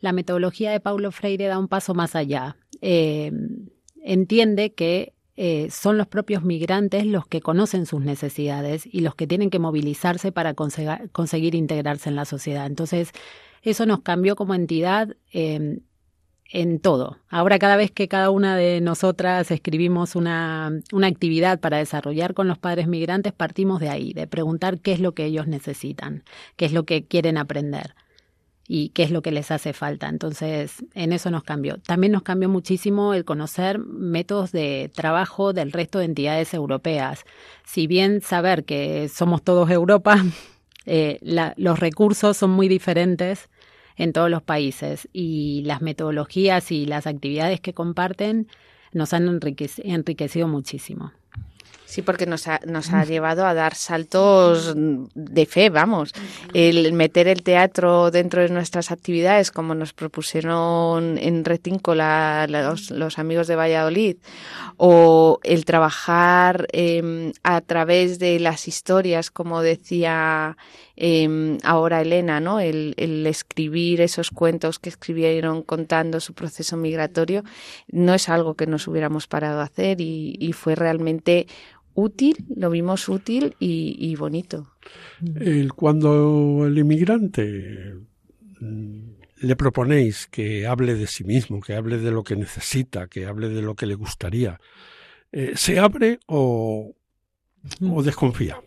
la 0.01 0.12
metodología 0.12 0.70
de 0.70 0.80
Paulo 0.80 1.11
Freire 1.11 1.46
da 1.46 1.59
un 1.59 1.68
paso 1.68 1.92
más 1.94 2.14
allá. 2.14 2.57
Eh, 2.80 3.32
entiende 4.03 4.72
que 4.72 5.12
eh, 5.41 5.70
son 5.70 5.99
los 5.99 6.09
propios 6.09 6.43
migrantes 6.43 7.07
los 7.07 7.24
que 7.24 7.41
conocen 7.41 7.86
sus 7.86 8.01
necesidades 8.01 8.89
y 8.91 9.03
los 9.03 9.14
que 9.14 9.28
tienen 9.28 9.51
que 9.51 9.61
movilizarse 9.61 10.32
para 10.32 10.55
conseguir 10.55 11.55
integrarse 11.55 12.09
en 12.09 12.16
la 12.16 12.24
sociedad. 12.24 12.66
Entonces, 12.66 13.12
eso 13.62 13.86
nos 13.86 14.01
cambió 14.01 14.34
como 14.34 14.57
entidad 14.57 15.14
em, 15.30 15.78
en 16.51 16.80
todo. 16.80 17.18
Ahora 17.28 17.61
cada 17.61 17.76
vez 17.76 17.93
que 17.93 18.09
cada 18.09 18.30
una 18.30 18.57
de 18.57 18.80
nosotras 18.80 19.53
escribimos 19.53 20.16
una, 20.16 20.72
una 20.91 21.07
actividad 21.07 21.61
para 21.61 21.76
desarrollar 21.76 22.34
con 22.34 22.49
los 22.49 22.59
padres 22.59 22.89
migrantes, 22.89 23.32
partimos 23.32 23.78
de 23.78 23.91
ahí, 23.91 24.12
de 24.14 24.26
preguntar 24.26 24.80
qué 24.80 24.91
es 24.91 24.99
lo 24.99 25.12
que 25.14 25.24
ellos 25.24 25.47
necesitan, 25.47 26.24
qué 26.57 26.64
es 26.64 26.72
lo 26.72 26.82
que 26.82 27.07
quieren 27.07 27.39
aprender 27.39 27.95
y 28.70 28.90
qué 28.90 29.02
es 29.02 29.10
lo 29.10 29.22
que 29.22 29.32
les 29.32 29.50
hace 29.50 29.72
falta. 29.72 30.08
Entonces, 30.08 30.84
en 30.94 31.14
eso 31.14 31.30
nos 31.30 31.42
cambió. 31.42 31.78
También 31.78 32.12
nos 32.12 32.22
cambió 32.22 32.50
muchísimo 32.50 33.14
el 33.14 33.24
conocer 33.24 33.78
métodos 33.78 34.52
de 34.52 34.90
trabajo 34.94 35.54
del 35.54 35.72
resto 35.72 35.98
de 35.98 36.04
entidades 36.04 36.52
europeas. 36.52 37.24
Si 37.64 37.86
bien 37.86 38.20
saber 38.20 38.64
que 38.64 39.08
somos 39.08 39.42
todos 39.42 39.70
Europa, 39.70 40.22
eh, 40.86 41.18
los 41.56 41.80
recursos 41.80 42.36
son 42.36 42.50
muy 42.50 42.68
diferentes 42.68 43.48
en 43.96 44.12
todos 44.12 44.30
los 44.30 44.42
países 44.42 45.08
y 45.14 45.62
las 45.64 45.80
metodologías 45.80 46.70
y 46.70 46.84
las 46.84 47.06
actividades 47.06 47.60
que 47.60 47.72
comparten 47.72 48.48
nos 48.92 49.12
han 49.14 49.28
enriquecido 49.28 50.46
muchísimo. 50.46 51.12
Sí, 51.89 52.03
porque 52.03 52.26
nos 52.26 52.47
ha, 52.49 52.61
nos 52.66 52.93
ha 52.93 53.03
llevado 53.07 53.47
a 53.47 53.55
dar 53.55 53.74
saltos 53.74 54.74
de 54.76 55.47
fe, 55.47 55.70
vamos. 55.70 56.12
El 56.53 56.93
meter 56.93 57.28
el 57.28 57.43
teatro 57.43 58.11
dentro 58.11 58.43
de 58.43 58.51
nuestras 58.51 58.91
actividades, 58.91 59.51
como 59.51 59.74
nos 59.74 59.95
propusieron 59.95 61.16
en 61.16 61.47
Retíncola 61.47 62.47
los, 62.47 62.91
los 62.91 63.18
amigos 63.18 63.47
de 63.47 63.57
Valladolid, 63.57 64.16
o 64.76 65.41
el 65.43 65.64
trabajar 65.64 66.66
eh, 66.72 67.32
a 67.43 67.62
través 67.62 68.18
de 68.18 68.39
las 68.39 68.68
historias, 68.68 69.30
como 69.30 69.62
decía 69.62 70.59
eh, 70.95 71.57
ahora 71.64 72.03
Elena, 72.03 72.39
¿no? 72.39 72.61
El, 72.61 72.93
el 72.99 73.26
escribir 73.26 74.03
esos 74.03 74.30
cuentos 74.30 74.78
que 74.78 74.91
escribieron 74.91 75.62
contando 75.62 76.20
su 76.20 76.34
proceso 76.34 76.76
migratorio, 76.76 77.45
no 77.91 78.12
es 78.12 78.28
algo 78.28 78.57
que 78.57 78.66
nos 78.66 78.86
hubiéramos 78.89 79.26
parado 79.26 79.61
a 79.61 79.64
hacer 79.64 80.03
y 80.03 80.53
fue 80.53 80.74
realmente 80.74 81.47
útil, 81.99 82.44
lo 82.55 82.70
vimos 82.70 83.09
útil 83.09 83.57
y, 83.59 84.14
bonito. 84.14 84.70
El, 85.34 85.72
cuando 85.72 86.66
el 86.66 86.78
inmigrante 86.78 87.96
mm, 88.61 89.01
le 89.40 89.57
proponéis 89.57 90.28
que 90.28 90.66
hable 90.66 90.94
de 90.94 91.09
sí 91.09 91.24
mismo, 91.24 91.61
que 91.61 91.74
hable 91.74 91.99
de 91.99 92.12
lo 92.12 92.22
que 92.22 92.36
necesita, 92.36 93.09
que 93.09 93.26
hable 93.26 93.49
de 93.49 93.62
lo 93.62 93.74
que 93.74 93.86
le 93.86 93.96
gustaría, 93.96 94.61
eh, 95.32 95.53
¿se 95.57 95.80
abre 95.80 96.20
o, 96.26 96.94
o 97.82 98.03
desconfía? 98.05 98.61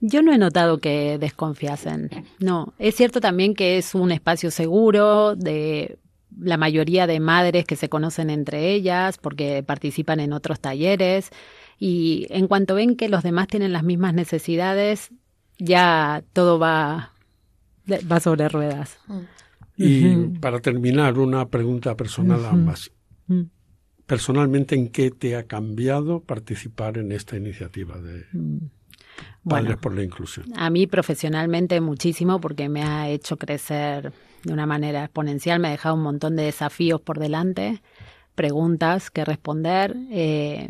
Yo 0.00 0.22
no 0.22 0.32
he 0.32 0.38
notado 0.38 0.78
que 0.78 1.16
desconfiasen. 1.18 2.10
No, 2.40 2.74
es 2.78 2.96
cierto 2.96 3.20
también 3.20 3.54
que 3.54 3.78
es 3.78 3.94
un 3.94 4.10
espacio 4.10 4.50
seguro 4.50 5.36
de 5.36 5.98
la 6.38 6.56
mayoría 6.56 7.06
de 7.06 7.20
madres 7.20 7.64
que 7.64 7.76
se 7.76 7.88
conocen 7.88 8.30
entre 8.30 8.72
ellas 8.72 9.18
porque 9.18 9.62
participan 9.62 10.20
en 10.20 10.32
otros 10.32 10.60
talleres 10.60 11.30
y 11.78 12.26
en 12.30 12.48
cuanto 12.48 12.74
ven 12.74 12.96
que 12.96 13.08
los 13.08 13.22
demás 13.22 13.48
tienen 13.48 13.72
las 13.72 13.82
mismas 13.82 14.14
necesidades, 14.14 15.10
ya 15.58 16.24
todo 16.32 16.58
va, 16.58 17.12
va 18.10 18.20
sobre 18.20 18.48
ruedas. 18.48 18.98
Y 19.76 20.28
para 20.40 20.60
terminar, 20.60 21.18
una 21.18 21.48
pregunta 21.48 21.96
personal 21.96 22.44
a 22.44 22.50
ambas. 22.50 22.90
Mm. 23.26 23.42
Personalmente, 24.06 24.74
¿en 24.74 24.88
qué 24.88 25.10
te 25.10 25.36
ha 25.36 25.44
cambiado 25.44 26.20
participar 26.20 26.96
en 26.96 27.12
esta 27.12 27.36
iniciativa 27.36 28.00
de 28.00 28.24
mm. 28.32 28.58
Padres 29.48 29.76
por 29.76 29.94
la 29.94 30.02
Inclusión? 30.02 30.46
A 30.56 30.70
mí 30.70 30.86
profesionalmente 30.86 31.80
muchísimo 31.80 32.40
porque 32.40 32.68
me 32.68 32.82
ha 32.82 33.10
hecho 33.10 33.36
crecer 33.36 34.12
de 34.46 34.52
una 34.52 34.66
manera 34.66 35.04
exponencial, 35.04 35.58
me 35.58 35.68
ha 35.68 35.72
dejado 35.72 35.96
un 35.96 36.02
montón 36.02 36.36
de 36.36 36.44
desafíos 36.44 37.00
por 37.00 37.18
delante, 37.18 37.82
preguntas 38.34 39.10
que 39.10 39.24
responder 39.24 39.96
eh, 40.10 40.68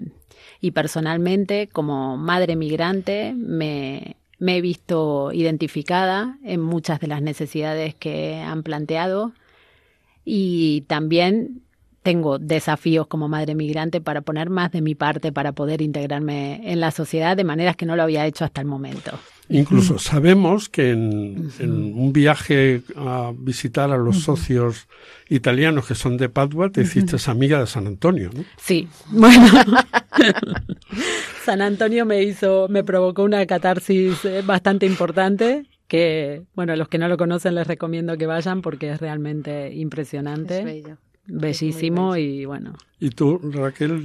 y 0.60 0.70
personalmente 0.70 1.68
como 1.68 2.16
madre 2.16 2.56
migrante 2.56 3.34
me, 3.36 4.16
me 4.38 4.56
he 4.56 4.60
visto 4.60 5.30
identificada 5.32 6.38
en 6.42 6.60
muchas 6.60 7.00
de 7.00 7.08
las 7.08 7.20
necesidades 7.20 7.94
que 7.94 8.36
han 8.36 8.62
planteado 8.62 9.32
y 10.24 10.82
también 10.82 11.62
tengo 12.02 12.38
desafíos 12.38 13.08
como 13.08 13.28
madre 13.28 13.54
migrante 13.54 14.00
para 14.00 14.22
poner 14.22 14.48
más 14.48 14.70
de 14.72 14.80
mi 14.80 14.94
parte 14.94 15.32
para 15.32 15.52
poder 15.52 15.82
integrarme 15.82 16.72
en 16.72 16.80
la 16.80 16.92
sociedad 16.92 17.36
de 17.36 17.44
maneras 17.44 17.76
que 17.76 17.84
no 17.84 17.96
lo 17.96 18.04
había 18.04 18.26
hecho 18.26 18.44
hasta 18.44 18.60
el 18.60 18.66
momento. 18.66 19.18
Incluso 19.48 19.98
sabemos 19.98 20.68
que 20.68 20.90
en, 20.90 21.50
un 21.60 22.12
viaje 22.12 22.82
a 22.96 23.32
visitar 23.36 23.92
a 23.92 23.96
los 23.96 24.20
socios 24.20 24.88
italianos 25.28 25.86
que 25.86 25.94
son 25.94 26.16
de 26.16 26.28
Padua, 26.28 26.70
te 26.70 26.82
hiciste 26.82 27.16
amiga 27.30 27.60
de 27.60 27.66
San 27.66 27.86
Antonio, 27.86 28.30
¿no? 28.34 28.44
Sí, 28.56 28.88
bueno. 29.08 29.46
San 31.44 31.62
Antonio 31.62 32.04
me 32.04 32.22
hizo, 32.22 32.66
me 32.68 32.82
provocó 32.82 33.22
una 33.22 33.46
catarsis 33.46 34.24
eh, 34.24 34.42
bastante 34.44 34.86
importante 34.86 35.66
que, 35.86 36.42
bueno, 36.54 36.72
a 36.72 36.76
los 36.76 36.88
que 36.88 36.98
no 36.98 37.06
lo 37.08 37.16
conocen 37.16 37.54
les 37.54 37.66
recomiendo 37.66 38.16
que 38.16 38.26
vayan 38.26 38.62
porque 38.62 38.90
es 38.90 39.00
realmente 39.00 39.72
impresionante. 39.72 40.58
Es 40.58 40.64
bello. 40.64 40.98
Bellísimo 41.26 42.16
y 42.16 42.44
bueno. 42.44 42.74
¿Y 42.98 43.10
tú, 43.10 43.38
Raquel? 43.42 44.02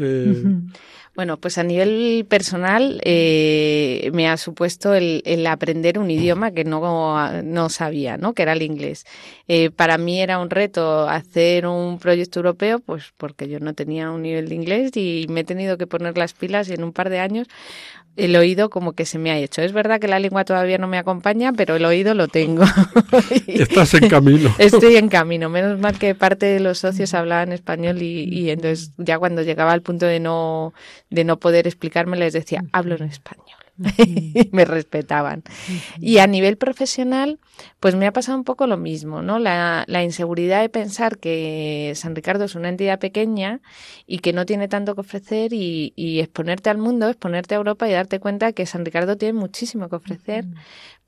Bueno, 1.13 1.36
pues 1.36 1.57
a 1.57 1.63
nivel 1.63 2.26
personal 2.30 3.01
eh, 3.03 4.09
me 4.13 4.30
ha 4.30 4.38
supuesto 4.38 4.93
el, 4.93 5.22
el, 5.26 5.45
aprender 5.45 5.99
un 5.99 6.09
idioma 6.09 6.51
que 6.51 6.63
no, 6.63 7.41
no 7.43 7.69
sabía, 7.69 8.15
¿no? 8.15 8.34
Que 8.34 8.43
era 8.43 8.53
el 8.53 8.61
inglés. 8.61 9.05
Eh, 9.49 9.72
para 9.72 9.97
mí 9.97 10.22
era 10.22 10.39
un 10.39 10.49
reto 10.49 11.09
hacer 11.09 11.67
un 11.67 11.99
proyecto 11.99 12.39
europeo, 12.39 12.80
pues 12.80 13.13
porque 13.17 13.49
yo 13.49 13.59
no 13.59 13.74
tenía 13.74 14.09
un 14.09 14.22
nivel 14.22 14.47
de 14.47 14.55
inglés 14.55 14.95
y 14.95 15.26
me 15.30 15.41
he 15.41 15.43
tenido 15.43 15.78
que 15.78 15.86
poner 15.86 16.17
las 16.17 16.32
pilas 16.34 16.69
y 16.69 16.76
en 16.76 16.84
un 16.86 16.93
par 16.93 17.09
de 17.09 17.19
años 17.19 17.47
el 18.18 18.36
oído 18.36 18.70
como 18.70 18.93
que 18.93 19.05
se 19.05 19.18
me 19.18 19.32
ha 19.32 19.38
hecho. 19.38 19.62
Es 19.62 19.74
verdad 19.74 19.99
que 19.99 20.07
la 20.07 20.20
lengua 20.20 20.43
todavía 20.45 20.78
no 20.78 20.88
me 20.88 20.97
acompaña, 20.97 21.53
pero 21.53 21.76
el 21.76 21.86
oído 21.86 22.14
lo 22.14 22.28
tengo. 22.28 22.64
Estás 23.47 23.93
en 23.93 24.09
camino. 24.09 24.53
Estoy 24.59 24.97
en 24.97 25.09
camino. 25.09 25.49
Menos 25.49 25.80
mal 25.80 25.97
que 25.97 26.16
parte 26.16 26.45
de 26.45 26.59
los 26.59 26.80
socios 26.80 27.14
hablaban 27.14 27.51
español 27.51 28.01
y, 28.01 28.24
y 28.24 28.49
entonces 28.49 28.91
ya 28.97 29.18
cuando 29.18 29.41
llegaba 29.41 29.72
al 29.72 29.82
punto 29.82 30.05
de 30.05 30.20
no, 30.20 30.74
de 31.09 31.24
no 31.24 31.38
poder 31.38 31.68
explicarme 31.68 32.18
les 32.18 32.34
decía, 32.34 32.64
hablo 32.72 32.95
en 32.95 33.03
español. 33.03 33.61
Y 33.97 34.49
me 34.51 34.65
respetaban. 34.65 35.43
Y 35.99 36.17
a 36.17 36.27
nivel 36.27 36.57
profesional, 36.57 37.39
pues 37.79 37.95
me 37.95 38.07
ha 38.07 38.13
pasado 38.13 38.38
un 38.38 38.43
poco 38.43 38.67
lo 38.67 38.77
mismo, 38.77 39.21
¿no? 39.21 39.39
La, 39.39 39.84
la, 39.88 40.03
inseguridad 40.03 40.61
de 40.61 40.69
pensar 40.69 41.17
que 41.17 41.93
San 41.95 42.15
Ricardo 42.15 42.45
es 42.45 42.55
una 42.55 42.69
entidad 42.69 42.99
pequeña 42.99 43.61
y 44.07 44.19
que 44.19 44.34
no 44.34 44.45
tiene 44.45 44.67
tanto 44.67 44.95
que 44.95 45.01
ofrecer 45.01 45.53
y, 45.53 45.93
y 45.95 46.19
exponerte 46.19 46.69
al 46.69 46.77
mundo, 46.77 47.07
exponerte 47.09 47.55
a 47.55 47.57
Europa 47.57 47.88
y 47.88 47.91
darte 47.91 48.19
cuenta 48.19 48.53
que 48.53 48.65
San 48.65 48.86
Ricardo 48.86 49.17
tiene 49.17 49.34
muchísimo 49.34 49.89
que 49.89 49.95
ofrecer 49.95 50.45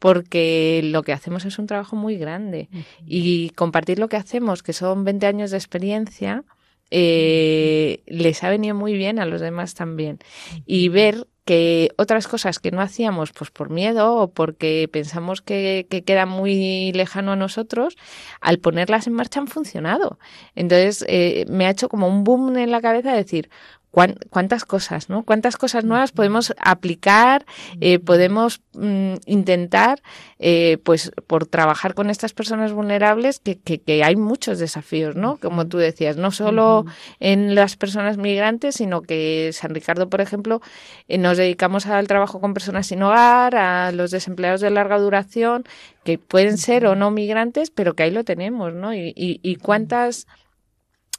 porque 0.03 0.81
lo 0.83 1.01
que 1.03 1.13
hacemos 1.13 1.45
es 1.45 1.57
un 1.59 1.65
trabajo 1.65 1.95
muy 1.95 2.17
grande. 2.17 2.67
Y 3.05 3.51
compartir 3.51 3.99
lo 3.99 4.09
que 4.09 4.17
hacemos, 4.17 4.61
que 4.61 4.73
son 4.73 5.05
20 5.05 5.25
años 5.27 5.51
de 5.51 5.55
experiencia, 5.55 6.43
eh, 6.91 8.03
les 8.05 8.43
ha 8.43 8.49
venido 8.49 8.75
muy 8.75 8.97
bien 8.97 9.17
a 9.17 9.25
los 9.25 9.39
demás 9.39 9.75
también. 9.75 10.19
Y 10.65 10.89
ver 10.89 11.25
que 11.45 11.89
otras 11.97 12.27
cosas 12.27 12.59
que 12.59 12.71
no 12.71 12.81
hacíamos 12.81 13.31
pues 13.33 13.51
por 13.51 13.69
miedo 13.69 14.15
o 14.15 14.31
porque 14.31 14.89
pensamos 14.91 15.41
que, 15.41 15.87
que, 15.89 16.03
queda 16.03 16.25
muy 16.25 16.91
lejano 16.93 17.33
a 17.33 17.35
nosotros, 17.35 17.95
al 18.39 18.59
ponerlas 18.59 19.07
en 19.07 19.13
marcha 19.13 19.39
han 19.39 19.47
funcionado. 19.47 20.19
Entonces 20.55 21.03
eh, 21.07 21.45
me 21.49 21.65
ha 21.65 21.71
hecho 21.71 21.89
como 21.89 22.07
un 22.07 22.23
boom 22.23 22.57
en 22.57 22.71
la 22.71 22.81
cabeza 22.81 23.11
de 23.11 23.17
decir, 23.17 23.49
cuántas 23.93 24.65
cosas, 24.65 25.09
¿no? 25.09 25.21
Cuántas 25.23 25.55
cosas 25.55 25.83
nuevas 25.85 26.11
podemos 26.11 26.55
aplicar, 26.57 27.45
eh, 27.79 27.99
podemos 27.99 28.61
mm, 28.73 29.15
intentar, 29.27 30.01
eh, 30.39 30.79
pues, 30.83 31.11
por 31.27 31.45
trabajar 31.45 31.93
con 31.93 32.09
estas 32.09 32.33
personas 32.33 32.73
vulnerables, 32.73 33.39
que, 33.39 33.59
que, 33.59 33.79
que, 33.79 34.03
hay 34.03 34.15
muchos 34.15 34.57
desafíos, 34.57 35.15
¿no? 35.15 35.37
Como 35.37 35.67
tú 35.67 35.77
decías, 35.77 36.17
no 36.17 36.31
solo 36.31 36.85
en 37.19 37.53
las 37.53 37.75
personas 37.75 38.17
migrantes, 38.17 38.75
sino 38.75 39.03
que 39.03 39.51
San 39.53 39.75
Ricardo, 39.75 40.09
por 40.09 40.21
ejemplo, 40.21 40.59
eh, 41.07 41.19
nos 41.19 41.37
dedicamos 41.37 41.85
al 41.85 42.07
trabajo 42.07 42.41
con 42.41 42.55
personas 42.55 42.87
sin 42.87 43.03
hogar, 43.03 43.55
a 43.55 43.91
los 43.91 44.09
desempleados 44.09 44.61
de 44.61 44.71
larga 44.71 44.97
duración, 44.97 45.65
que 46.03 46.17
pueden 46.17 46.57
ser 46.57 46.87
o 46.87 46.95
no 46.95 47.11
migrantes, 47.11 47.69
pero 47.69 47.93
que 47.93 48.03
ahí 48.03 48.11
lo 48.11 48.23
tenemos, 48.23 48.73
¿no? 48.73 48.95
Y, 48.95 49.13
y, 49.15 49.39
y 49.43 49.57
cuántas 49.57 50.25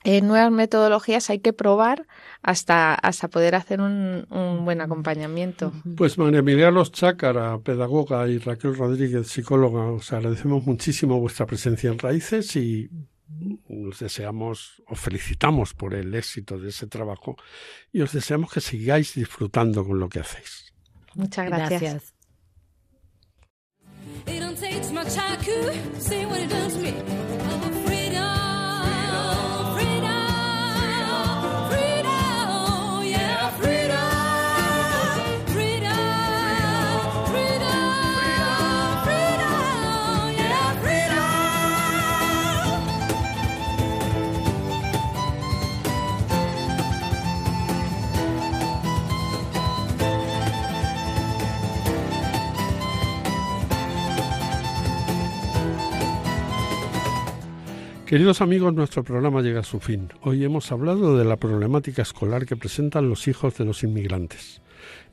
eh, 0.05 0.20
nuevas 0.20 0.52
metodologías 0.52 1.30
hay 1.30 1.38
que 1.38 1.52
probar 1.52 2.07
hasta, 2.42 2.94
hasta 2.94 3.28
poder 3.28 3.55
hacer 3.55 3.80
un, 3.80 4.26
un 4.30 4.64
buen 4.64 4.82
acompañamiento. 4.82 5.72
Pues 5.96 6.18
María 6.18 6.70
Los 6.70 6.92
Chácara, 6.92 7.59
pedagoga, 7.59 8.28
y 8.28 8.38
Raquel 8.38 8.76
Rodríguez, 8.76 9.28
psicóloga, 9.28 9.86
os 9.86 10.12
agradecemos 10.12 10.64
muchísimo 10.66 11.18
vuestra 11.18 11.46
presencia 11.46 11.90
en 11.90 11.98
Raíces 11.98 12.55
y 12.57 12.90
os 13.88 13.98
deseamos, 13.98 14.82
os 14.86 15.00
felicitamos 15.00 15.72
por 15.72 15.94
el 15.94 16.14
éxito 16.14 16.59
de 16.59 16.68
ese 16.68 16.86
trabajo 16.86 17.36
y 17.90 18.02
os 18.02 18.12
deseamos 18.12 18.52
que 18.52 18.61
sigáis 18.61 19.14
disfrutando 19.14 19.86
con 19.86 19.98
lo 19.98 20.09
que 20.09 20.20
hacéis. 20.20 20.72
Muchas 21.14 21.46
gracias. 21.46 21.80
gracias. 21.80 22.14
Queridos 58.07 58.42
amigos, 58.42 58.74
nuestro 58.74 59.02
programa 59.02 59.40
llega 59.40 59.61
a 59.61 59.64
su 59.64 59.80
fin. 59.80 60.11
Hoy 60.20 60.44
hemos 60.44 60.70
hablado 60.70 61.16
de 61.16 61.24
la 61.24 61.36
problemática 61.36 62.02
escolar 62.02 62.44
que 62.44 62.55
presentan 62.55 63.09
los 63.09 63.26
hijos 63.28 63.57
de 63.57 63.64
los 63.64 63.82
inmigrantes. 63.82 64.61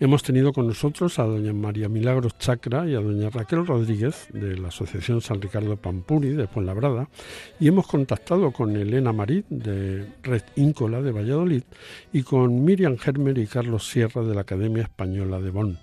Hemos 0.01 0.23
tenido 0.23 0.51
con 0.51 0.67
nosotros 0.67 1.17
a 1.17 1.23
doña 1.23 1.53
María 1.53 1.87
Milagros 1.87 2.37
Chacra 2.37 2.85
y 2.89 2.95
a 2.95 2.99
doña 2.99 3.29
Raquel 3.29 3.65
Rodríguez 3.65 4.27
de 4.33 4.57
la 4.57 4.67
Asociación 4.67 5.21
San 5.21 5.41
Ricardo 5.41 5.77
Pampuri 5.77 6.31
de 6.31 6.47
Fuenlabrada 6.47 7.07
y 7.61 7.69
hemos 7.69 7.87
contactado 7.87 8.51
con 8.51 8.75
Elena 8.75 9.13
Marit 9.13 9.45
de 9.47 10.07
Red 10.21 10.43
Íncola 10.57 11.01
de 11.01 11.13
Valladolid 11.13 11.63
y 12.11 12.23
con 12.23 12.65
Miriam 12.65 12.97
Germer 12.97 13.37
y 13.37 13.47
Carlos 13.47 13.87
Sierra 13.87 14.21
de 14.21 14.35
la 14.35 14.41
Academia 14.41 14.83
Española 14.83 15.39
de 15.39 15.49
Bonn. 15.49 15.77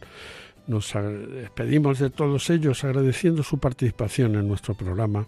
Nos 0.69 0.93
despedimos 0.93 1.99
de 1.99 2.11
todos 2.11 2.51
ellos 2.51 2.85
agradeciendo 2.85 3.43
su 3.43 3.59
participación 3.59 4.35
en 4.35 4.47
nuestro 4.47 4.75
programa 4.75 5.25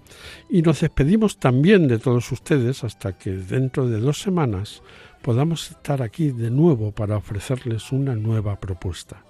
y 0.51 0.61
nos 0.61 0.83
despedimos 0.83 1.39
también 1.39 1.89
de 1.89 1.99
todos 1.99 2.31
ustedes 2.31 2.85
hasta 2.85 3.17
que 3.17 3.31
dentro 3.31 3.89
de 3.89 4.01
dos 4.01 4.21
semanas 4.21 4.83
podamos 5.23 5.71
estar 5.71 6.03
aquí 6.03 6.31
de 6.31 6.51
nuevo 6.51 6.93
para 6.93 7.17
ofrecerles 7.17 7.91
una 7.91 8.15
nueva 8.15 8.61
propuesta. 8.61 9.25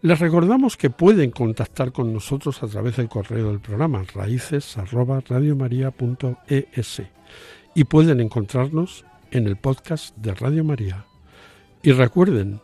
Les 0.00 0.20
recordamos 0.20 0.76
que 0.76 0.90
pueden 0.90 1.32
contactar 1.32 1.90
con 1.90 2.12
nosotros 2.12 2.62
a 2.62 2.68
través 2.68 2.94
del 2.96 3.08
correo 3.08 3.50
del 3.50 3.58
programa 3.58 4.04
raíces@radiomaria.es 4.14 7.02
y 7.74 7.84
pueden 7.84 8.20
encontrarnos 8.20 9.04
en 9.32 9.48
el 9.48 9.56
podcast 9.56 10.16
de 10.16 10.34
Radio 10.34 10.62
María. 10.62 11.04
Y 11.82 11.90
recuerden, 11.90 12.60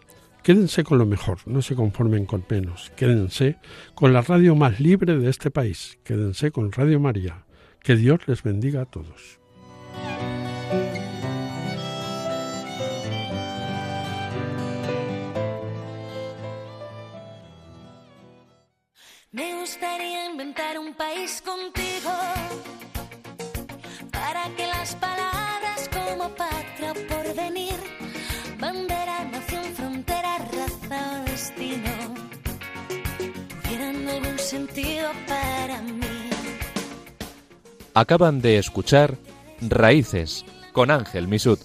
Quédense 0.49 0.83
con 0.83 0.97
lo 0.97 1.05
mejor, 1.05 1.41
no 1.45 1.61
se 1.61 1.77
conformen 1.77 2.25
con 2.25 2.43
menos. 2.49 2.91
Quédense 2.97 3.59
con 3.95 4.15
la 4.15 4.23
radio 4.23 4.55
más 4.55 4.81
libre 4.81 5.19
de 5.19 5.29
este 5.29 5.51
país. 5.51 5.99
Quédense 6.05 6.51
con 6.51 6.73
Radio 6.73 6.99
María. 6.99 7.45
Que 7.83 7.97
Dios 7.97 8.21
les 8.27 8.43
bendiga 8.43 8.81
a 8.81 8.87
todos. 8.87 9.39
Me 19.33 19.61
gustaría 19.61 20.31
inventar 20.31 20.79
un 20.79 20.95
país 20.95 21.43
contigo 21.43 22.11
para 24.11 24.49
que 24.57 24.67
las 24.67 24.95
palabras 24.95 25.91
como 25.93 26.35
destino 31.49 32.15
tuvieran 33.63 34.09
algún 34.09 34.39
sentido 34.39 35.09
para 35.27 35.81
mí. 35.83 36.31
Acaban 37.95 38.41
de 38.41 38.59
escuchar 38.59 39.17
Raíces 39.61 40.45
con 40.73 40.91
Ángel 40.91 41.29
Misut. 41.29 41.61